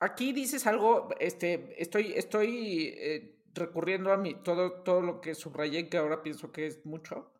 aquí 0.00 0.34
dices 0.34 0.66
algo, 0.66 1.08
este, 1.18 1.74
estoy, 1.80 2.12
estoy 2.12 2.94
eh, 2.94 3.40
recurriendo 3.54 4.12
a 4.12 4.18
mí, 4.18 4.34
todo, 4.42 4.82
todo 4.82 5.00
lo 5.00 5.22
que 5.22 5.34
subrayé, 5.34 5.88
que 5.88 5.96
ahora 5.96 6.22
pienso 6.22 6.52
que 6.52 6.66
es 6.66 6.84
mucho, 6.84 7.32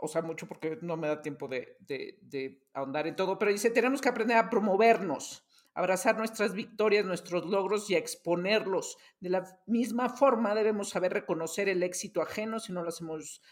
o 0.00 0.08
sea, 0.08 0.22
mucho 0.22 0.48
porque 0.48 0.78
no 0.80 0.96
me 0.96 1.08
da 1.08 1.20
tiempo 1.20 1.46
de, 1.46 1.76
de 1.80 2.66
ahondar 2.72 3.06
en 3.06 3.16
todo, 3.16 3.38
pero 3.38 3.52
dice, 3.52 3.68
tenemos 3.68 4.00
que 4.00 4.08
aprender 4.08 4.38
a 4.38 4.48
promovernos 4.48 5.46
abrazar 5.74 6.16
nuestras 6.16 6.54
victorias, 6.54 7.04
nuestros 7.04 7.44
logros 7.46 7.90
y 7.90 7.96
exponerlos. 7.96 8.96
De 9.20 9.28
la 9.28 9.44
misma 9.66 10.08
forma 10.08 10.54
debemos 10.54 10.88
saber 10.88 11.12
reconocer 11.12 11.68
el 11.68 11.82
éxito 11.82 12.22
ajeno 12.22 12.60
si 12.60 12.72
no 12.72 12.82
lo 12.82 12.88
hacemos 12.88 13.42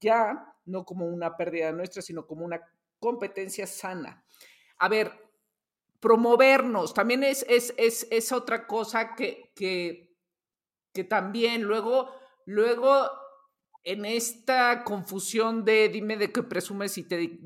ya, 0.00 0.54
no 0.64 0.84
como 0.84 1.06
una 1.06 1.36
pérdida 1.36 1.72
nuestra, 1.72 2.02
sino 2.02 2.26
como 2.26 2.44
una 2.44 2.60
competencia 2.98 3.66
sana. 3.66 4.24
A 4.78 4.88
ver, 4.88 5.12
promovernos 6.00 6.94
también 6.94 7.22
es, 7.22 7.46
es, 7.48 7.74
es, 7.76 8.32
otra 8.32 8.66
cosa 8.66 9.14
que, 9.14 9.52
que, 9.54 10.16
que 10.92 11.04
también 11.04 11.62
luego, 11.62 12.12
luego 12.44 13.08
en 13.84 14.04
esta 14.04 14.84
confusión 14.84 15.64
de 15.64 15.88
dime 15.88 16.16
de 16.16 16.32
qué 16.32 16.42
presumes 16.42 16.98
y 16.98 17.04
te, 17.04 17.38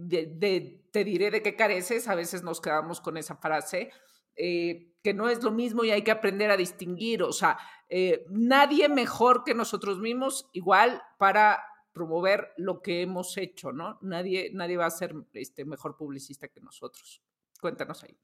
te 0.91 1.05
diré 1.05 1.31
de 1.31 1.43
qué 1.43 1.55
careces, 1.55 2.09
a 2.09 2.15
veces 2.15 2.43
nos 2.43 2.61
quedamos 2.61 3.01
con 3.01 3.17
esa 3.17 3.37
frase 3.37 3.91
eh, 4.37 4.93
que 5.03 5.15
no 5.15 5.29
es 5.29 5.43
lo 5.43 5.51
mismo 5.51 5.85
y 5.85 5.91
hay 5.91 6.03
que 6.03 6.11
aprender 6.11 6.51
a 6.51 6.57
distinguir. 6.57 7.23
O 7.23 7.33
sea, 7.33 7.59
eh, 7.89 8.25
nadie 8.31 8.89
mejor 8.89 9.45
que 9.45 9.55
nosotros 9.55 9.99
mismos, 9.99 10.49
igual 10.53 11.03
para 11.19 11.63
promover 11.93 12.49
lo 12.57 12.81
que 12.81 13.03
hemos 13.03 13.37
hecho, 13.37 13.73
¿no? 13.73 13.99
Nadie, 14.01 14.51
nadie 14.55 14.77
va 14.77 14.87
a 14.87 14.91
ser 14.91 15.15
este, 15.35 15.65
mejor 15.65 15.97
publicista 15.97 16.49
que 16.49 16.61
nosotros. 16.61 17.23
Cuéntanos 17.61 18.03
ahí. 18.03 18.17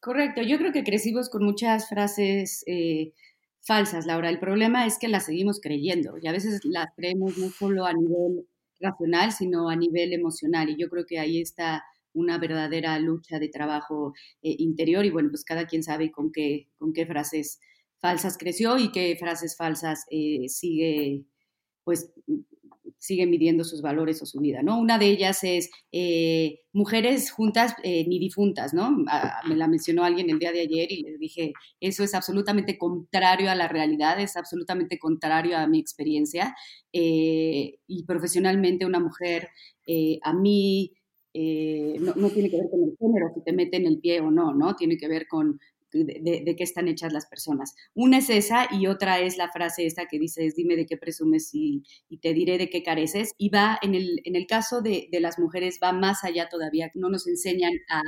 Correcto, 0.00 0.42
yo 0.42 0.58
creo 0.58 0.72
que 0.72 0.84
crecimos 0.84 1.28
con 1.28 1.44
muchas 1.44 1.88
frases 1.88 2.64
eh, 2.66 3.12
falsas, 3.60 4.06
Laura. 4.06 4.28
El 4.28 4.40
problema 4.40 4.86
es 4.86 4.98
que 4.98 5.08
las 5.08 5.26
seguimos 5.26 5.60
creyendo 5.60 6.18
y 6.20 6.26
a 6.26 6.32
veces 6.32 6.60
las 6.64 6.88
creemos 6.96 7.38
no 7.38 7.50
solo 7.50 7.84
a 7.84 7.92
nivel 7.92 8.46
racional, 8.80 9.32
sino 9.32 9.68
a 9.68 9.76
nivel 9.76 10.12
emocional. 10.12 10.68
Y 10.70 10.76
yo 10.76 10.88
creo 10.88 11.06
que 11.06 11.18
ahí 11.18 11.40
está 11.40 11.84
una 12.14 12.38
verdadera 12.38 12.98
lucha 12.98 13.38
de 13.38 13.48
trabajo 13.48 14.14
eh, 14.42 14.54
interior 14.58 15.04
y 15.04 15.10
bueno, 15.10 15.30
pues 15.30 15.44
cada 15.44 15.66
quien 15.66 15.82
sabe 15.82 16.10
con 16.10 16.32
qué, 16.32 16.68
con 16.78 16.92
qué 16.92 17.06
frases 17.06 17.60
falsas 18.00 18.36
creció 18.36 18.78
y 18.78 18.90
qué 18.90 19.16
frases 19.18 19.56
falsas 19.56 20.04
eh, 20.10 20.48
sigue, 20.48 21.24
pues, 21.84 22.12
sigue 22.98 23.26
midiendo 23.26 23.64
sus 23.64 23.82
valores 23.82 24.22
o 24.22 24.26
su 24.26 24.40
vida, 24.40 24.62
¿no? 24.62 24.78
Una 24.78 24.96
de 24.96 25.06
ellas 25.06 25.42
es 25.42 25.70
eh, 25.90 26.60
mujeres 26.72 27.32
juntas 27.32 27.74
ni 27.82 28.20
difuntas, 28.20 28.74
¿no? 28.74 28.96
Ah, 29.08 29.40
me 29.48 29.56
la 29.56 29.66
mencionó 29.66 30.04
alguien 30.04 30.30
el 30.30 30.38
día 30.38 30.52
de 30.52 30.60
ayer 30.60 30.92
y 30.92 31.02
les 31.02 31.18
dije, 31.18 31.52
eso 31.80 32.04
es 32.04 32.14
absolutamente 32.14 32.78
contrario 32.78 33.50
a 33.50 33.56
la 33.56 33.66
realidad, 33.66 34.20
es 34.20 34.36
absolutamente 34.36 35.00
contrario 35.00 35.58
a 35.58 35.66
mi 35.66 35.80
experiencia. 35.80 36.54
y 36.92 38.04
profesionalmente 38.06 38.86
una 38.86 39.00
mujer, 39.00 39.48
a 40.22 40.32
mí, 40.32 40.92
no, 41.34 42.14
no, 42.14 42.30
tiene 42.30 42.50
que 42.50 42.56
ver 42.58 42.70
con 42.70 42.82
el 42.82 42.96
género, 42.98 43.30
si 43.34 43.42
te 43.42 43.52
mete 43.52 43.76
en 43.76 43.86
el 43.86 43.98
pie 43.98 44.20
o 44.20 44.30
no, 44.30 44.54
¿no? 44.54 44.76
Tiene 44.76 44.96
que 44.96 45.08
ver 45.08 45.26
con 45.28 45.58
de, 45.92 46.54
qué 46.56 46.64
están 46.64 46.88
hechas 46.88 47.12
las 47.12 47.26
personas. 47.26 47.74
Una 47.94 48.18
es 48.18 48.30
esa 48.30 48.68
y 48.70 48.86
otra 48.86 49.20
es 49.20 49.36
la 49.36 49.50
frase 49.50 49.86
esta 49.86 50.06
que 50.06 50.18
dices, 50.18 50.54
dime 50.54 50.76
de 50.76 50.86
qué 50.86 50.96
presumes 50.96 51.50
y, 51.52 51.82
te 52.20 52.32
diré 52.32 52.58
de 52.58 52.70
qué 52.70 52.82
careces. 52.82 53.32
Y 53.38 53.50
va, 53.50 53.78
en 53.82 53.94
el, 53.94 54.20
en 54.24 54.36
el 54.36 54.46
caso 54.46 54.80
de, 54.80 55.08
las 55.20 55.38
mujeres, 55.38 55.78
va 55.82 55.92
más 55.92 56.24
allá 56.24 56.48
todavía. 56.48 56.90
No 56.94 57.08
nos 57.08 57.26
enseñan 57.26 57.72
a 57.90 58.02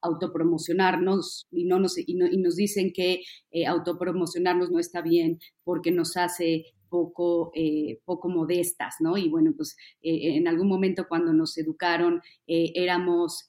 autopromocionarnos 0.00 1.46
y, 1.50 1.64
no 1.64 1.78
nos, 1.80 1.96
y, 1.98 2.14
nos 2.14 2.56
dicen 2.56 2.92
que 2.92 3.22
eh, 3.50 3.66
autopromocionarnos 3.66 4.70
no 4.70 4.78
está 4.78 5.00
bien 5.00 5.38
porque 5.64 5.90
nos 5.90 6.16
hace 6.16 6.64
poco, 6.88 7.50
eh, 7.54 8.00
poco 8.04 8.28
modestas, 8.28 8.96
¿no? 9.00 9.16
Y 9.16 9.28
bueno, 9.28 9.52
pues 9.56 9.76
eh, 10.02 10.36
en 10.36 10.48
algún 10.48 10.68
momento 10.68 11.06
cuando 11.08 11.32
nos 11.32 11.56
educaron 11.58 12.20
éramos 12.46 13.44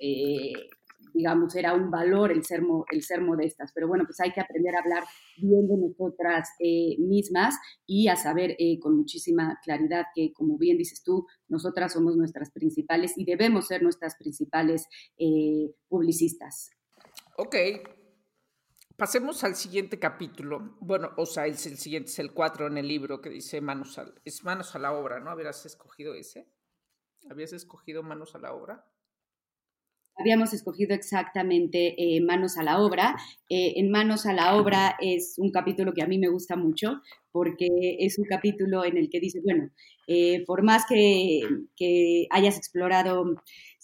digamos, 1.15 1.55
era 1.55 1.73
un 1.73 1.89
valor 1.89 2.31
el 2.31 2.43
ser, 2.43 2.61
el 2.91 3.01
ser 3.01 3.21
modestas. 3.21 3.71
Pero 3.73 3.87
bueno, 3.87 4.03
pues 4.05 4.19
hay 4.19 4.31
que 4.33 4.41
aprender 4.41 4.75
a 4.75 4.79
hablar 4.79 5.03
bien 5.37 5.67
de 5.67 5.77
nosotras 5.77 6.49
eh, 6.59 6.97
mismas 6.99 7.55
y 7.85 8.09
a 8.09 8.17
saber 8.17 8.55
eh, 8.59 8.79
con 8.79 8.97
muchísima 8.97 9.57
claridad 9.63 10.05
que, 10.13 10.33
como 10.33 10.57
bien 10.57 10.77
dices 10.77 11.03
tú, 11.03 11.25
nosotras 11.47 11.93
somos 11.93 12.17
nuestras 12.17 12.51
principales 12.51 13.17
y 13.17 13.23
debemos 13.23 13.67
ser 13.67 13.81
nuestras 13.81 14.15
principales 14.17 14.87
eh, 15.17 15.71
publicistas. 15.87 16.71
Ok. 17.37 17.55
Pasemos 18.97 19.43
al 19.43 19.55
siguiente 19.55 19.99
capítulo. 19.99 20.77
Bueno, 20.79 21.11
o 21.17 21.25
sea, 21.25 21.47
el, 21.47 21.57
siguiente 21.57 22.09
es 22.09 22.19
el 22.19 22.31
4 22.31 22.67
en 22.67 22.77
el 22.77 22.87
libro 22.87 23.19
que 23.19 23.29
dice 23.29 23.59
manos 23.59 23.99
a, 23.99 24.05
manos 24.43 24.73
a 24.73 24.79
la 24.79 24.93
obra, 24.93 25.19
¿no? 25.19 25.31
¿Habías 25.31 25.65
escogido 25.65 26.13
ese? 26.13 26.47
¿Habías 27.29 27.51
escogido 27.51 28.03
manos 28.03 28.35
a 28.35 28.39
la 28.39 28.53
obra? 28.53 28.85
habíamos 30.17 30.53
escogido 30.53 30.95
exactamente 30.95 31.95
eh, 31.97 32.21
Manos 32.21 32.57
a 32.57 32.63
la 32.63 32.79
Obra. 32.79 33.15
Eh, 33.49 33.73
en 33.75 33.91
Manos 33.91 34.25
a 34.25 34.33
la 34.33 34.55
Obra 34.55 34.95
es 35.01 35.35
un 35.37 35.51
capítulo 35.51 35.93
que 35.93 36.01
a 36.01 36.07
mí 36.07 36.17
me 36.17 36.29
gusta 36.29 36.55
mucho 36.55 37.01
porque 37.31 37.67
es 37.99 38.17
un 38.17 38.25
capítulo 38.25 38.85
en 38.85 38.97
el 38.97 39.09
que 39.09 39.19
dice, 39.19 39.41
bueno, 39.43 39.69
eh, 40.07 40.45
por 40.45 40.63
más 40.63 40.85
que 40.87 42.27
hayas 42.29 42.57
explorado 42.57 43.25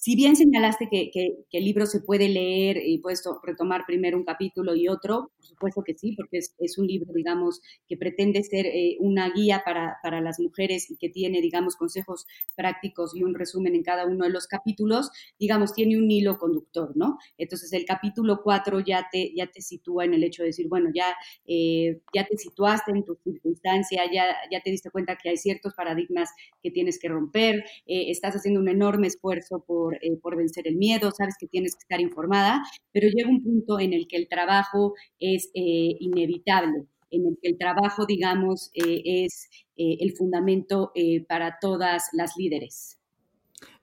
si 0.01 0.15
bien 0.15 0.35
señalaste 0.35 0.89
que, 0.89 1.11
el 1.51 1.63
libro 1.63 1.85
se 1.85 1.99
puede 1.99 2.27
leer 2.27 2.77
y 2.83 2.97
puedes 2.97 3.23
retomar 3.43 3.83
primero 3.85 4.17
un 4.17 4.23
capítulo 4.23 4.73
y 4.73 4.87
otro, 4.87 5.29
por 5.37 5.45
supuesto 5.45 5.83
que 5.83 5.93
sí, 5.93 6.15
porque 6.15 6.39
es, 6.39 6.77
un 6.79 6.87
libro, 6.87 7.13
digamos, 7.13 7.61
que 7.87 7.97
pretende 7.97 8.41
ser 8.41 8.65
eh, 8.65 8.97
una 8.99 9.29
guía 9.29 9.61
para, 9.63 9.99
las 10.21 10.39
mujeres 10.39 10.89
y 10.89 10.97
que 10.97 11.09
tiene, 11.09 11.39
digamos, 11.39 11.75
consejos 11.75 12.25
prácticos 12.55 13.15
y 13.15 13.21
un 13.21 13.35
resumen 13.35 13.75
en 13.75 13.83
cada 13.83 14.07
uno 14.07 14.25
de 14.25 14.31
los 14.31 14.47
capítulos, 14.47 15.11
digamos, 15.37 15.75
tiene 15.75 15.95
un 15.97 16.09
hilo 16.09 16.39
conductor, 16.39 16.93
¿no? 16.95 17.19
Entonces, 17.37 17.71
el 17.73 17.85
capítulo 17.85 18.41
4 18.43 18.79
ya 18.79 19.07
te, 19.11 19.31
ya 19.35 19.51
te 19.51 19.61
sitúa 19.61 20.05
en 20.05 20.15
el 20.15 20.23
hecho 20.23 20.41
de 20.41 20.47
decir, 20.47 20.67
bueno, 20.67 20.89
ya, 20.91 21.13
eh, 21.45 22.01
ya 22.11 22.25
te 22.25 22.37
situaste 22.39 22.89
en 22.89 23.05
tu 23.05 23.19
circunstancia, 23.23 24.01
ya, 24.11 24.35
ya 24.51 24.61
te 24.61 24.71
diste 24.71 24.89
cuenta 24.89 25.15
que 25.15 25.29
hay 25.29 25.37
ciertos 25.37 25.75
paradigmas 25.75 26.31
que 26.63 26.71
tienes 26.71 26.97
que 26.97 27.07
romper, 27.07 27.63
eh, 27.85 28.09
estás 28.09 28.35
haciendo 28.35 28.59
un 28.59 28.67
enorme 28.67 29.05
esfuerzo 29.05 29.63
por 29.63 29.90
eh, 30.01 30.17
por, 30.21 30.37
vencer 30.37 30.67
el 30.67 30.75
miedo, 30.77 31.11
sabes 31.11 31.35
que 31.39 31.47
tienes 31.47 31.75
que 31.75 31.83
estar 31.83 31.99
informada, 31.99 32.61
pero 32.91 33.07
llega 33.07 33.29
un 33.29 33.43
punto 33.43 33.79
en 33.79 33.93
el 33.93 34.07
que 34.07 34.17
el 34.17 34.27
trabajo 34.27 34.93
es 35.19 35.49
eh, 35.53 35.95
inevitable, 35.99 36.85
en 37.09 37.25
el 37.27 37.37
que 37.41 37.49
el 37.49 37.57
trabajo, 37.57 38.05
digamos, 38.05 38.71
eh, 38.73 39.25
es 39.25 39.49
el 39.75 40.13
fundamento 40.15 40.91
para 41.27 41.57
todas 41.59 42.09
las 42.13 42.37
líderes. 42.37 42.99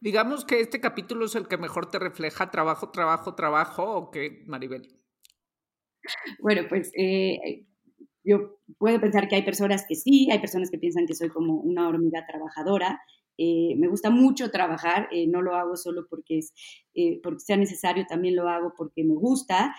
Digamos 0.01 0.45
que 0.45 0.61
este 0.61 0.81
capítulo 0.81 1.25
es 1.25 1.35
el 1.35 1.49
que 1.49 1.59
mejor 1.59 1.91
te 1.91 1.99
refleja 1.99 2.53
trabajo, 2.53 2.91
trabajo, 2.91 3.35
trabajo, 3.35 3.97
¿o 3.97 4.11
qué, 4.13 4.45
Maribel? 4.47 4.97
Bueno, 6.41 6.63
pues 6.69 6.93
yo 8.29 8.59
puedo 8.79 9.01
pensar 9.01 9.27
que 9.27 9.37
hay 9.37 9.43
personas 9.43 9.87
que 9.89 9.95
sí, 9.95 10.29
hay 10.31 10.39
personas 10.39 10.71
que 10.71 10.79
piensan 10.79 11.07
que 11.07 11.15
soy 11.15 11.31
como 11.31 11.55
una 11.55 11.89
hormiga 11.89 12.27
trabajadora, 12.27 13.01
eh, 13.39 13.75
me 13.77 13.89
gusta 13.89 14.11
mucho 14.11 14.51
trabajar, 14.51 15.09
eh, 15.13 15.27
no 15.27 15.43
lo 15.43 15.55
hago 15.57 15.77
solo 15.77 16.07
porque, 16.11 16.39
es, 16.39 16.53
eh, 16.95 17.21
porque 17.23 17.41
sea 17.41 17.57
necesario, 17.57 18.05
también 18.09 18.37
lo 18.37 18.49
hago 18.49 18.75
porque 18.77 19.05
me 19.05 19.15
gusta, 19.15 19.75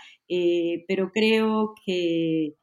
pero 0.88 1.12
creo 1.12 1.74
que 1.86 2.56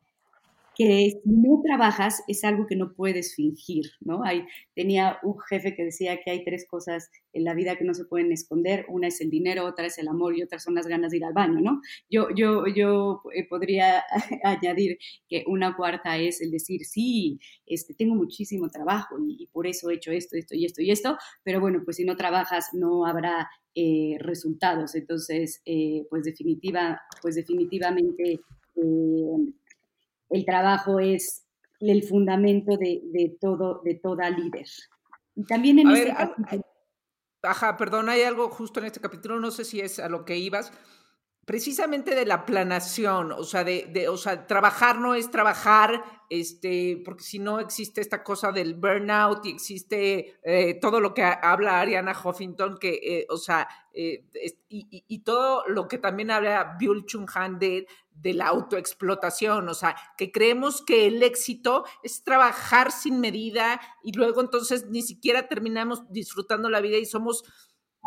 que 0.76 1.20
si 1.22 1.30
no 1.30 1.62
trabajas 1.64 2.22
es 2.28 2.44
algo 2.44 2.66
que 2.66 2.76
no 2.76 2.92
puedes 2.92 3.34
fingir, 3.34 3.86
¿no? 4.00 4.22
Hay, 4.22 4.44
tenía 4.74 5.18
un 5.22 5.38
jefe 5.48 5.74
que 5.74 5.84
decía 5.84 6.20
que 6.22 6.30
hay 6.30 6.44
tres 6.44 6.66
cosas 6.68 7.10
en 7.32 7.44
la 7.44 7.54
vida 7.54 7.76
que 7.76 7.84
no 7.84 7.94
se 7.94 8.04
pueden 8.04 8.30
esconder, 8.30 8.84
una 8.88 9.08
es 9.08 9.20
el 9.22 9.30
dinero, 9.30 9.64
otra 9.64 9.86
es 9.86 9.96
el 9.98 10.08
amor 10.08 10.36
y 10.36 10.42
otras 10.42 10.62
son 10.62 10.74
las 10.74 10.86
ganas 10.86 11.12
de 11.12 11.16
ir 11.16 11.24
al 11.24 11.32
baño, 11.32 11.60
¿no? 11.60 11.80
Yo, 12.10 12.28
yo, 12.36 12.66
yo 12.66 13.22
eh, 13.34 13.46
podría 13.48 14.04
añadir 14.44 14.98
que 15.28 15.44
una 15.46 15.74
cuarta 15.74 16.18
es 16.18 16.42
el 16.42 16.50
decir, 16.50 16.84
sí, 16.84 17.38
este, 17.64 17.94
tengo 17.94 18.14
muchísimo 18.14 18.68
trabajo 18.68 19.16
y, 19.26 19.46
por 19.52 19.66
eso 19.66 19.88
he 19.88 19.94
hecho 19.94 20.10
esto, 20.10 20.36
esto 20.36 20.54
y 20.54 20.66
esto 20.66 20.82
y 20.82 20.90
esto, 20.90 21.16
pero 21.42 21.58
bueno, 21.58 21.80
pues 21.84 21.96
si 21.96 22.04
no 22.04 22.16
trabajas 22.16 22.68
no 22.74 23.06
habrá 23.06 23.48
eh, 23.74 24.16
resultados, 24.20 24.94
entonces, 24.94 25.62
eh, 25.64 26.04
pues, 26.10 26.24
definitiva, 26.24 27.00
pues 27.22 27.34
definitivamente 27.34 28.40
el 30.30 30.44
trabajo 30.44 31.00
es 31.00 31.44
el 31.80 32.02
fundamento 32.02 32.76
de, 32.76 33.36
todo, 33.40 33.80
de 33.84 33.94
toda 33.94 34.30
líder. 34.30 34.66
Y 35.34 35.44
también 35.44 35.78
en 35.78 35.90
este 35.90 36.14
capítulo... 36.14 36.64
Ajá, 37.42 37.76
perdón, 37.76 38.08
hay 38.08 38.22
algo 38.22 38.48
justo 38.48 38.80
en 38.80 38.86
este 38.86 39.00
capítulo, 39.00 39.38
no 39.38 39.50
sé 39.50 39.64
si 39.64 39.80
es 39.80 39.98
a 39.98 40.08
lo 40.08 40.24
que 40.24 40.36
ibas, 40.36 40.72
precisamente 41.46 42.16
de 42.16 42.26
la 42.26 42.44
planación, 42.44 43.30
o 43.30 43.44
sea, 43.44 43.62
de, 43.62 43.88
de, 43.92 44.08
o 44.08 44.16
sea, 44.16 44.48
trabajar 44.48 44.98
no 44.98 45.14
es 45.14 45.30
trabajar, 45.30 46.02
este, 46.28 47.00
porque 47.04 47.22
si 47.22 47.38
no 47.38 47.60
existe 47.60 48.00
esta 48.00 48.24
cosa 48.24 48.50
del 48.50 48.74
burnout 48.74 49.46
y 49.46 49.50
existe 49.50 50.40
eh, 50.42 50.74
todo 50.80 50.98
lo 50.98 51.14
que 51.14 51.22
habla 51.22 51.80
Ariana 51.80 52.16
Huffington, 52.20 52.78
que, 52.78 52.98
eh, 53.00 53.26
o 53.30 53.36
sea, 53.36 53.68
eh, 53.92 54.24
y, 54.68 55.04
y, 55.06 55.18
todo 55.20 55.62
lo 55.68 55.86
que 55.86 55.98
también 55.98 56.32
habla 56.32 56.76
Byul 56.80 57.06
Chung 57.06 57.30
Han 57.34 57.60
de, 57.60 57.86
de 58.20 58.35
la 58.35 58.48
autoexplotación, 58.48 59.68
o 59.68 59.74
sea, 59.74 59.96
que 60.16 60.33
creemos 60.33 60.83
que 60.83 61.07
el 61.07 61.22
éxito 61.22 61.85
es 62.02 62.24
trabajar 62.24 62.90
sin 62.90 63.20
medida 63.20 63.81
y 64.02 64.12
luego 64.12 64.40
entonces 64.40 64.87
ni 64.87 65.02
siquiera 65.02 65.48
terminamos 65.48 66.02
disfrutando 66.11 66.68
la 66.70 66.81
vida 66.81 66.96
y 66.96 67.07
somos 67.07 67.44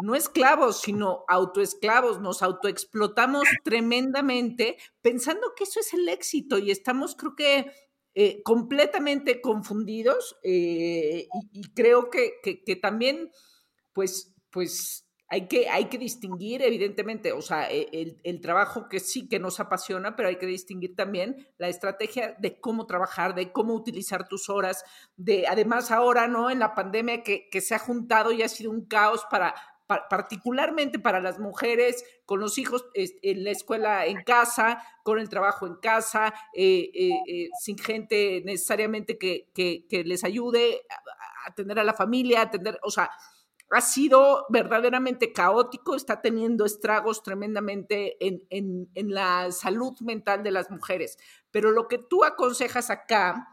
no 0.01 0.15
esclavos, 0.15 0.81
sino 0.81 1.25
autoesclavos, 1.27 2.21
nos 2.21 2.41
autoexplotamos 2.41 3.43
tremendamente 3.63 4.77
pensando 5.01 5.53
que 5.55 5.65
eso 5.65 5.79
es 5.79 5.93
el 5.93 6.07
éxito 6.09 6.57
y 6.57 6.71
estamos, 6.71 7.15
creo 7.15 7.35
que, 7.35 7.71
eh, 8.15 8.41
completamente 8.43 9.39
confundidos 9.39 10.37
eh, 10.43 11.27
y, 11.53 11.61
creo 11.73 12.09
que, 12.09 12.39
también, 12.81 13.29
pues, 13.93 14.33
pues 14.49 15.05
hay 15.29 15.47
que, 15.47 15.69
hay 15.69 15.85
que 15.85 15.97
distinguir, 15.97 16.61
evidentemente, 16.61 17.31
o 17.31 17.41
sea, 17.41 17.69
e, 17.69 17.87
el, 17.91 18.19
el, 18.23 18.41
trabajo 18.41 18.89
que 18.89 18.99
sí 18.99 19.27
que 19.27 19.39
nos 19.39 19.59
apasiona, 19.59 20.15
pero 20.15 20.29
hay 20.29 20.37
que 20.37 20.45
distinguir 20.45 20.95
también 20.95 21.47
la 21.57 21.67
estrategia 21.67 22.35
de 22.39 22.59
cómo 22.59 22.85
trabajar, 22.85 23.35
de 23.35 23.51
cómo 23.51 23.73
utilizar 23.73 24.27
tus 24.27 24.49
horas, 24.49 24.83
de 25.17 25.47
además 25.47 25.91
ahora, 25.91 26.27
¿no? 26.27 26.49
En 26.49 26.59
la 26.59 26.73
pandemia 26.73 27.23
que, 27.23 27.47
que 27.49 27.61
se 27.61 27.75
ha 27.75 27.79
juntado 27.79 28.31
y 28.31 28.41
ha 28.41 28.49
sido 28.49 28.71
un 28.71 28.85
caos 28.85 29.25
para, 29.29 29.55
particularmente 30.09 30.99
para 30.99 31.19
las 31.19 31.39
mujeres, 31.39 32.05
con 32.25 32.39
los 32.39 32.59
hijos 32.59 32.85
en 32.93 33.43
la 33.43 33.49
escuela 33.49 34.05
en 34.05 34.23
casa, 34.23 34.83
con 35.03 35.17
el 35.17 35.29
trabajo 35.29 35.65
en 35.65 35.77
casa, 35.77 36.31
eh, 36.53 36.91
eh, 36.93 37.09
eh, 37.27 37.49
sin 37.59 37.75
gente 37.79 38.43
necesariamente 38.45 39.17
que, 39.17 39.47
les 39.89 40.23
ayude 40.23 40.83
a 40.89 41.49
atender 41.49 41.79
a 41.79 41.83
la 41.83 41.95
familia, 41.95 42.41
atender, 42.41 42.79
o 42.83 42.91
sea, 42.91 43.09
ha 43.71 43.81
sido 43.81 44.45
verdaderamente 44.49 45.31
caótico, 45.31 45.95
está 45.95 46.21
teniendo 46.21 46.65
estragos 46.65 47.21
tremendamente 47.23 48.17
en, 48.19 48.89
en 48.93 49.13
la 49.13 49.51
salud 49.51 49.93
mental 50.01 50.43
de 50.43 50.51
las 50.51 50.71
mujeres. 50.71 51.17
Pero 51.51 51.71
lo 51.71 51.87
que 51.87 51.97
tú 51.97 52.23
aconsejas 52.23 52.89
acá, 52.89 53.47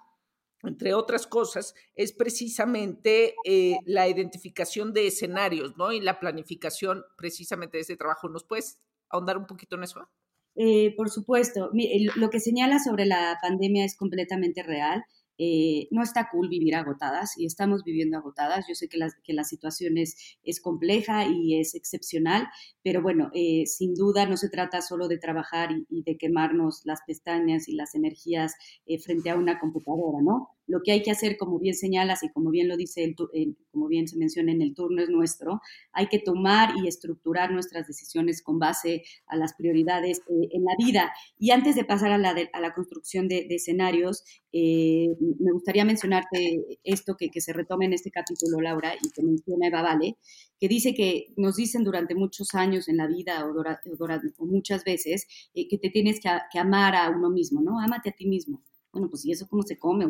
entre 0.63 0.95
otras 0.95 1.27
cosas, 1.27 1.75
es 1.95 2.13
precisamente 2.13 3.35
eh, 3.45 3.77
la 3.85 4.09
identificación 4.09 4.93
de 4.93 5.07
escenarios, 5.07 5.77
¿no? 5.77 5.93
Y 5.93 6.01
la 6.01 6.19
planificación 6.19 7.05
precisamente 7.17 7.79
de 7.79 7.83
ese 7.83 7.97
trabajo. 7.97 8.29
¿Nos 8.29 8.45
puedes 8.45 8.81
ahondar 9.09 9.37
un 9.39 9.47
poquito 9.47 9.77
en 9.77 9.85
eso? 9.85 10.09
Eh, 10.57 10.95
por 10.97 11.11
supuesto, 11.11 11.71
lo 12.17 12.31
que 12.31 12.41
señala 12.41 12.79
sobre 12.79 13.05
la 13.05 13.39
pandemia 13.43 13.85
es 13.85 13.97
completamente 13.97 14.63
real. 14.63 15.05
Eh, 15.39 15.89
no 15.91 16.03
está 16.03 16.29
cool 16.31 16.49
vivir 16.49 16.75
agotadas 16.75 17.39
y 17.39 17.47
estamos 17.47 17.85
viviendo 17.85 18.19
agotadas. 18.19 18.67
Yo 18.69 18.75
sé 18.75 18.89
que 18.89 18.99
la, 18.99 19.09
que 19.23 19.33
la 19.33 19.45
situación 19.45 19.99
es, 19.99 20.17
compleja 20.63 21.27
y 21.27 21.61
es 21.61 21.75
excepcional, 21.75 22.49
pero 22.83 23.03
bueno, 23.03 23.31
eh, 23.35 23.67
sin 23.67 23.95
duda 23.95 24.27
no 24.27 24.37
se 24.37 24.49
trata 24.49 24.81
solo 24.81 25.09
de 25.09 25.19
trabajar 25.19 25.71
y, 25.89 26.03
de 26.03 26.17
quemarnos 26.17 26.83
las 26.85 27.01
pestañas 27.07 27.69
y 27.69 27.75
las 27.75 27.95
energías 27.95 28.55
eh, 28.87 28.99
frente 28.99 29.31
a 29.31 29.37
una 29.37 29.59
computadora, 29.59 30.21
¿no? 30.23 30.56
Lo 30.67 30.81
que 30.83 30.93
hay 30.93 31.03
que 31.03 31.11
hacer, 31.11 31.37
como 31.37 31.59
bien 31.59 31.75
señalas 31.75 32.23
y 32.23 32.31
como 32.31 32.51
bien 32.51 32.69
lo 32.69 32.77
dice, 32.77 33.05
el, 33.05 33.57
como 33.71 33.89
bien 33.89 34.09
se 34.09 34.17
menciona 34.17 34.53
en 34.53 34.63
el 34.63 34.75
turno 34.75 35.03
es 35.03 35.09
nuestro, 35.09 35.61
hay 35.93 36.09
que 36.09 36.19
tomar 36.19 36.75
y 36.83 36.89
estructurar 36.89 37.53
nuestras 37.53 37.87
decisiones 37.87 38.43
con 38.43 38.59
base 38.59 39.03
a 39.27 39.37
las 39.37 39.55
prioridades 39.55 40.23
en 40.29 40.65
la 40.65 40.73
vida. 40.79 41.13
Y 41.39 41.51
antes 41.51 41.77
de 41.77 41.85
pasar 41.85 42.13
a 42.13 42.19
la, 42.19 42.35
a 42.53 42.61
la 42.61 42.75
construcción 42.75 43.29
de, 43.29 43.47
de 43.49 43.55
escenarios, 43.57 44.25
me 44.53 45.53
gustaría 45.53 45.85
mencionarte 45.85 46.79
esto 46.85 47.17
que, 47.17 47.29
se 47.41 47.53
retome 47.53 47.87
en 47.87 47.93
este 47.93 48.11
capítulo, 48.11 48.61
Laura, 48.61 48.95
y 48.95 49.11
que 49.11 49.23
menciona 49.23 49.67
Eva 49.67 49.83
Vale, 49.83 50.17
que 50.59 50.69
dice 50.69 50.95
que 50.95 51.27
nos 51.37 51.57
dicen 51.57 51.85
durante 51.85 52.15
muchos 52.15 52.55
años 52.55 52.89
en 52.89 52.97
la 52.97 53.07
vida 53.07 53.47
o, 53.47 54.47
muchas 54.47 54.85
veces 54.85 55.27
eh, 55.55 55.69
que 55.69 55.79
te 55.79 55.91
tienes 55.91 56.21
que, 56.21 56.59
amar 56.59 56.95
a 56.97 57.11
uno 57.11 57.31
mismo, 57.31 57.61
¿no? 57.61 57.81
Ámate 57.81 58.11
a 58.11 58.13
ti 58.13 58.27
mismo. 58.27 58.63
Bueno, 58.97 59.11
pues 59.11 59.27
¿y 59.27 59.33
eso 59.33 59.47
cómo 59.47 59.63
se 59.63 59.79
come? 59.79 60.07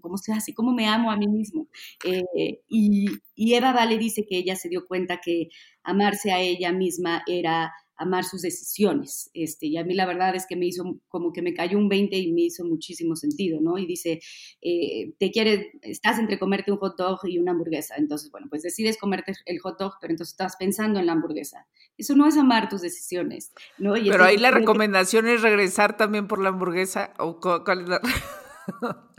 ¿Cómo, 0.00 0.16
se 0.16 0.32
hace? 0.32 0.54
¿Cómo 0.54 0.72
me 0.72 0.88
amo 0.88 1.10
a 1.10 1.18
mí 1.18 1.28
mismo? 1.28 1.68
Eh, 2.02 2.62
y, 2.66 3.10
y 3.34 3.52
Eva 3.52 3.74
Vale 3.74 3.98
dice 3.98 4.24
que 4.26 4.38
ella 4.38 4.56
se 4.56 4.70
dio 4.70 4.86
cuenta 4.86 5.20
que 5.22 5.50
amarse 5.82 6.32
a 6.32 6.40
ella 6.40 6.72
misma 6.72 7.22
era 7.26 7.74
amar 8.02 8.24
sus 8.24 8.42
decisiones. 8.42 9.30
Este, 9.34 9.66
y 9.66 9.76
a 9.76 9.84
mí 9.84 9.94
la 9.94 10.06
verdad 10.06 10.34
es 10.34 10.46
que 10.46 10.56
me 10.56 10.66
hizo 10.66 10.98
como 11.08 11.32
que 11.32 11.42
me 11.42 11.54
cayó 11.54 11.78
un 11.78 11.88
20 11.88 12.16
y 12.16 12.32
me 12.32 12.42
hizo 12.42 12.64
muchísimo 12.64 13.16
sentido, 13.16 13.60
¿no? 13.60 13.78
Y 13.78 13.86
dice, 13.86 14.20
eh, 14.60 15.12
te 15.18 15.30
quieres, 15.30 15.66
estás 15.82 16.18
entre 16.18 16.38
comerte 16.38 16.72
un 16.72 16.78
hot 16.78 16.96
dog 16.96 17.20
y 17.24 17.38
una 17.38 17.52
hamburguesa. 17.52 17.94
Entonces, 17.96 18.30
bueno, 18.30 18.48
pues 18.50 18.62
decides 18.62 18.98
comerte 18.98 19.32
el 19.46 19.58
hot 19.60 19.78
dog, 19.78 19.94
pero 20.00 20.12
entonces 20.12 20.32
estás 20.32 20.56
pensando 20.56 21.00
en 21.00 21.06
la 21.06 21.12
hamburguesa. 21.12 21.66
Eso 21.96 22.14
no 22.14 22.26
es 22.26 22.36
amar 22.36 22.68
tus 22.68 22.82
decisiones, 22.82 23.52
¿no? 23.78 23.94
pero 23.94 24.24
ahí 24.24 24.36
la 24.36 24.50
recomendación 24.50 25.28
es 25.28 25.42
regresar 25.42 25.96
también 25.96 26.26
por 26.26 26.42
la 26.42 26.50
hamburguesa 26.50 27.14
o 27.18 27.40
cuál 27.40 27.82
es 27.82 27.88
la... 27.88 28.00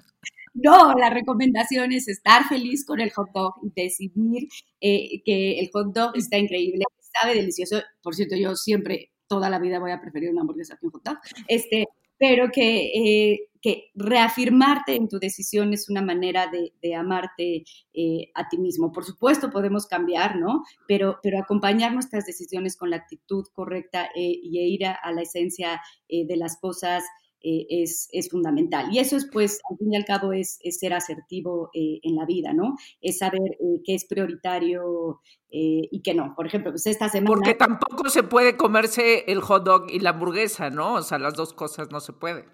No, 0.56 0.94
la 0.94 1.10
recomendación 1.10 1.92
es 1.94 2.08
estar 2.08 2.48
feliz 2.48 2.86
con 2.86 3.00
el 3.00 3.12
hot 3.12 3.30
dog 3.34 3.56
y 3.64 3.72
decidir 3.76 4.48
eh, 4.82 5.24
que 5.26 5.60
el 5.60 5.72
hot 5.74 5.96
dog 5.96 6.16
está 6.16 6.38
increíble, 6.38 6.86
sabe 7.14 7.36
delicioso. 7.36 7.82
Por 8.02 8.16
cierto, 8.16 8.36
yo 8.36 8.56
siempre, 8.56 9.12
toda 9.28 9.50
la 9.50 9.60
vida 9.60 9.80
voy 9.80 9.92
a 9.92 10.02
preferir 10.02 10.30
una 10.30 10.42
hamburguesa 10.42 10.78
que 10.78 10.86
un 10.86 10.92
hot 10.92 11.04
dog. 11.04 11.18
Este, 11.48 11.86
pero 12.18 12.50
que, 12.52 12.92
eh, 12.96 13.50
que 13.62 13.92
reafirmarte 13.96 14.96
en 14.96 15.10
tu 15.10 15.20
decisión 15.20 15.74
es 15.74 15.90
una 15.90 16.02
manera 16.02 16.48
de, 16.48 16.96
amarte 16.96 17.64
eh, 17.94 18.32
a 18.36 18.48
ti 18.48 18.58
mismo. 18.58 18.92
Por 18.92 19.04
supuesto, 19.04 19.50
podemos 19.50 19.88
cambiar, 19.88 20.38
¿no? 20.38 20.64
Pero, 20.88 21.20
pero 21.22 21.40
acompañar 21.40 21.94
nuestras 21.94 22.26
decisiones 22.26 22.78
con 22.78 22.90
la 22.90 22.98
actitud 22.98 23.46
correcta 23.54 24.06
eh, 24.16 24.40
y 24.42 24.60
ir 24.60 24.86
a, 24.86 25.12
la 25.12 25.22
esencia 25.22 25.82
de 26.08 26.38
las 26.38 26.60
cosas 26.60 27.04
es, 27.44 28.08
es, 28.12 28.30
fundamental. 28.30 28.88
Y 28.92 29.00
eso 29.00 29.18
es, 29.18 29.28
pues, 29.32 29.60
al 29.70 29.78
fin 29.78 29.94
y 29.94 29.98
al 29.98 30.06
cabo, 30.06 30.34
es, 30.34 30.60
es 30.62 30.80
ser 30.80 30.94
asertivo 30.94 31.70
en 31.74 32.16
la 32.16 32.26
vida, 32.26 32.54
¿no? 32.54 32.76
Es 33.02 33.20
saber 33.20 33.42
qué 33.86 33.96
es 33.96 34.06
prioritario 34.06 35.20
eh, 35.56 35.88
y 35.92 36.02
que 36.02 36.16
no. 36.16 36.34
Por 36.36 36.48
ejemplo, 36.48 36.72
pues 36.72 36.88
esta 36.88 37.10
semana... 37.10 37.36
Porque 37.36 37.54
tampoco 37.54 38.10
se 38.10 38.24
puede 38.24 38.58
comerse 38.58 39.32
el 39.32 39.40
hot 39.42 39.64
dog 39.64 39.86
y 39.92 40.00
la 40.00 40.10
hamburguesa, 40.10 40.72
¿no? 40.72 40.96
O 40.96 41.02
sea, 41.04 41.20
las 41.20 41.36
dos 41.36 41.54
cosas 41.54 41.92
no 41.92 42.00
se 42.00 42.12
pueden. 42.14 42.46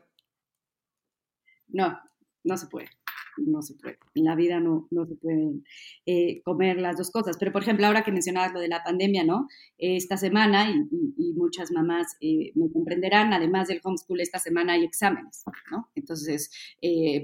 No, 1.70 1.98
no 2.44 2.58
se 2.58 2.68
puede. 2.68 2.90
No 3.46 3.62
se 3.62 3.76
puede. 3.76 3.98
En 4.16 4.26
la 4.26 4.36
vida 4.36 4.60
no, 4.60 4.88
no 4.92 5.06
se 5.06 5.16
pueden 5.16 5.64
eh, 6.06 6.42
comer 6.44 6.80
las 6.80 6.98
dos 6.98 7.12
cosas. 7.12 7.38
Pero, 7.40 7.52
por 7.52 7.62
ejemplo, 7.62 7.86
ahora 7.88 8.04
que 8.04 8.12
mencionabas 8.12 8.54
lo 8.54 8.60
de 8.60 8.68
la 8.68 8.84
pandemia, 8.84 9.24
¿no? 9.24 9.48
esta 9.78 10.18
semana, 10.18 10.70
y, 10.72 11.14
y, 11.18 11.34
muchas 11.34 11.72
mamás 11.72 12.18
eh, 12.22 12.52
me 12.56 12.72
comprenderán, 12.72 13.34
además 13.34 13.68
del 13.68 13.80
homeschool, 13.84 14.22
esta 14.22 14.40
semana 14.40 14.74
hay 14.74 14.84
exámenes, 14.84 15.44
¿no? 15.72 15.90
Entonces, 15.96 16.52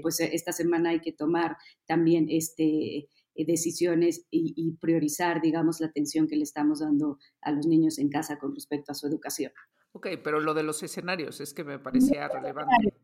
pues 0.02 0.20
esta 0.20 0.52
semana 0.52 0.90
hay 0.90 1.00
que 1.00 1.12
tomar 1.12 1.56
también 1.86 2.26
este 2.30 3.08
eh, 3.36 3.44
decisiones 3.44 4.26
y, 4.30 4.76
priorizar, 4.80 5.42
digamos, 5.42 5.80
la 5.80 5.88
atención 5.88 6.26
que 6.26 6.36
le 6.36 6.42
estamos 6.42 6.80
dando 6.80 7.18
a 7.42 7.52
los 7.52 7.66
niños 7.66 7.98
en 7.98 8.08
casa 8.08 8.38
con 8.38 8.54
respecto 8.54 8.92
a 8.92 8.94
su 8.94 9.06
educación. 9.06 9.52
Ok, 9.92 10.08
pero 10.24 10.40
lo 10.40 10.54
de 10.54 10.62
los 10.62 10.82
escenarios 10.82 11.40
es 11.40 11.52
que 11.52 11.62
me 11.62 11.78
parecía 11.78 12.28
relevante. 12.28 12.94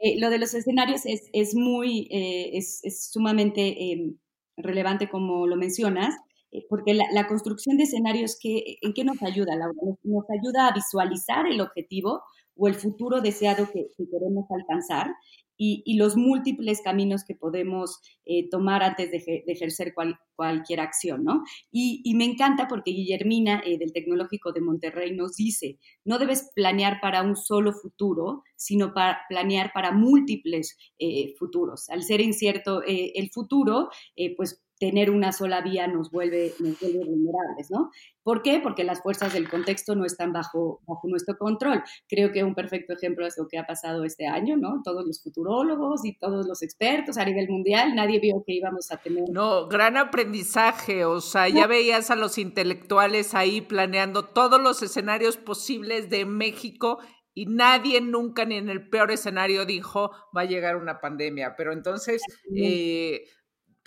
Eh, 0.00 0.20
lo 0.20 0.30
de 0.30 0.38
los 0.38 0.54
escenarios 0.54 1.06
es, 1.06 1.28
es 1.32 1.54
muy, 1.54 2.08
eh, 2.10 2.56
es, 2.56 2.80
es, 2.84 3.10
sumamente 3.10 3.92
em, 3.92 4.16
relevante 4.56 5.08
como 5.08 5.46
lo 5.46 5.56
mencionas, 5.56 6.14
porque 6.70 6.94
la, 6.94 7.26
construcción 7.26 7.76
de 7.76 7.84
escenarios, 7.84 8.38
que, 8.40 8.78
¿en 8.80 8.94
qué 8.94 9.04
nos 9.04 9.22
ayuda, 9.22 9.54
Laura? 9.54 9.74
Nos, 10.02 10.24
ayuda 10.30 10.68
a 10.68 10.74
visualizar 10.74 11.46
el 11.46 11.60
objetivo 11.60 12.22
o 12.56 12.68
el 12.68 12.74
futuro 12.74 13.20
deseado 13.20 13.70
que 13.70 13.86
queremos 13.96 14.46
alcanzar 14.50 15.08
y, 15.58 15.96
los 15.98 16.16
múltiples 16.16 16.80
caminos 16.80 17.24
que 17.24 17.34
podemos 17.34 18.00
eh, 18.24 18.48
tomar 18.48 18.82
antes 18.84 19.10
de, 19.10 19.44
ejercer 19.46 19.92
cualquier 20.36 20.80
acción, 20.80 21.24
¿no? 21.24 21.42
Y, 21.72 22.14
me 22.14 22.24
encanta 22.24 22.68
porque 22.68 22.92
Guillermina 22.92 23.60
eh, 23.66 23.76
del 23.76 23.92
Tecnológico 23.92 24.52
de 24.52 24.60
Monterrey 24.60 25.14
nos 25.14 25.34
dice, 25.36 25.78
no 26.04 26.18
debes 26.18 26.50
planear 26.54 27.00
para 27.00 27.22
un 27.22 27.36
solo 27.36 27.72
futuro, 27.72 28.44
sino 28.56 28.94
para 28.94 29.18
planear 29.28 29.72
para 29.74 29.90
múltiples 29.92 30.78
eh, 30.98 31.34
futuros. 31.38 31.88
Al 31.90 32.04
ser 32.04 32.20
incierto 32.20 32.82
el 32.86 33.30
futuro, 33.30 33.88
pues 34.36 34.62
tener 34.78 35.10
una 35.10 35.32
sola 35.32 35.60
vía 35.60 35.86
nos 35.86 36.10
vuelve, 36.10 36.54
nos 36.60 36.78
vuelve 36.80 37.04
vulnerables, 37.04 37.70
¿no? 37.70 37.90
¿Por 38.22 38.42
qué? 38.42 38.60
Porque 38.62 38.84
las 38.84 39.02
fuerzas 39.02 39.32
del 39.32 39.48
contexto 39.48 39.94
no 39.94 40.04
están 40.04 40.32
bajo, 40.32 40.80
bajo 40.86 41.08
nuestro 41.08 41.36
control. 41.38 41.82
Creo 42.08 42.30
que 42.30 42.44
un 42.44 42.54
perfecto 42.54 42.92
ejemplo 42.92 43.26
es 43.26 43.36
lo 43.38 43.48
que 43.48 43.58
ha 43.58 43.66
pasado 43.66 44.04
este 44.04 44.26
año, 44.26 44.56
¿no? 44.56 44.82
Todos 44.84 45.06
los 45.06 45.22
futurólogos 45.22 46.04
y 46.04 46.16
todos 46.18 46.46
los 46.46 46.62
expertos 46.62 47.16
a 47.16 47.24
nivel 47.24 47.48
mundial, 47.48 47.94
nadie 47.94 48.20
vio 48.20 48.42
que 48.46 48.54
íbamos 48.54 48.90
a 48.92 48.98
tener. 48.98 49.24
No, 49.30 49.66
gran 49.68 49.96
aprendizaje, 49.96 51.04
o 51.04 51.20
sea, 51.20 51.48
ya 51.48 51.66
veías 51.66 52.10
a 52.10 52.16
los 52.16 52.38
intelectuales 52.38 53.34
ahí 53.34 53.60
planeando 53.60 54.24
todos 54.24 54.60
los 54.60 54.82
escenarios 54.82 55.36
posibles 55.36 56.10
de 56.10 56.24
México 56.24 56.98
y 57.38 57.46
nadie 57.46 58.00
nunca 58.00 58.44
ni 58.44 58.56
en 58.56 58.68
el 58.68 58.88
peor 58.88 59.12
escenario 59.12 59.64
dijo 59.64 60.10
va 60.36 60.40
a 60.40 60.44
llegar 60.44 60.74
una 60.74 61.00
pandemia. 61.00 61.54
Pero 61.56 61.72
entonces, 61.72 62.20
eh, 62.56 63.22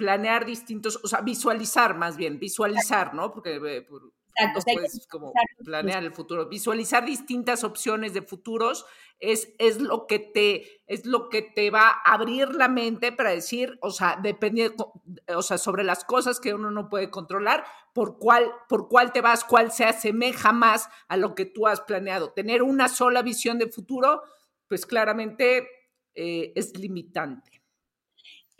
planear 0.01 0.47
distintos, 0.47 0.99
o 1.03 1.07
sea, 1.07 1.21
visualizar 1.21 1.95
más 1.95 2.17
bien, 2.17 2.39
visualizar, 2.39 3.13
¿no? 3.13 3.31
Porque 3.31 3.57
eh, 3.57 3.85
no 3.91 4.61
puedes 4.73 5.05
como 5.05 5.31
planear 5.63 6.03
el 6.03 6.11
futuro. 6.11 6.49
Visualizar 6.49 7.05
distintas 7.05 7.63
opciones 7.63 8.15
de 8.15 8.23
futuros 8.23 8.87
es, 9.19 9.53
es, 9.59 9.79
lo 9.79 10.07
que 10.07 10.17
te, 10.17 10.81
es 10.87 11.05
lo 11.05 11.29
que 11.29 11.43
te 11.43 11.69
va 11.69 12.01
a 12.03 12.13
abrir 12.15 12.49
la 12.55 12.67
mente 12.67 13.11
para 13.11 13.29
decir, 13.29 13.77
o 13.83 13.91
sea, 13.91 14.19
depende, 14.19 14.73
o 15.35 15.43
sea, 15.43 15.59
sobre 15.59 15.83
las 15.83 16.03
cosas 16.03 16.39
que 16.39 16.55
uno 16.55 16.71
no 16.71 16.89
puede 16.89 17.11
controlar, 17.11 17.63
por 17.93 18.17
cuál, 18.17 18.51
por 18.67 18.89
cuál 18.89 19.13
te 19.13 19.21
vas, 19.21 19.43
cuál 19.43 19.71
se 19.71 19.85
asemeja 19.85 20.51
más 20.51 20.89
a 21.09 21.15
lo 21.15 21.35
que 21.35 21.45
tú 21.45 21.67
has 21.67 21.81
planeado. 21.81 22.31
Tener 22.31 22.63
una 22.63 22.87
sola 22.87 23.21
visión 23.21 23.59
de 23.59 23.69
futuro, 23.69 24.23
pues 24.67 24.87
claramente 24.87 25.69
eh, 26.15 26.53
es 26.55 26.75
limitante 26.75 27.60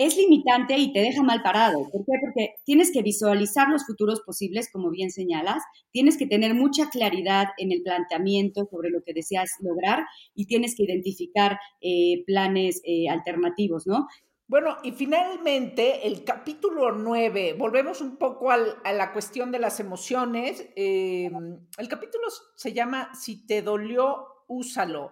es 0.06 0.18
limitante 0.18 0.78
y 0.78 0.92
te 0.94 1.00
deja 1.00 1.22
mal 1.22 1.44
parado. 1.44 1.90
¿Por 1.92 2.06
qué? 2.06 2.14
Porque 2.22 2.56
tienes 2.66 2.92
que 2.92 3.04
visualizar 3.04 3.70
los 3.70 3.86
futuros 3.86 4.22
posibles, 4.22 4.70
como 4.72 4.90
bien 4.90 5.12
señalas, 5.12 5.62
tienes 5.92 6.18
que 6.18 6.26
tener 6.26 6.56
mucha 6.56 6.90
claridad 6.90 7.48
en 7.58 7.72
el 7.72 7.84
planteamiento 7.84 8.66
sobre 8.70 8.90
lo 8.90 9.04
que 9.04 9.14
deseas 9.14 9.52
lograr 9.62 10.06
y 10.34 10.48
tienes 10.48 10.76
que 10.76 10.84
identificar 10.84 11.60
eh, 11.82 12.24
planes 12.26 12.82
eh, 12.84 13.10
alternativos, 13.10 13.86
¿no? 13.86 14.08
Bueno, 14.48 14.78
y 14.84 14.92
finalmente 14.92 16.08
el 16.08 16.24
capítulo 16.26 16.92
9, 16.92 17.54
volvemos 17.54 18.02
un 18.02 18.18
poco 18.18 18.52
a 18.52 18.58
la 18.92 19.14
cuestión 19.14 19.52
de 19.52 19.60
las 19.60 19.80
emociones. 19.80 20.68
Eh, 20.76 21.30
el 21.78 21.88
capítulo 21.88 22.28
se 22.56 22.74
llama 22.74 23.14
Si 23.14 23.46
te 23.46 23.62
dolió, 23.62 24.26
úsalo. 24.48 25.12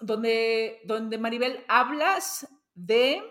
donde, 0.00 0.80
donde 0.84 1.18
Maribel 1.18 1.64
hablas 1.66 2.46
de, 2.86 3.22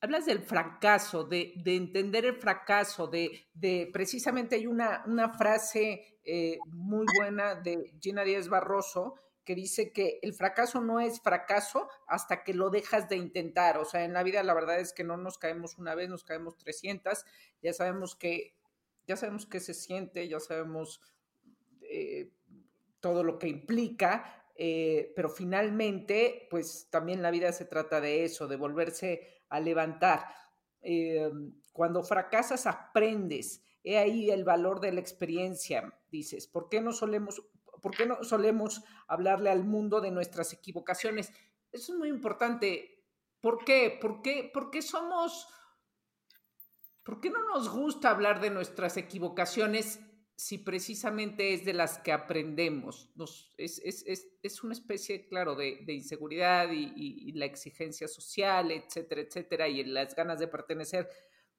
hablas 0.00 0.26
del 0.26 0.40
fracaso, 0.40 1.24
de, 1.24 1.54
entender 1.64 2.24
el 2.24 2.36
fracaso, 2.36 3.06
de, 3.06 3.90
precisamente 3.92 4.56
hay 4.56 4.66
una, 4.66 5.04
una 5.06 5.30
frase 5.30 6.20
eh, 6.24 6.58
muy 6.66 7.06
buena 7.18 7.54
de 7.54 7.94
Gina 8.00 8.24
Díaz 8.24 8.48
Barroso 8.48 9.14
que 9.44 9.54
dice 9.54 9.92
que 9.92 10.18
el 10.22 10.34
fracaso 10.34 10.80
no 10.80 10.98
es 10.98 11.20
fracaso 11.20 11.88
hasta 12.08 12.42
que 12.42 12.52
lo 12.52 12.68
dejas 12.68 13.08
de 13.08 13.16
intentar. 13.16 13.78
O 13.78 13.84
sea, 13.84 14.04
en 14.04 14.12
la 14.12 14.24
vida 14.24 14.42
la 14.42 14.54
verdad 14.54 14.80
es 14.80 14.92
que 14.92 15.04
no 15.04 15.16
nos 15.16 15.38
caemos 15.38 15.78
una 15.78 15.94
vez, 15.94 16.08
nos 16.08 16.24
caemos 16.24 16.56
300, 16.56 17.24
ya 17.62 17.72
sabemos 17.72 18.16
que, 18.16 18.56
ya 19.06 19.16
sabemos 19.16 19.46
qué 19.46 19.60
se 19.60 19.74
siente, 19.74 20.28
ya 20.28 20.40
sabemos... 20.40 21.00
Eh, 21.82 22.32
todo 23.06 23.22
lo 23.22 23.38
que 23.38 23.46
implica, 23.46 24.44
eh, 24.58 25.12
pero 25.14 25.28
finalmente, 25.28 26.46
pues 26.50 26.88
también 26.90 27.22
la 27.22 27.30
vida 27.30 27.52
se 27.52 27.66
trata 27.66 28.00
de 28.00 28.24
eso, 28.24 28.48
de 28.48 28.56
volverse 28.56 29.44
a 29.48 29.60
levantar. 29.60 30.26
Eh, 30.80 31.30
cuando 31.72 32.02
fracasas, 32.02 32.66
aprendes. 32.66 33.62
He 33.84 33.98
ahí 33.98 34.30
el 34.30 34.44
valor 34.44 34.80
de 34.80 34.92
la 34.92 35.00
experiencia, 35.00 35.92
dices. 36.10 36.46
¿Por 36.48 36.68
qué 36.68 36.80
no 36.80 36.92
solemos, 36.92 37.42
por 37.82 37.94
qué 37.94 38.06
no 38.06 38.24
solemos 38.24 38.82
hablarle 39.06 39.50
al 39.50 39.64
mundo 39.64 40.00
de 40.00 40.10
nuestras 40.10 40.52
equivocaciones? 40.52 41.30
Eso 41.70 41.92
es 41.92 41.98
muy 41.98 42.08
importante. 42.08 43.04
¿Por 43.40 43.64
qué? 43.64 43.98
¿Por 44.00 44.22
qué, 44.22 44.50
¿Por 44.52 44.70
qué 44.70 44.82
somos... 44.82 45.48
¿Por 47.04 47.20
qué 47.20 47.30
no 47.30 47.44
nos 47.46 47.68
gusta 47.68 48.10
hablar 48.10 48.40
de 48.40 48.50
nuestras 48.50 48.96
equivocaciones 48.96 50.00
si 50.36 50.58
precisamente 50.58 51.54
es 51.54 51.64
de 51.64 51.72
las 51.72 51.98
que 51.98 52.12
aprendemos. 52.12 53.10
Nos, 53.16 53.54
es, 53.56 53.80
es, 53.84 54.04
es, 54.06 54.28
es, 54.42 54.62
una 54.62 54.74
especie, 54.74 55.26
claro, 55.26 55.56
de, 55.56 55.78
de 55.86 55.94
inseguridad 55.94 56.70
y, 56.70 56.92
y, 56.94 57.28
y, 57.28 57.32
la 57.32 57.46
exigencia 57.46 58.06
social, 58.06 58.70
etcétera, 58.70 59.22
etcétera, 59.22 59.68
y 59.68 59.82
las 59.84 60.14
ganas 60.14 60.38
de 60.38 60.48
pertenecer. 60.48 61.08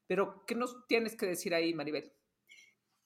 Pero, 0.06 0.46
¿qué 0.46 0.54
nos 0.54 0.86
tienes 0.88 1.16
que 1.16 1.26
decir 1.26 1.56
ahí, 1.56 1.74
Maribel? 1.74 2.14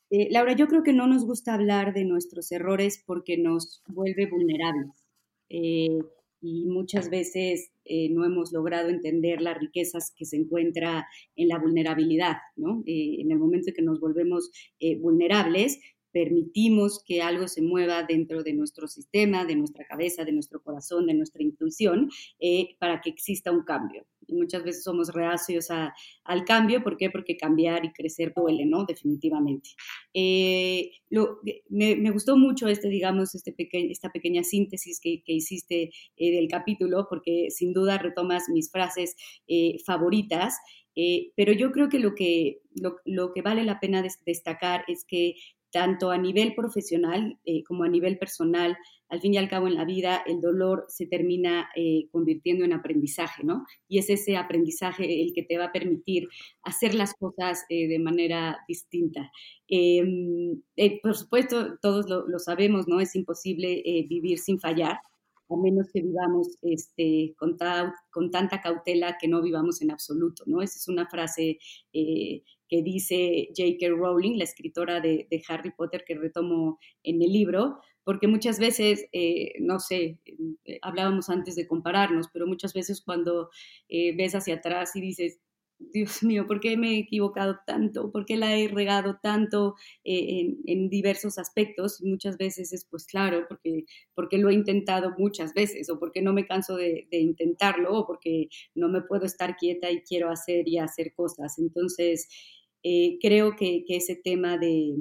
Eh, 0.09 0.28
Laura, 0.30 0.53
yo 0.53 0.67
creo 0.67 0.84
que 0.84 0.91
no 0.91 1.07
nos 1.07 1.26
gusta 1.26 1.53
hablar 1.53 1.93
de 1.93 2.03
nuestros 2.03 2.51
errores 2.51 3.01
porque 3.07 3.38
nos 3.38 3.82
vuelve 3.88 4.28
vulnerables. 4.30 5.05
Eh, 5.47 5.99
y 6.41 6.65
muchas 6.65 7.09
veces 7.09 7.71
eh, 7.85 8.09
no 8.09 8.25
hemos 8.25 8.51
logrado 8.51 8.89
entender 8.89 9.41
las 9.41 9.57
riquezas 9.57 10.13
que 10.15 10.25
se 10.25 10.37
encuentra 10.37 11.07
en 11.35 11.47
la 11.47 11.59
vulnerabilidad, 11.59 12.37
¿no? 12.55 12.83
Eh, 12.85 13.21
en 13.21 13.31
el 13.31 13.37
momento 13.37 13.69
en 13.69 13.75
que 13.75 13.81
nos 13.81 13.99
volvemos 13.99 14.51
eh, 14.79 14.97
vulnerables, 14.97 15.79
permitimos 16.11 17.03
que 17.05 17.21
algo 17.21 17.47
se 17.47 17.61
mueva 17.61 18.03
dentro 18.03 18.43
de 18.43 18.53
nuestro 18.53 18.87
sistema, 18.87 19.45
de 19.45 19.55
nuestra 19.55 19.85
cabeza, 19.85 20.25
de 20.25 20.33
nuestro 20.33 20.61
corazón, 20.61 21.07
de 21.07 21.13
nuestra 21.13 21.43
intuición, 21.43 22.09
eh, 22.39 22.75
para 22.79 23.01
que 23.01 23.09
exista 23.09 23.51
un 23.51 23.63
cambio. 23.63 24.05
Y 24.28 24.36
muchas 24.36 24.63
veces 24.63 24.84
somos 24.84 25.13
reacios 25.13 25.72
a, 25.72 25.93
al 26.24 26.45
cambio, 26.45 26.84
¿por 26.84 26.97
qué? 26.97 27.09
Porque 27.09 27.38
cambiar 27.38 27.86
y 27.86 27.91
crecer 27.91 28.34
duele, 28.36 28.65
¿no? 28.65 28.86
Definitivamente. 28.86 29.72
Eh, 30.13 30.91
lo, 31.09 31.39
me, 31.69 31.95
me, 31.95 32.11
gustó 32.11 32.38
mucho 32.38 32.67
este, 32.67 32.88
digamos, 32.88 33.36
este 33.36 33.51
peque 33.51 33.91
esta 33.91 34.11
pequeña 34.11 34.43
síntesis 34.43 34.99
que, 34.99 35.24
que 35.24 35.34
hiciste 35.34 35.91
eh, 36.17 36.32
del 36.32 36.47
capítulo, 36.47 37.07
porque 37.09 37.47
sin 37.49 37.74
duda 37.74 37.97
retomas 37.97 38.43
mis 38.49 38.72
frases 38.72 39.15
eh, 39.47 39.78
favoritas. 39.86 40.55
Eh, 40.95 41.32
pero 41.36 41.53
yo 41.53 41.72
creo 41.72 41.89
que 41.89 41.99
lo 41.99 42.15
que, 42.15 42.59
lo, 42.76 42.97
lo 43.05 43.32
que 43.32 43.41
vale 43.41 43.63
la 43.63 43.80
pena 43.80 44.03
destacar 44.26 44.84
es 44.88 45.05
que 45.05 45.36
tanto 45.72 46.11
a 46.11 46.17
nivel 46.17 46.53
profesional 46.53 47.39
eh, 47.45 47.63
como 47.63 47.84
a 47.84 47.89
nivel 47.89 48.17
personal, 48.17 48.78
al 49.09 49.22
fin 49.22 49.34
y 49.34 49.38
al 49.38 49.49
cabo 49.49 49.67
en 49.67 49.76
la 49.76 49.86
vida 49.86 50.22
el 50.26 50.39
dolor 50.39 50.86
se 50.88 51.05
termina 51.05 51.69
eh, 51.76 52.07
convirtiendo 52.11 52.63
en 52.63 52.74
aprendizaje, 52.74 53.43
¿no? 53.43 53.65
Y 53.88 53.99
es 53.99 54.09
ese 54.09 54.38
aprendizaje 54.38 55.24
el 55.24 55.34
que 55.34 55.43
te 55.43 55.57
va 55.57 55.65
a 55.65 55.72
permitir 55.72 56.28
hacer 56.63 56.93
las 56.93 57.13
cosas 57.13 57.65
eh, 57.69 57.88
de 57.88 57.99
manera 57.99 58.59
distinta. 58.67 59.32
Em, 59.67 60.61
por 61.01 61.15
supuesto, 61.15 61.78
todos 61.82 62.07
lo, 62.09 62.39
sabemos, 62.39 62.88
¿no? 62.88 62.99
Es 62.99 63.15
imposible 63.15 63.84
vivir 64.09 64.39
sin 64.39 64.59
fallar, 64.59 64.97
a 65.49 65.57
menos 65.57 65.88
que 65.93 66.01
vivamos 66.01 66.57
este, 66.61 67.34
con, 67.38 67.57
ta, 67.57 67.93
con, 68.11 68.32
tanta 68.32 68.61
cautela 68.61 69.17
que 69.19 69.28
no 69.28 69.41
vivamos 69.41 69.82
en 69.82 69.91
absoluto, 69.91 70.43
¿no? 70.45 70.61
Esa 70.61 70.78
es 70.78 70.88
una 70.88 71.07
frase 71.07 71.59
que 72.72 72.82
dice 72.82 73.49
J.K. 73.49 73.89
Rowling, 73.89 74.38
la 74.38 74.45
escritora 74.45 75.01
de, 75.01 75.28
Harry 75.49 75.72
Potter 75.72 76.05
que 76.07 76.15
retomo 76.15 76.80
en 77.03 77.22
el 77.22 77.30
libro, 77.30 77.80
porque 78.05 78.28
muchas 78.30 78.59
veces, 78.59 79.07
eh, 79.11 79.51
no 79.59 79.82
sé, 79.82 80.19
eh, 80.26 80.80
hablábamos 80.82 81.30
antes 81.30 81.57
de 81.57 81.67
compararnos, 81.67 82.30
pero 82.32 82.47
muchas 82.47 82.74
veces 82.74 83.01
cuando 83.01 83.49
eh, 83.89 84.15
ves 84.15 84.36
hacia 84.36 84.55
atrás 84.55 84.95
y 84.95 85.01
dices, 85.01 85.41
Dios 85.80 86.24
mío, 86.24 86.47
¿por 86.47 86.61
qué 86.61 86.78
me 86.78 86.91
he 86.91 86.99
equivocado 86.99 87.57
tanto? 87.65 88.09
¿Por 88.09 88.26
qué 88.26 88.38
la 88.38 88.55
he 88.55 88.69
regado 88.69 89.19
tanto 89.22 89.76
en, 90.05 90.89
diversos 90.89 91.38
aspectos? 91.39 92.01
Muchas 92.01 92.38
veces 92.38 92.72
es 92.72 92.86
pues 92.86 93.05
claro, 93.05 93.45
porque, 93.49 93.84
porque 94.13 94.38
lo 94.38 94.49
he 94.49 94.53
intentado 94.53 95.13
muchas 95.17 95.53
veces, 95.53 95.89
o 95.89 95.99
porque 95.99 96.22
no 96.22 96.34
me 96.34 96.45
canso 96.45 96.76
de, 96.76 97.07
intentarlo, 97.11 97.97
o 97.97 98.07
porque 98.07 98.47
no 98.76 98.88
me 98.89 99.01
puedo 99.01 99.26
estar 99.26 99.57
quieta 99.57 99.91
y 99.91 100.01
quiero 100.03 100.30
hacer 100.30 100.67
y 100.67 100.78
hacer 100.78 101.13
cosas. 101.13 101.57
Entonces, 101.59 102.30
eh, 102.84 103.17
creo 103.21 103.55
que, 103.55 103.84
ese 103.88 104.15
tema 104.15 104.57
de, 104.57 104.95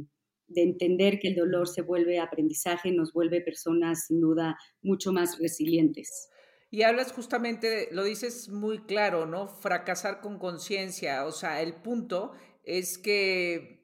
de 0.49 0.63
entender 0.63 1.19
que 1.19 1.29
el 1.29 1.37
dolor 1.37 1.69
se 1.69 1.83
vuelve 1.83 2.19
aprendizaje 2.19 2.93
nos 2.93 3.13
vuelve 3.13 3.41
personas 3.41 4.07
sin 4.07 4.21
duda 4.21 4.59
mucho 4.83 5.13
más 5.13 5.39
resilientes. 5.39 6.29
Y 6.71 6.83
hablas 6.83 7.13
justamente, 7.13 7.89
lo 7.91 8.05
dices 8.05 8.49
muy 8.49 8.79
claro, 8.81 9.27
¿no? 9.27 9.49
Fracasar 9.49 10.21
con 10.21 10.39
conciencia. 10.39 11.25
O 11.25 11.33
sea, 11.33 11.63
el 11.63 11.75
punto 11.75 12.33
es 12.63 12.97
que 12.97 13.81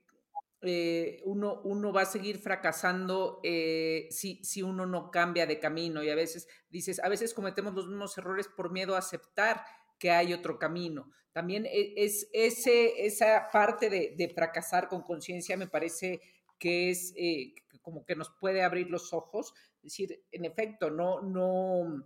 eh, 0.63 1.21
uno, 1.25 1.61
uno, 1.65 1.93
va 1.93 2.03
a 2.03 2.07
seguir 2.07 2.39
fracasando 2.39 3.41
eh, 3.43 4.07
si, 4.11 4.43
si, 4.45 4.63
uno 4.63 4.87
no 4.87 5.11
cambia 5.11 5.47
de 5.47 5.59
camino. 5.59 6.03
Y 6.03 6.11
a 6.11 6.15
veces 6.15 6.47
dices, 6.71 7.01
a 7.03 7.09
veces 7.09 7.35
cometemos 7.35 7.75
los 7.75 7.89
mismos 7.89 8.17
errores 8.19 8.49
por 8.49 8.71
miedo 8.71 8.95
a 8.95 9.01
aceptar 9.01 9.65
que 9.99 10.11
hay 10.11 10.33
otro 10.33 10.59
camino. 10.59 11.11
También 11.33 11.67
e, 11.67 11.95
es 11.97 12.29
ese, 12.33 13.07
esa 13.07 13.49
parte 13.53 13.91
de, 13.91 14.33
fracasar 14.35 14.89
con 14.89 15.03
conciencia 15.03 15.57
me 15.57 15.67
parece 15.67 16.21
que 16.59 16.91
es 16.91 17.13
eh, 17.17 17.55
como 17.83 18.05
que 18.05 18.17
nos 18.17 18.31
puede 18.41 18.63
abrir 18.63 18.91
los 18.91 19.13
ojos. 19.13 19.53
Es 19.77 19.93
decir, 19.93 20.25
en 20.33 20.45
efecto, 20.45 20.91
no, 20.91 21.21
no 21.21 22.03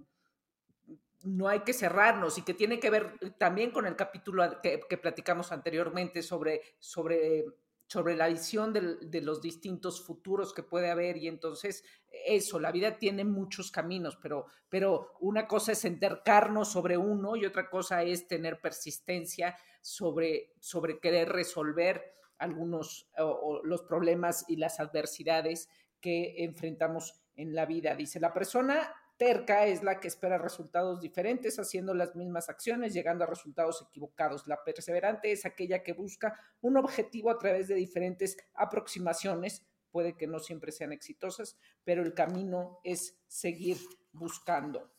no 1.22 1.48
hay 1.48 1.60
que 1.60 1.72
cerrarnos 1.72 2.38
y 2.38 2.42
que 2.42 2.54
tiene 2.54 2.80
que 2.80 2.90
ver 2.90 3.18
también 3.38 3.70
con 3.70 3.86
el 3.86 3.96
capítulo 3.96 4.60
que, 4.62 4.80
que 4.88 4.98
platicamos 4.98 5.52
anteriormente 5.52 6.22
sobre, 6.22 6.62
sobre, 6.78 7.44
sobre 7.90 8.14
la 8.14 8.28
visión 8.28 8.72
de, 8.72 8.98
de, 9.00 9.20
los 9.20 9.42
distintos 9.42 10.00
futuros 10.06 10.54
que 10.54 10.62
puede 10.62 10.90
haber 10.90 11.16
y 11.16 11.26
entonces 11.26 11.82
eso, 12.24 12.60
la 12.60 12.70
vida 12.70 12.98
tiene 12.98 13.24
muchos 13.24 13.72
caminos, 13.72 14.16
pero, 14.22 14.46
pero 14.68 15.14
una 15.18 15.48
cosa 15.48 15.72
es 15.72 15.84
entercarnos 15.84 16.70
sobre 16.70 16.96
uno 16.96 17.34
y 17.34 17.46
otra 17.46 17.68
cosa 17.68 18.04
es 18.04 18.28
tener 18.28 18.60
persistencia 18.60 19.56
sobre, 19.80 20.52
sobre 20.60 21.00
querer 21.00 21.30
resolver 21.30 22.12
algunos 22.38 23.08
o, 23.18 23.60
los 23.64 23.82
problemas 23.82 24.44
y 24.48 24.56
las 24.56 24.78
adversidades 24.80 25.68
que 26.00 26.44
enfrentamos 26.44 27.20
en 27.34 27.54
la 27.54 27.66
vida. 27.66 27.94
Dice, 27.94 28.20
la 28.20 28.32
persona 28.32 28.94
terca 29.20 29.66
es 29.66 29.82
la 29.82 30.00
que 30.00 30.08
espera 30.08 30.38
resultados 30.38 30.98
diferentes 30.98 31.58
haciendo 31.58 31.92
las 31.92 32.16
mismas 32.16 32.48
acciones, 32.48 32.94
llegando 32.94 33.22
a 33.22 33.26
resultados 33.26 33.84
equivocados. 33.86 34.46
La 34.46 34.64
perseverante 34.64 35.30
es 35.30 35.44
aquella 35.44 35.82
que 35.82 35.92
busca 35.92 36.40
un 36.62 36.78
objetivo 36.78 37.30
a 37.30 37.38
través 37.38 37.68
de 37.68 37.74
diferentes 37.74 38.38
aproximaciones. 38.54 39.66
Puede 39.90 40.16
que 40.16 40.26
no 40.26 40.38
siempre 40.38 40.72
sean 40.72 40.94
exitosas, 40.94 41.58
pero 41.84 42.02
el 42.02 42.14
camino 42.14 42.80
es 42.82 43.20
seguir 43.26 43.76
buscando. 44.12 44.90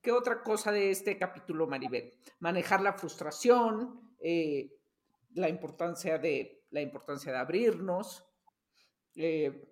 ¿Qué 0.00 0.10
otra 0.10 0.42
cosa 0.42 0.72
de 0.72 0.90
este 0.90 1.18
capítulo, 1.18 1.66
Maribel? 1.66 2.14
Manejar 2.38 2.80
la 2.80 2.94
frustración, 2.94 4.16
eh, 4.20 4.74
la, 5.34 5.50
importancia 5.50 6.16
de, 6.16 6.64
la 6.70 6.80
importancia 6.80 7.30
de 7.30 7.38
abrirnos, 7.38 8.24
eh, 9.16 9.69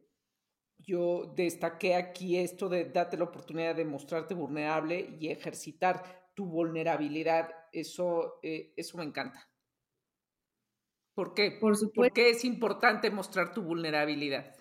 yo 0.79 1.33
destaqué 1.37 1.95
aquí 1.95 2.39
esto 2.39 2.69
de 2.69 2.87
date 2.87 3.17
la 3.17 3.25
oportunidad 3.25 3.75
de 3.75 3.85
mostrarte 3.85 4.35
vulnerable 4.35 5.17
y 5.21 5.29
ejercitar 5.29 6.31
tu 6.35 6.47
vulnerabilidad. 6.47 7.51
Eso, 7.73 8.39
eh, 8.43 8.73
eso 8.77 8.99
me 8.99 9.05
encanta. 9.05 9.49
¿Por 11.15 11.35
qué? 11.35 11.59
Por 11.61 11.77
supuesto. 11.77 12.01
¿Por 12.01 12.13
qué 12.13 12.31
es 12.31 12.45
importante 12.45 13.11
mostrar 13.11 13.53
tu 13.53 13.63
vulnerabilidad? 13.63 14.55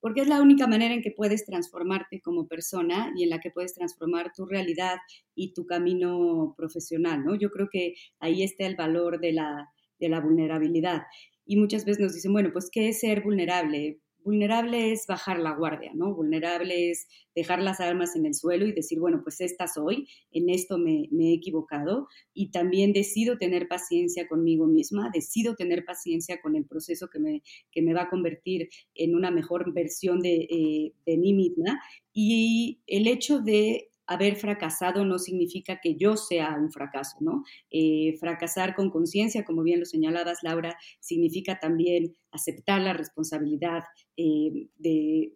Porque 0.00 0.20
es 0.20 0.28
la 0.28 0.42
única 0.42 0.66
manera 0.66 0.92
en 0.92 1.00
que 1.00 1.12
puedes 1.12 1.46
transformarte 1.46 2.20
como 2.20 2.46
persona 2.46 3.10
y 3.16 3.22
en 3.22 3.30
la 3.30 3.40
que 3.40 3.50
puedes 3.50 3.72
transformar 3.74 4.32
tu 4.36 4.44
realidad 4.44 4.96
y 5.34 5.54
tu 5.54 5.64
camino 5.64 6.52
profesional, 6.58 7.24
¿no? 7.24 7.34
Yo 7.36 7.48
creo 7.48 7.68
que 7.72 7.94
ahí 8.18 8.42
está 8.42 8.66
el 8.66 8.76
valor 8.76 9.18
de 9.18 9.32
la, 9.32 9.70
de 9.98 10.10
la 10.10 10.20
vulnerabilidad. 10.20 11.04
Y 11.46 11.56
muchas 11.56 11.86
veces 11.86 12.02
nos 12.02 12.12
dicen, 12.12 12.34
bueno, 12.34 12.50
pues, 12.52 12.68
¿qué 12.70 12.90
es 12.90 13.00
ser 13.00 13.22
vulnerable? 13.22 14.02
Vulnerable 14.24 14.90
es 14.90 15.06
bajar 15.06 15.38
la 15.38 15.54
guardia, 15.54 15.92
¿no? 15.94 16.14
Vulnerable 16.14 16.90
es 16.90 17.06
dejar 17.34 17.60
las 17.60 17.78
armas 17.78 18.16
en 18.16 18.24
el 18.24 18.34
suelo 18.34 18.66
y 18.66 18.72
decir, 18.72 18.98
bueno, 18.98 19.20
pues 19.22 19.40
esta 19.42 19.66
soy, 19.68 20.08
en 20.32 20.48
esto 20.48 20.78
me, 20.78 21.08
he 21.12 21.34
equivocado 21.34 22.08
y 22.32 22.50
también 22.50 22.94
decido 22.94 23.36
tener 23.36 23.68
paciencia 23.68 24.26
conmigo 24.26 24.66
misma, 24.66 25.10
decido 25.12 25.56
tener 25.56 25.84
paciencia 25.84 26.40
con 26.40 26.56
el 26.56 26.64
proceso 26.64 27.08
que 27.08 27.18
me, 27.18 27.42
que 27.70 27.82
me 27.82 27.92
va 27.92 28.02
a 28.02 28.10
convertir 28.10 28.70
en 28.94 29.14
una 29.14 29.30
mejor 29.30 29.72
versión 29.74 30.20
de, 30.20 30.48
eh, 30.50 30.92
de 31.04 31.16
mí 31.18 31.34
misma 31.34 31.78
y 32.12 32.80
el 32.86 33.06
hecho 33.06 33.40
de 33.40 33.90
haber 34.06 34.36
fracasado 34.36 35.04
no 35.04 35.18
significa 35.18 35.80
que 35.82 35.96
yo 35.96 36.16
sea 36.16 36.56
un 36.58 36.70
fracaso, 36.70 37.16
¿no? 37.20 37.44
Eh, 37.70 38.16
fracasar 38.18 38.74
con 38.74 38.90
conciencia, 38.90 39.44
como 39.44 39.62
bien 39.62 39.80
lo 39.80 39.86
señalabas, 39.86 40.42
Laura, 40.42 40.76
significa 41.00 41.58
también 41.58 42.16
aceptar 42.30 42.80
la 42.82 42.92
responsabilidad 42.92 43.84
eh, 44.16 44.68
de, 44.76 45.32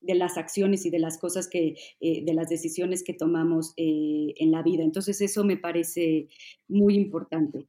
de 0.00 0.14
las 0.14 0.36
acciones 0.36 0.84
y 0.86 0.90
de 0.90 0.98
las 0.98 1.18
cosas 1.18 1.48
que, 1.48 1.76
eh, 2.00 2.24
de 2.24 2.34
las 2.34 2.48
decisiones 2.48 3.02
que 3.02 3.14
tomamos 3.14 3.72
en 3.76 4.50
la 4.50 4.62
vida. 4.62 4.82
Entonces 4.82 5.20
eso 5.20 5.44
me 5.44 5.56
parece 5.56 6.28
muy 6.68 6.94
importante. 6.94 7.66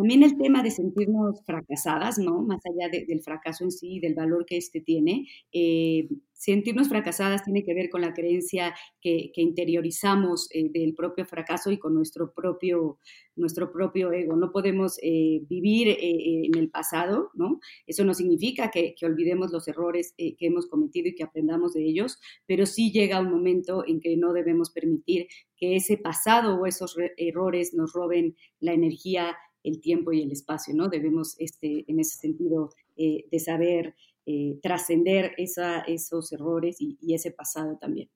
También 0.00 0.22
el 0.22 0.38
tema 0.38 0.62
de 0.62 0.70
sentirnos 0.70 1.44
fracasadas, 1.44 2.16
¿no? 2.18 2.40
Más 2.40 2.62
allá 2.64 2.88
del 2.88 3.20
fracaso 3.20 3.64
en 3.64 3.70
sí 3.70 3.96
y 3.96 4.00
del 4.00 4.14
valor 4.14 4.46
que 4.46 4.56
éste 4.56 4.80
tiene, 4.80 5.26
eh, 5.52 6.08
sentirnos 6.32 6.88
fracasadas 6.88 7.44
tiene 7.44 7.62
que 7.62 7.74
ver 7.74 7.90
con 7.90 8.00
la 8.00 8.14
creencia 8.14 8.74
que, 9.02 9.30
interiorizamos 9.34 10.48
eh, 10.54 10.70
del 10.70 10.94
propio 10.94 11.26
fracaso 11.26 11.70
y 11.70 11.78
con 11.78 11.92
nuestro 11.92 12.32
propio, 12.32 12.98
nuestro 13.36 13.70
propio 13.70 14.10
ego. 14.10 14.36
No 14.36 14.52
podemos 14.52 14.98
eh, 15.02 15.42
vivir 15.50 15.94
en 16.00 16.56
el 16.56 16.70
pasado, 16.70 17.28
¿no? 17.34 17.60
Eso 17.86 18.02
no 18.02 18.14
significa 18.14 18.70
que, 18.70 18.94
que 18.98 19.04
olvidemos 19.04 19.52
los 19.52 19.68
errores 19.68 20.14
que 20.16 20.36
hemos 20.40 20.66
cometido 20.66 21.08
y 21.08 21.14
que 21.14 21.24
aprendamos 21.24 21.74
de 21.74 21.84
ellos, 21.84 22.18
pero 22.46 22.64
sí 22.64 22.90
llega 22.90 23.20
un 23.20 23.30
momento 23.30 23.84
en 23.86 24.00
que 24.00 24.16
no 24.16 24.32
debemos 24.32 24.70
permitir 24.70 25.26
que 25.58 25.76
ese 25.76 25.98
pasado 25.98 26.58
o 26.58 26.64
esos 26.64 26.96
errores 27.18 27.74
nos 27.74 27.92
roben 27.92 28.34
la 28.60 28.72
energía 28.72 29.36
el 29.62 29.80
tiempo 29.80 30.12
y 30.12 30.22
el 30.22 30.32
espacio, 30.32 30.74
¿no? 30.74 30.88
Debemos, 30.88 31.36
este, 31.38 31.84
en 31.88 32.00
ese 32.00 32.16
sentido, 32.18 32.70
eh, 32.96 33.26
de 33.30 33.38
saber 33.38 33.94
eh, 34.26 34.58
trascender 34.62 35.34
esos 35.36 36.32
errores 36.32 36.76
y, 36.80 37.14
ese 37.14 37.30
pasado 37.30 37.78
también. 37.78 38.10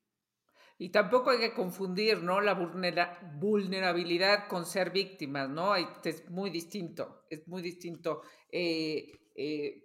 Y 0.76 0.90
tampoco 0.90 1.30
hay 1.30 1.38
que 1.38 1.55
confundir, 1.55 2.22
¿no? 2.22 2.40
La 2.40 2.55
vulnerabilidad 2.55 4.49
con 4.49 4.66
ser 4.66 4.90
víctimas, 4.90 5.49
¿no? 5.49 5.74
Es 5.76 6.28
muy 6.30 6.51
distinto, 6.51 7.24
es 7.30 7.47
muy 7.47 7.62
distinto. 7.62 8.22
Eh, 8.51 9.12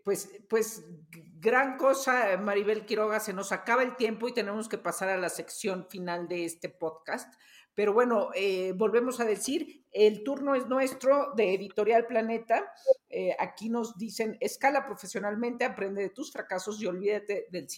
pues, 0.03 0.31
pues, 0.49 0.83
gran 1.39 1.77
cosa, 1.77 2.35
Maribel 2.37 2.85
Quiroga, 2.85 3.19
se 3.19 3.33
nos 3.33 3.51
acaba 3.51 3.83
el 3.83 3.95
tiempo 3.95 4.27
y 4.27 4.33
tenemos 4.33 4.67
que 4.67 4.77
pasar 4.77 5.09
a 5.09 5.17
la 5.17 5.29
sección 5.29 5.87
final 5.89 6.27
de 6.27 6.45
este 6.45 6.69
podcast. 6.69 7.33
Pero 7.75 7.93
bueno, 7.93 8.31
volvemos 8.75 9.19
a 9.19 9.25
decir, 9.25 9.78
el 9.91 10.23
turno 10.23 10.55
es 10.55 10.67
nuestro 10.67 11.33
de 11.35 11.53
Editorial 11.53 12.05
Planeta. 12.05 12.71
Eh, 13.09 13.35
aquí 13.39 13.69
nos 13.69 13.97
dicen, 13.97 14.37
escala 14.39 14.85
profesionalmente, 14.85 15.65
aprende 15.65 16.01
de 16.01 16.09
tus 16.09 16.31
fracasos 16.31 16.81
y 16.81 16.85
olvídate 16.85 17.47
del, 17.49 17.69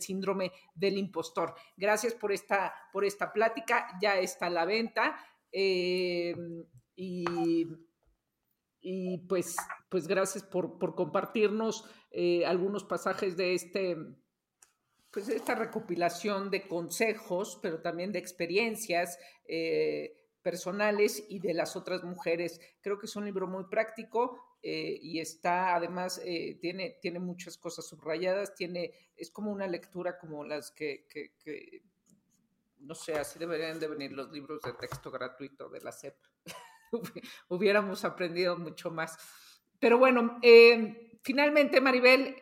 síndrome 0.00 0.52
del 0.74 0.98
impostor. 0.98 1.54
Gracias 1.76 2.14
por 2.14 2.32
esta, 2.32 2.74
por 2.92 3.04
esta 3.04 3.32
plática, 3.32 3.88
ya 4.00 4.18
está 4.18 4.46
a 4.46 4.50
la 4.50 4.64
venta. 4.64 5.18
Eh, 5.50 6.34
y, 6.96 7.66
y, 8.80 9.18
pues, 9.26 9.56
pues 9.88 10.06
gracias 10.06 10.44
por, 10.44 10.78
por 10.78 10.94
compartirnos 10.94 11.84
algunos 12.46 12.84
pasajes 12.84 13.36
de 13.36 13.54
este 13.54 13.96
pues 15.10 15.28
esta 15.28 15.54
recopilación 15.54 16.50
de 16.50 16.68
consejos, 16.68 17.58
pero 17.62 17.80
también 17.80 18.12
de 18.12 18.18
experiencias 18.18 19.18
eh, 19.46 20.17
personales 20.42 21.24
y 21.28 21.40
de 21.40 21.54
las 21.54 21.76
otras 21.76 22.04
mujeres. 22.04 22.60
Creo 22.80 22.98
que 22.98 23.06
es 23.06 23.16
un 23.16 23.24
libro 23.24 23.46
muy 23.46 23.64
práctico 23.64 24.56
eh, 24.62 24.98
y 25.00 25.20
está, 25.20 25.74
además, 25.74 26.20
eh, 26.24 26.58
tiene, 26.60 26.98
tiene 27.00 27.18
muchas 27.18 27.58
cosas 27.58 27.86
subrayadas, 27.86 28.54
tiene, 28.54 28.92
es 29.16 29.30
como 29.30 29.52
una 29.52 29.66
lectura 29.66 30.18
como 30.18 30.44
las 30.44 30.70
que, 30.70 31.06
no 32.80 32.94
sé, 32.94 33.14
así 33.14 33.38
deberían 33.38 33.78
de 33.80 33.88
venir 33.88 34.12
los 34.12 34.30
libros 34.30 34.62
de 34.62 34.72
texto 34.74 35.10
gratuito 35.10 35.68
de 35.68 35.80
la 35.80 35.92
SEP. 35.92 36.16
Hubiéramos 37.48 38.04
aprendido 38.04 38.56
mucho 38.56 38.90
más. 38.90 39.18
Pero 39.78 39.98
bueno, 39.98 40.40
finalmente, 41.22 41.80
Maribel, 41.80 42.36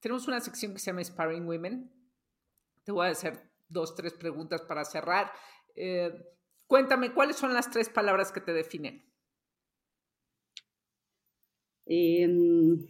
tenemos 0.00 0.28
una 0.28 0.40
sección 0.40 0.72
que 0.72 0.78
se 0.78 0.86
llama 0.86 1.04
Sparring 1.04 1.46
Women. 1.46 1.92
Te 2.84 2.92
voy 2.92 3.06
a 3.06 3.10
hacer 3.10 3.48
dos, 3.68 3.94
tres 3.94 4.14
preguntas 4.14 4.62
para 4.62 4.84
cerrar. 4.84 5.32
Eh, 5.74 6.12
cuéntame, 6.68 7.12
¿cuáles 7.12 7.36
son 7.36 7.52
las 7.52 7.68
tres 7.70 7.88
palabras 7.88 8.30
que 8.30 8.40
te 8.40 8.52
definen? 8.52 9.04
Em, 11.86 12.86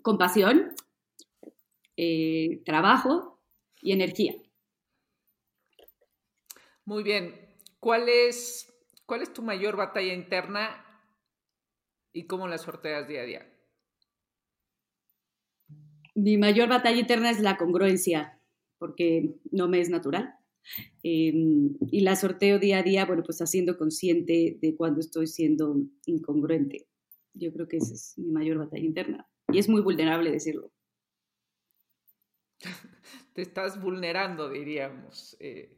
compasión, 0.00 0.74
eh, 1.96 2.62
trabajo 2.64 3.42
y 3.82 3.92
energía. 3.92 4.34
Muy 6.86 7.02
bien. 7.02 7.54
¿Cuál 7.80 8.08
es, 8.08 8.72
¿Cuál 9.04 9.20
es 9.20 9.32
tu 9.34 9.42
mayor 9.42 9.76
batalla 9.76 10.14
interna 10.14 10.84
y 12.12 12.26
cómo 12.26 12.48
la 12.48 12.56
sorteas 12.56 13.06
día 13.06 13.20
a 13.20 13.24
día? 13.24 13.58
mi 16.18 16.36
mayor 16.36 16.68
batalla 16.68 16.98
interna 16.98 17.30
es 17.30 17.40
la 17.40 17.56
congruencia, 17.56 18.40
porque 18.78 19.36
no 19.52 19.68
me 19.68 19.80
es 19.80 19.88
natural. 19.88 20.34
Em, 21.02 21.76
y 21.90 22.00
la 22.00 22.16
sorteo 22.16 22.58
día 22.58 22.78
a 22.78 22.82
día, 22.82 23.06
bueno, 23.06 23.22
pues 23.22 23.40
haciendo 23.40 23.76
consciente 23.78 24.58
de 24.60 24.76
cuando 24.76 25.00
estoy 25.00 25.26
siendo 25.26 25.76
incongruente. 26.06 26.88
Yo 27.34 27.52
creo 27.52 27.68
que 27.68 27.78
esa 27.78 27.94
es 27.94 28.18
mi 28.18 28.30
mayor 28.30 28.58
batalla 28.58 28.84
interna. 28.84 29.28
Y 29.52 29.58
es 29.58 29.68
muy 29.68 29.80
vulnerable 29.80 30.30
decirlo. 30.30 30.70
Te 33.34 33.42
estás 33.42 33.80
vulnerando, 33.80 34.50
diríamos. 34.50 35.36
Eh, 35.40 35.74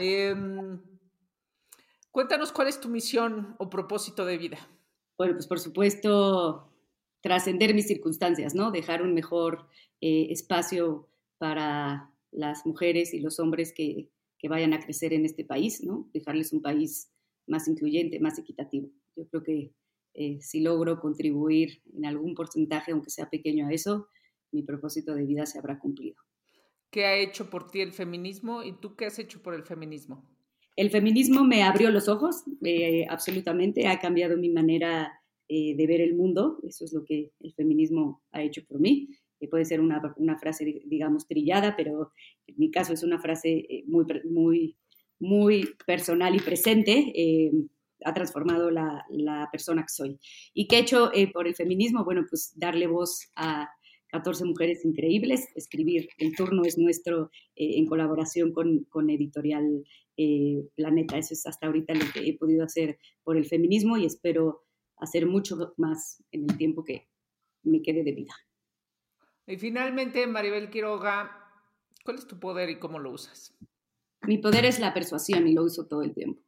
em, 0.00 0.80
cuéntanos 2.10 2.52
cuál 2.52 2.68
es 2.68 2.80
tu 2.80 2.88
misión 2.88 3.54
o 3.58 3.70
propósito 3.70 4.24
de 4.24 4.38
vida. 4.38 4.58
Bueno, 5.16 5.34
pues 5.34 5.46
por 5.46 5.60
supuesto, 5.60 6.72
trascender 7.20 7.74
mis 7.74 7.86
circunstancias, 7.86 8.54
¿no? 8.54 8.70
Dejar 8.70 9.02
un 9.02 9.14
mejor 9.14 9.68
eh, 10.00 10.28
espacio 10.30 11.08
para 11.38 12.12
las 12.30 12.66
mujeres 12.66 13.14
y 13.14 13.20
los 13.20 13.38
hombres 13.40 13.72
que, 13.72 14.10
vayan 14.48 14.72
a 14.72 14.80
crecer 14.80 15.12
en 15.12 15.24
este 15.24 15.44
país, 15.44 15.82
¿no? 15.82 16.08
Dejarles 16.14 16.52
un 16.52 16.62
país 16.62 17.10
más 17.46 17.66
incluyente, 17.66 18.20
más 18.20 18.38
equitativo. 18.38 18.88
Yo 19.16 19.26
creo 19.28 19.42
que 19.42 19.72
eh, 20.14 20.38
si 20.40 20.60
logro 20.60 21.00
contribuir 21.00 21.82
en 21.92 22.06
algún 22.06 22.34
porcentaje, 22.34 22.92
aunque 22.92 23.10
sea 23.10 23.28
pequeño 23.28 23.66
a 23.66 23.72
eso, 23.72 24.08
mi 24.52 24.62
propósito 24.62 25.14
de 25.14 25.24
vida 25.24 25.44
se 25.44 25.58
habrá 25.58 25.78
cumplido. 25.78 26.22
¿Qué 26.90 27.04
ha 27.04 27.16
hecho 27.16 27.50
por 27.50 27.70
ti 27.70 27.80
el 27.80 27.92
feminismo 27.92 28.62
y 28.62 28.72
tú 28.78 28.96
qué 28.96 29.06
has 29.06 29.18
hecho 29.18 29.42
por 29.42 29.54
el 29.54 29.64
feminismo? 29.64 30.24
El 30.76 30.90
feminismo 30.90 31.44
me 31.44 31.64
abrió 31.64 31.90
los 31.90 32.08
ojos, 32.08 32.44
eh, 32.64 33.04
absolutamente, 33.10 33.88
ha 33.88 33.98
cambiado 33.98 34.36
mi 34.36 34.48
manera 34.48 35.12
eh, 35.48 35.74
de 35.76 35.86
ver 35.86 36.00
el 36.00 36.14
mundo, 36.14 36.60
eso 36.62 36.84
es 36.84 36.92
lo 36.92 37.04
que 37.04 37.32
el 37.40 37.52
feminismo 37.54 38.22
ha 38.30 38.42
hecho 38.42 38.62
por 38.66 38.78
mí. 38.78 39.08
Eh, 39.40 39.48
puede 39.48 39.64
ser 39.64 39.80
una, 39.80 40.00
una, 40.16 40.38
frase, 40.38 40.82
digamos, 40.86 41.26
trillada, 41.26 41.76
pero 41.76 42.12
en 42.46 42.54
mi 42.58 42.70
caso 42.70 42.92
es 42.92 43.02
una 43.02 43.20
frase 43.20 43.66
eh, 43.68 43.84
muy, 43.86 44.04
muy, 44.30 44.76
muy 45.18 45.68
personal 45.86 46.34
y 46.34 46.40
presente. 46.40 47.12
ha 48.04 48.14
transformado 48.14 48.70
la, 48.70 49.04
la, 49.10 49.48
persona 49.50 49.82
que 49.82 49.88
soy. 49.88 50.18
¿Y 50.54 50.68
qué 50.68 50.76
he 50.76 50.80
hecho 50.80 51.10
por 51.32 51.46
el 51.48 51.54
feminismo? 51.54 52.04
Bueno, 52.04 52.24
pues 52.28 52.52
darle 52.56 52.86
voz 52.86 53.30
a 53.34 53.68
14 54.10 54.44
mujeres 54.44 54.84
increíbles, 54.84 55.48
escribir 55.54 56.08
El 56.16 56.34
turno 56.34 56.62
es 56.64 56.78
nuestro 56.78 57.30
en 57.56 57.86
colaboración 57.86 58.52
con, 58.52 58.84
con 58.84 59.10
Editorial 59.10 59.84
Planeta. 60.76 61.18
Eso 61.18 61.34
es 61.34 61.46
hasta 61.46 61.66
ahorita 61.66 61.94
lo 61.94 62.04
que 62.12 62.28
he 62.28 62.38
podido 62.38 62.64
hacer 62.64 62.98
por 63.24 63.36
el 63.36 63.44
feminismo 63.44 63.96
y 63.96 64.06
espero 64.06 64.62
hacer 65.00 65.26
mucho 65.26 65.74
más 65.76 66.22
en 66.32 66.48
el 66.48 66.56
tiempo 66.56 66.84
que 66.84 67.08
me 67.62 67.82
quede 67.82 68.02
de 68.02 68.12
vida. 68.12 68.34
Y 69.48 69.56
finalmente, 69.56 70.26
Maribel 70.26 70.68
Quiroga, 70.68 71.30
¿cuál 72.04 72.18
es 72.18 72.26
tu 72.26 72.38
poder 72.38 72.68
y 72.68 72.78
cómo 72.78 72.98
lo 72.98 73.12
usas? 73.12 73.56
Mi 74.26 74.36
poder 74.36 74.66
es 74.66 74.78
la 74.78 74.92
persuasión 74.92 75.48
y 75.48 75.54
lo 75.54 75.64
uso 75.64 75.86
todo 75.86 76.02
el 76.02 76.12
tiempo. 76.12 76.42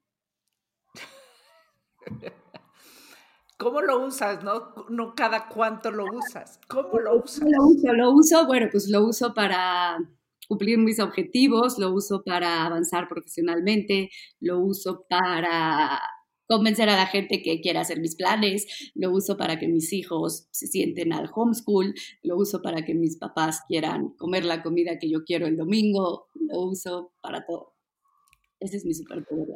¿Cómo 3.56 3.80
lo 3.80 4.04
usas? 4.04 4.44
No, 4.44 4.74
no 4.90 5.14
cada 5.14 5.48
cuánto 5.48 5.90
lo 5.90 6.04
usas. 6.14 6.60
¿Cómo 6.68 6.98
lo 6.98 7.16
usas? 7.24 7.48
Lo 7.48 7.68
uso, 7.68 7.92
lo 7.94 8.10
uso, 8.10 8.46
bueno, 8.46 8.68
pues 8.70 8.86
lo 8.90 9.02
uso 9.02 9.32
para 9.32 9.96
cumplir 10.46 10.76
mis 10.76 11.00
objetivos, 11.00 11.78
lo 11.78 11.92
uso 11.92 12.22
para 12.22 12.66
avanzar 12.66 13.08
profesionalmente, 13.08 14.10
lo 14.40 14.58
uso 14.58 15.06
para 15.08 16.02
convencer 16.50 16.88
a 16.88 16.96
la 16.96 17.06
gente 17.06 17.42
que 17.42 17.60
quiera 17.60 17.82
hacer 17.82 18.00
mis 18.00 18.16
planes, 18.16 18.90
lo 18.96 19.12
uso 19.12 19.36
para 19.36 19.56
que 19.60 19.68
mis 19.68 19.92
hijos 19.92 20.48
se 20.50 20.66
sienten 20.66 21.12
al 21.12 21.30
homeschool, 21.32 21.94
lo 22.24 22.36
uso 22.36 22.60
para 22.60 22.84
que 22.84 22.92
mis 22.92 23.16
papás 23.18 23.62
quieran 23.68 24.08
comer 24.16 24.44
la 24.44 24.60
comida 24.60 24.98
que 24.98 25.08
yo 25.08 25.22
quiero 25.24 25.46
el 25.46 25.56
domingo, 25.56 26.26
lo 26.34 26.60
uso 26.62 27.12
para 27.20 27.46
todo. 27.46 27.76
Ese 28.58 28.78
es 28.78 28.84
mi 28.84 28.94
superpoder. 28.94 29.46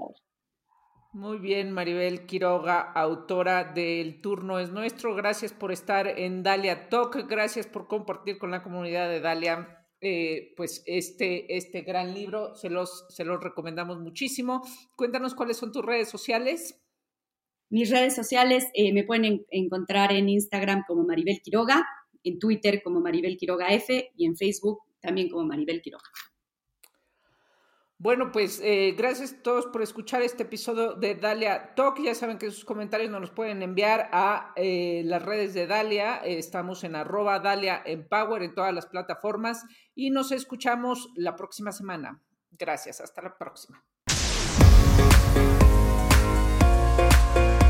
Muy 1.13 1.39
bien, 1.39 1.73
Maribel 1.73 2.27
Quiroga, 2.27 2.81
autora 2.93 3.73
del 3.73 4.21
Turno 4.21 4.61
es 4.61 4.71
Nuestro. 4.71 5.17
Gracias 5.17 5.53
por 5.53 5.73
estar 5.73 6.07
en 6.07 6.45
Dalia 6.45 6.89
Talk. 6.89 7.29
Gracias 7.29 7.67
por 7.67 7.89
compartir 7.89 8.39
con 8.39 8.53
la 8.53 8.63
comunidad 8.63 9.09
de 9.09 9.21
Dalia 9.21 9.85
eh, 10.01 10.53
pues 10.55 10.83
este, 10.85 11.57
este 11.57 11.81
gran 11.81 12.13
libro, 12.13 12.55
se 12.57 12.69
los, 12.69 13.07
se 13.09 13.25
los 13.25 13.43
recomendamos 13.43 14.01
muchísimo. 14.01 14.61
Cuéntanos 14.97 15.35
cuáles 15.35 15.57
son 15.57 15.73
tus 15.73 15.83
redes 15.83 16.11
sociales. 16.11 16.84
Mis 17.75 17.91
redes 17.91 18.15
sociales 18.15 18.69
eh, 18.73 18.93
me 18.93 19.03
pueden 19.03 19.45
encontrar 19.51 20.13
en 20.13 20.29
Instagram 20.29 20.85
como 20.87 21.03
Maribel 21.03 21.41
Quiroga, 21.43 21.85
en 22.23 22.39
Twitter 22.39 22.81
como 22.85 23.01
Maribel 23.01 23.37
Quiroga 23.37 23.67
F 23.71 24.13
y 24.15 24.27
en 24.27 24.37
Facebook 24.37 24.79
también 25.01 25.29
como 25.29 25.45
Maribel 25.45 25.83
Quiroga. 25.83 26.05
Bueno, 27.99 28.31
pues 28.31 28.61
eh, 28.63 28.95
gracias 28.97 29.33
a 29.33 29.43
todos 29.43 29.67
por 29.67 29.83
escuchar 29.83 30.23
este 30.23 30.45
episodio 30.45 30.95
de 30.95 31.17
Dalia 31.17 31.75
Talk. 31.75 32.01
Ya 32.01 32.15
saben 32.15 32.39
que 32.39 32.53
sus 32.53 32.65
comentarios 32.65 33.11
nos 33.11 33.23
los 33.23 33.31
pueden 33.33 33.61
enviar 33.61 34.09
a 34.13 34.53
eh, 34.55 35.03
las 35.05 35.25
redes 35.25 35.53
de 35.53 35.67
Dalia. 35.67 36.19
estamos 36.19 36.85
en 36.85 36.95
arroba 36.95 37.41
Dalia 37.41 37.83
Empower 37.85 38.45
en 38.45 38.55
todas 38.55 38.73
las 38.73 38.87
plataformas 38.87 39.65
y 39.97 40.11
nos 40.11 40.31
escuchamos 40.31 41.11
la 41.17 41.35
próxima 41.35 41.73
semana. 41.73 42.23
Gracias, 42.53 43.01
hasta 43.01 43.21
la 43.21 43.37
próxima. 43.37 43.85